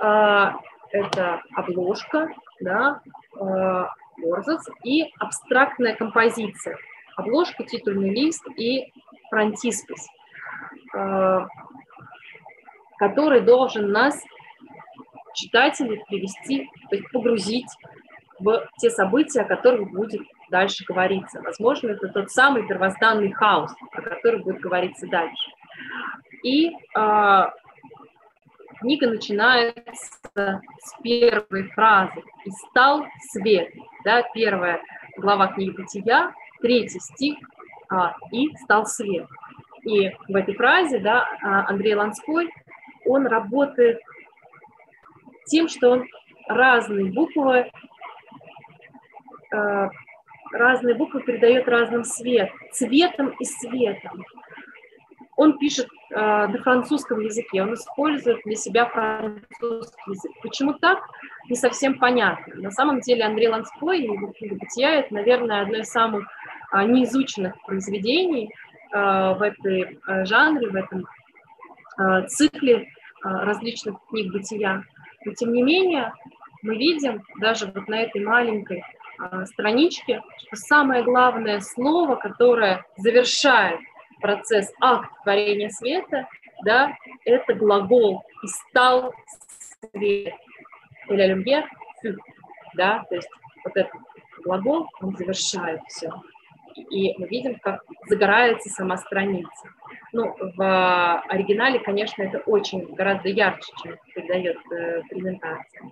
а, 0.00 0.56
это 0.90 1.42
обложка, 1.54 2.28
да, 2.60 3.00
а, 3.38 3.88
и 4.84 5.10
абстрактная 5.18 5.94
композиция. 5.94 6.76
Обложка, 7.16 7.64
титульный 7.64 8.10
лист 8.10 8.44
и 8.56 8.92
фронтиспис, 9.30 10.06
а, 10.94 11.46
который 12.98 13.40
должен 13.40 13.90
нас, 13.90 14.20
читателей, 15.34 16.02
привести, 16.08 16.68
то 16.90 16.96
есть 16.96 17.10
погрузить 17.10 17.68
в 18.38 18.68
те 18.78 18.90
события, 18.90 19.42
о 19.42 19.44
которых 19.44 19.90
будет 19.90 20.20
дальше 20.50 20.84
говориться. 20.84 21.40
Возможно, 21.40 21.90
это 21.90 22.08
тот 22.08 22.30
самый 22.30 22.66
первозданный 22.66 23.32
хаос, 23.32 23.72
о 23.92 24.02
котором 24.02 24.42
будет 24.42 24.60
говориться 24.60 25.06
дальше. 25.08 25.50
И 26.42 26.72
Книга 28.82 29.08
начинается 29.08 30.60
с 30.80 31.02
первой 31.04 31.68
фразы 31.68 32.20
«И 32.44 32.50
стал 32.50 33.06
свет». 33.30 33.68
Да, 34.04 34.24
первая 34.34 34.82
глава 35.16 35.52
книги 35.52 35.70
«Бытия», 35.70 36.34
третий 36.60 36.98
стих 36.98 37.38
а, 37.88 38.16
«И 38.32 38.48
стал 38.56 38.86
свет». 38.86 39.28
И 39.84 40.10
в 40.26 40.34
этой 40.34 40.54
фразе 40.54 40.98
да, 40.98 41.28
а, 41.44 41.68
Андрей 41.68 41.94
Ланской, 41.94 42.50
он 43.06 43.24
работает 43.28 44.00
тем, 45.46 45.68
что 45.68 45.90
он 45.90 46.08
разные 46.48 47.12
буквы, 47.12 47.70
э, 49.52 49.88
разные 50.52 50.96
буквы 50.96 51.22
передает 51.22 51.68
разным 51.68 52.02
свет, 52.02 52.50
цветом 52.72 53.28
и 53.38 53.44
светом. 53.44 54.24
Он 55.42 55.58
пишет 55.58 55.88
э, 56.10 56.46
на 56.46 56.56
французском 56.58 57.18
языке, 57.18 57.62
он 57.62 57.74
использует 57.74 58.42
для 58.44 58.54
себя 58.54 58.86
французский 58.86 60.02
язык. 60.06 60.32
Почему 60.40 60.74
так, 60.74 61.00
не 61.48 61.56
совсем 61.56 61.98
понятно. 61.98 62.54
На 62.62 62.70
самом 62.70 63.00
деле 63.00 63.24
Андрей 63.24 63.48
Ланской 63.48 63.98
и 63.98 64.04
его 64.04 64.28
книга 64.28 64.54
«Бытия»— 64.54 64.90
это, 65.00 65.12
наверное, 65.12 65.62
одно 65.62 65.78
из 65.78 65.88
самых 65.88 66.28
э, 66.72 66.84
неизученных 66.84 67.60
произведений 67.66 68.50
э, 68.92 69.34
в 69.34 69.42
этой 69.42 69.98
э, 70.06 70.24
жанре, 70.26 70.68
в 70.70 70.76
этом 70.76 71.06
э, 71.98 72.26
цикле 72.28 72.76
э, 72.76 72.84
различных 73.24 73.96
книг 74.08 74.32
«Бытия». 74.32 74.84
Но, 75.24 75.32
тем 75.32 75.52
не 75.52 75.64
менее, 75.64 76.12
мы 76.62 76.76
видим 76.76 77.24
даже 77.40 77.66
вот 77.66 77.88
на 77.88 78.00
этой 78.00 78.24
маленькой 78.24 78.84
э, 79.18 79.44
страничке, 79.46 80.22
что 80.38 80.54
самое 80.54 81.02
главное 81.02 81.58
слово, 81.58 82.14
которое 82.14 82.84
завершает 82.96 83.80
процесс 84.22 84.72
акт 84.80 85.10
творения 85.24 85.68
света, 85.68 86.26
да, 86.64 86.96
это 87.24 87.54
глагол 87.54 88.22
«и 88.42 88.46
стал 88.46 89.12
свет» 89.92 90.34
или 91.08 91.26
«люмьер 91.26 91.68
да, 92.74 93.04
то 93.08 93.14
есть 93.14 93.28
вот 93.64 93.76
этот 93.76 93.92
глагол, 94.44 94.88
он 95.00 95.16
завершает 95.16 95.80
все. 95.88 96.10
И 96.90 97.14
мы 97.18 97.28
видим, 97.28 97.58
как 97.60 97.82
загорается 98.06 98.70
сама 98.70 98.96
страница. 98.96 99.68
Ну, 100.12 100.34
в 100.56 101.22
оригинале, 101.28 101.78
конечно, 101.80 102.22
это 102.22 102.38
очень 102.46 102.94
гораздо 102.94 103.28
ярче, 103.28 103.72
чем 103.82 103.96
передает 104.14 104.58
э, 104.72 105.02
презентация. 105.08 105.90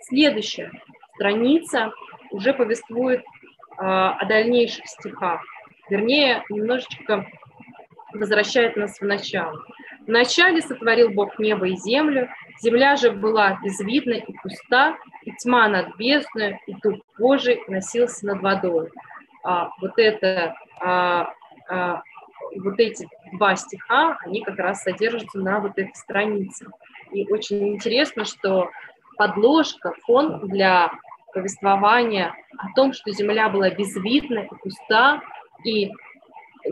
Следующая 0.00 0.72
страница 1.14 1.92
уже 2.30 2.52
повествует 2.54 3.20
э, 3.20 3.24
о 3.78 4.24
дальнейших 4.26 4.86
стихах. 4.86 5.42
Вернее, 5.88 6.42
немножечко 6.48 7.26
возвращает 8.16 8.76
нас 8.76 8.98
в 9.00 9.04
начало. 9.04 9.64
В 10.06 10.08
начале 10.08 10.62
сотворил 10.62 11.10
Бог 11.10 11.38
небо 11.38 11.66
и 11.66 11.76
землю, 11.76 12.28
земля 12.60 12.96
же 12.96 13.10
была 13.10 13.58
безвидна 13.62 14.14
и 14.14 14.32
пуста, 14.42 14.96
и 15.22 15.32
тьма 15.32 15.68
над 15.68 15.96
бездной, 15.96 16.60
и 16.66 16.74
дух 16.74 17.00
Божий 17.18 17.60
носился 17.68 18.26
над 18.26 18.40
водой. 18.40 18.90
А, 19.42 19.70
вот 19.80 19.92
это 19.96 20.54
а, 20.80 21.32
а, 21.68 22.02
вот 22.56 22.78
эти 22.78 23.08
два 23.32 23.56
стиха, 23.56 24.18
они 24.24 24.42
как 24.42 24.58
раз 24.58 24.82
содержатся 24.82 25.38
на 25.38 25.60
вот 25.60 25.72
этой 25.72 25.94
странице. 25.94 26.66
И 27.12 27.26
очень 27.30 27.74
интересно, 27.74 28.24
что 28.24 28.70
подложка, 29.16 29.92
фон 30.06 30.46
для 30.48 30.90
повествования 31.32 32.34
о 32.58 32.72
том, 32.74 32.92
что 32.92 33.10
земля 33.10 33.48
была 33.48 33.70
безвидна 33.70 34.40
и 34.40 34.54
пуста, 34.62 35.20
и 35.64 35.90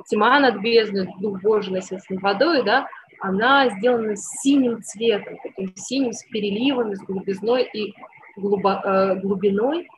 тьма 0.08 0.40
над 0.40 0.60
бездной, 0.60 1.08
Дух 1.18 1.40
Божий 1.42 1.72
носился 1.72 2.12
над 2.12 2.22
водой, 2.22 2.64
да, 2.64 2.88
она 3.20 3.68
сделана 3.70 4.16
синим 4.16 4.82
цветом, 4.82 5.38
таким 5.42 5.72
синим, 5.76 6.12
с 6.12 6.24
переливами, 6.24 6.94
с 6.94 7.00
глубизной 7.00 7.64
и 7.72 7.94
глубо, 8.36 8.80
э, 8.84 9.20
глубиной, 9.20 9.88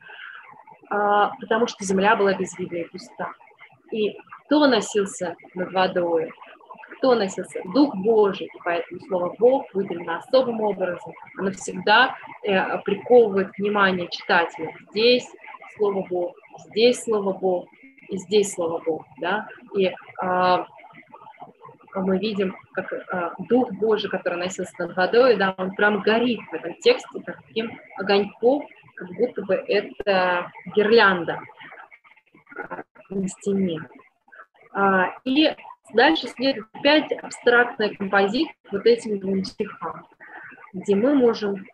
э, 0.90 1.30
потому 1.40 1.66
что 1.66 1.84
земля 1.84 2.16
была 2.16 2.34
безвидна 2.34 2.76
и 2.76 2.88
пуста. 2.88 3.32
И 3.90 4.16
кто 4.44 4.66
носился 4.66 5.34
над 5.54 5.72
водой? 5.72 6.30
Кто 6.98 7.14
носился? 7.14 7.60
Дух 7.74 7.94
Божий. 7.96 8.48
Поэтому 8.64 9.00
слово 9.00 9.34
Бог 9.38 9.66
выделено 9.74 10.16
особым 10.16 10.60
образом. 10.60 11.12
Оно 11.36 11.50
всегда 11.50 12.16
э, 12.42 12.78
приковывает 12.84 13.50
внимание 13.58 14.08
читателя. 14.08 14.72
Здесь 14.90 15.26
слово 15.76 16.06
Бог, 16.08 16.36
здесь 16.68 17.02
слово 17.02 17.32
Бог, 17.32 17.68
и 18.08 18.16
здесь 18.18 18.52
слово 18.52 18.82
Бог. 18.84 19.04
Да? 19.20 19.48
И 19.74 19.92
а, 20.20 20.66
мы 21.94 22.18
видим, 22.18 22.56
как 22.72 22.92
а, 22.92 23.34
Дух 23.48 23.72
Божий, 23.72 24.10
который 24.10 24.38
носился 24.38 24.72
над 24.78 24.96
водой, 24.96 25.36
да, 25.36 25.54
он 25.56 25.74
прям 25.74 26.00
горит 26.00 26.40
в 26.50 26.54
этом 26.54 26.74
тексте 26.80 27.20
таким 27.24 27.78
огоньком, 27.96 28.66
как 28.96 29.08
будто 29.12 29.42
бы 29.42 29.54
это 29.54 30.50
гирлянда 30.74 31.40
а, 32.56 32.82
на 33.10 33.28
стене. 33.28 33.80
А, 34.72 35.14
и 35.24 35.54
дальше 35.94 36.28
следует 36.28 36.66
опять 36.72 37.12
абстрактная 37.12 37.94
композиция 37.94 38.54
вот 38.72 38.84
этим 38.86 39.18
двум 39.18 39.44
стихам, 39.44 40.06
где 40.72 40.94
мы 40.94 41.14
можем 41.14 41.64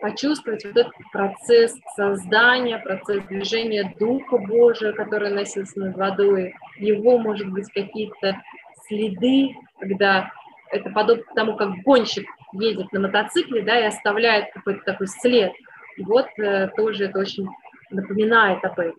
почувствовать 0.00 0.64
вот 0.64 0.76
этот 0.76 0.92
процесс 1.12 1.74
создания, 1.94 2.78
процесс 2.78 3.22
движения 3.24 3.94
Духа 3.98 4.38
Божия, 4.38 4.92
который 4.92 5.30
носился 5.30 5.78
над 5.80 5.96
водой, 5.96 6.54
его, 6.78 7.18
может 7.18 7.50
быть, 7.50 7.70
какие-то 7.72 8.40
следы, 8.86 9.56
когда 9.78 10.30
это 10.70 10.90
подобно 10.90 11.24
тому, 11.34 11.56
как 11.56 11.70
гонщик 11.84 12.26
едет 12.52 12.92
на 12.92 13.00
мотоцикле, 13.00 13.62
да, 13.62 13.80
и 13.80 13.84
оставляет 13.84 14.52
какой-то 14.52 14.82
такой 14.84 15.06
след. 15.06 15.52
И 15.96 16.02
вот 16.02 16.26
э, 16.38 16.68
тоже 16.76 17.06
это 17.06 17.18
очень 17.18 17.46
напоминает 17.90 18.64
об 18.64 18.78
этом. 18.78 18.96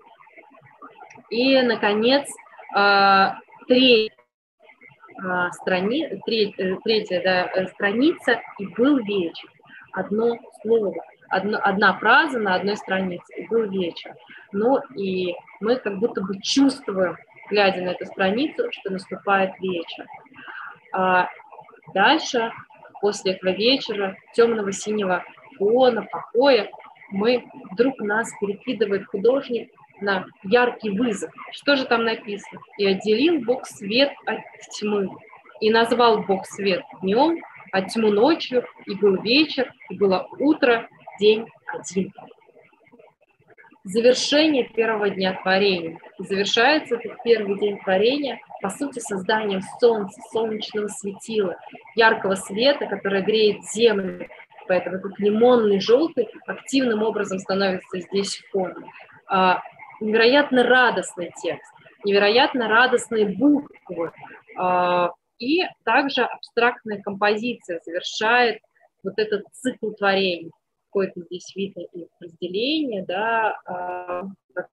И, 1.29 1.61
наконец, 1.61 2.27
э, 2.75 3.31
треть, 3.67 4.11
э, 5.23 5.51
страни, 5.51 6.07
треть, 6.25 6.55
э, 6.57 6.77
третья 6.83 7.21
да, 7.21 7.51
э, 7.53 7.67
страница 7.67 8.41
«И 8.59 8.65
был 8.67 8.97
вечер». 8.99 9.49
Одно 9.91 10.37
слово, 10.61 10.93
одно, 11.29 11.59
одна 11.61 11.97
фраза 11.97 12.39
на 12.39 12.55
одной 12.55 12.77
странице 12.77 13.33
«И 13.35 13.47
был 13.47 13.69
вечер». 13.69 14.15
Ну 14.51 14.79
и 14.95 15.33
мы 15.59 15.77
как 15.77 15.97
будто 15.99 16.21
бы 16.21 16.39
чувствуем, 16.41 17.17
глядя 17.49 17.81
на 17.81 17.89
эту 17.89 18.05
страницу, 18.05 18.67
что 18.71 18.91
наступает 18.91 19.51
вечер. 19.59 20.05
А 20.93 21.27
дальше, 21.93 22.51
после 23.01 23.33
этого 23.33 23.51
вечера, 23.51 24.15
темного 24.33 24.71
синего 24.71 25.23
фона, 25.57 26.03
покоя, 26.03 26.69
мы 27.09 27.45
вдруг 27.71 27.99
нас 27.99 28.31
перекидывает 28.39 29.05
художник 29.07 29.71
на 30.01 30.25
яркий 30.43 30.91
вызов. 30.91 31.31
Что 31.51 31.75
же 31.75 31.85
там 31.85 32.03
написано? 32.03 32.61
«И 32.77 32.85
отделил 32.85 33.43
Бог 33.43 33.65
свет 33.65 34.11
от 34.25 34.39
тьмы, 34.77 35.09
и 35.59 35.69
назвал 35.71 36.23
Бог 36.23 36.45
свет 36.45 36.83
днем, 37.01 37.39
а 37.71 37.81
тьму 37.81 38.11
ночью, 38.11 38.65
и 38.85 38.95
был 38.95 39.21
вечер, 39.21 39.71
и 39.89 39.97
было 39.97 40.27
утро, 40.39 40.87
день 41.19 41.45
один». 41.67 42.11
Завершение 43.87 44.65
первого 44.65 45.09
дня 45.09 45.39
творения. 45.41 45.97
завершается 46.19 46.95
этот 46.95 47.23
первый 47.23 47.57
день 47.57 47.79
творения, 47.79 48.37
по 48.61 48.69
сути, 48.69 48.99
созданием 48.99 49.61
солнца, 49.79 50.19
солнечного 50.33 50.89
светила, 50.89 51.55
яркого 51.95 52.35
света, 52.35 52.85
которое 52.85 53.21
греет 53.21 53.63
землю. 53.73 54.27
Поэтому 54.67 54.97
этот 54.97 55.17
лимонный 55.19 55.79
желтый 55.79 56.27
активным 56.47 57.01
образом 57.01 57.39
становится 57.39 58.01
здесь 58.01 58.43
фоном. 58.51 58.91
А, 59.25 59.61
невероятно 60.01 60.63
радостный 60.63 61.31
текст, 61.41 61.71
невероятно 62.03 62.67
радостные 62.67 63.25
буквы. 63.25 64.11
А, 64.57 65.11
и 65.39 65.63
также 65.83 66.23
абстрактная 66.23 67.01
композиция 67.01 67.81
завершает 67.85 68.61
вот 69.03 69.13
этот 69.17 69.43
цикл 69.51 69.91
творений. 69.91 70.51
Какое-то 70.87 71.21
здесь 71.21 71.55
видно 71.55 71.81
и 71.93 72.07
разделение, 72.19 73.05
да, 73.05 73.59
а, 73.65 74.23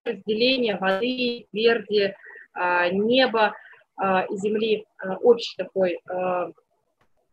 разделение 0.05 0.77
воды, 0.77 1.47
тверди, 1.51 2.15
а, 2.53 2.89
неба 2.89 3.55
и 3.97 4.37
земли, 4.39 4.87
общий 5.23 5.55
такой, 5.57 6.01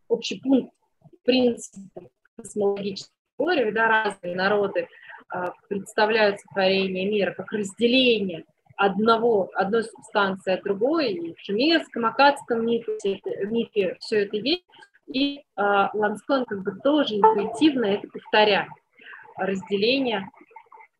общий 0.06 0.38
пункт, 0.38 0.72
в 1.00 1.24
принципе, 1.24 2.08
космологической 2.36 3.12
теории, 3.36 3.70
да, 3.70 3.88
разные 3.88 4.36
народы 4.36 4.86
а, 5.28 5.52
представляют 5.68 6.40
сотворение 6.40 7.08
мира 7.08 7.32
как 7.32 7.50
разделение 7.52 8.44
одного, 8.76 9.50
одной 9.54 9.84
субстанции 9.84 10.54
от 10.54 10.62
другой. 10.62 11.12
И 11.12 11.34
в 11.34 11.40
шумерском, 11.40 12.06
акадском 12.06 12.64
мифе, 12.64 13.20
мифе 13.44 13.96
все 14.00 14.24
это 14.24 14.36
есть. 14.36 14.64
И 15.06 15.38
э, 15.38 15.42
Ланскон 15.56 16.44
как 16.44 16.62
бы 16.62 16.72
тоже 16.82 17.16
интуитивно 17.16 17.86
это 17.86 18.08
повторяет. 18.08 18.68
Разделение 19.36 20.28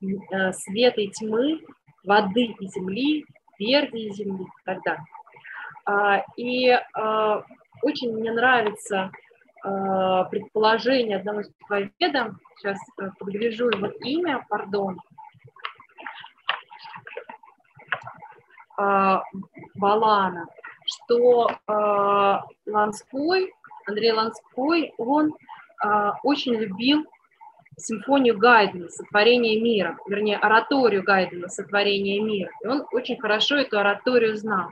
э, 0.02 0.52
света 0.52 1.00
и 1.00 1.08
тьмы, 1.08 1.60
воды 2.04 2.54
и 2.58 2.66
земли, 2.68 3.24
тверди 3.56 3.98
и 3.98 4.12
земли 4.12 4.44
и 4.44 4.64
так 4.64 4.82
далее. 4.82 5.04
А, 5.84 6.24
и 6.36 6.70
а, 6.94 7.42
очень 7.82 8.12
мне 8.12 8.30
нравится 8.32 9.10
Э, 9.64 10.24
предположение 10.28 11.18
одного 11.18 11.44
стиховеда, 11.44 12.34
сейчас 12.56 12.76
э, 13.00 13.10
подгляжу 13.16 13.68
его 13.68 13.86
имя, 14.02 14.44
пардон, 14.48 14.96
э, 14.96 15.11
Балана, 18.76 20.46
что 20.86 21.50
Ланской 22.66 23.52
Андрей 23.86 24.12
Ланской, 24.12 24.94
он 24.98 25.34
а, 25.82 26.14
очень 26.22 26.54
любил 26.54 27.06
симфонию 27.76 28.38
Гайдена 28.38 28.88
«Сотворение 28.88 29.60
мира», 29.60 29.98
вернее, 30.06 30.36
ораторию 30.36 31.02
Гайдена 31.02 31.48
«Сотворение 31.48 32.20
мира». 32.20 32.50
И 32.62 32.66
он 32.66 32.86
очень 32.92 33.18
хорошо 33.18 33.56
эту 33.56 33.78
ораторию 33.78 34.36
знал. 34.36 34.70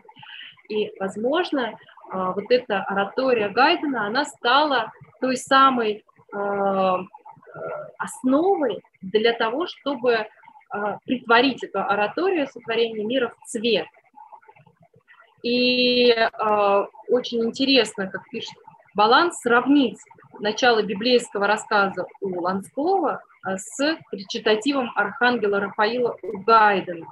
И, 0.68 0.92
возможно, 1.00 1.76
а, 2.10 2.32
вот 2.32 2.44
эта 2.50 2.82
оратория 2.82 3.48
Гайдена, 3.48 4.06
она 4.06 4.24
стала 4.24 4.92
той 5.20 5.36
самой 5.36 6.04
а, 6.32 7.00
основой 7.98 8.82
для 9.02 9.32
того, 9.32 9.66
чтобы 9.66 10.26
притворить 11.04 11.64
эту 11.64 11.80
ораторию 11.80 12.46
сотворения 12.46 13.04
мира 13.04 13.32
в 13.36 13.46
цвет. 13.46 13.86
И 15.42 16.14
очень 17.08 17.44
интересно, 17.44 18.06
как 18.06 18.28
пишет 18.30 18.56
Баланс, 18.94 19.38
сравнить 19.40 19.98
начало 20.40 20.82
библейского 20.82 21.46
рассказа 21.46 22.06
у 22.20 22.40
Ланского 22.40 23.22
а, 23.42 23.56
с 23.56 23.98
речитативом 24.10 24.90
Архангела 24.96 25.60
Рафаила 25.60 26.16
у 26.22 26.38
Гайдена. 26.40 27.06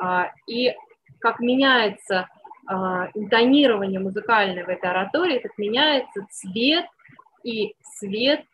А, 0.00 0.30
и 0.46 0.72
как 1.18 1.40
меняется 1.40 2.28
а, 2.66 3.08
интонирование 3.14 3.98
музыкальное 3.98 4.64
в 4.64 4.68
этой 4.68 4.88
оратории, 4.88 5.40
так 5.40 5.58
меняется 5.58 6.26
цвет 6.30 6.86
и 7.42 7.74
свет 7.82 8.44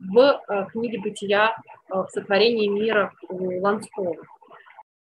в 0.00 0.40
книге 0.72 0.98
«Бытия» 1.00 1.56
в 1.88 2.08
сотворении 2.10 2.68
мира 2.68 3.12
Ланского. 3.28 4.16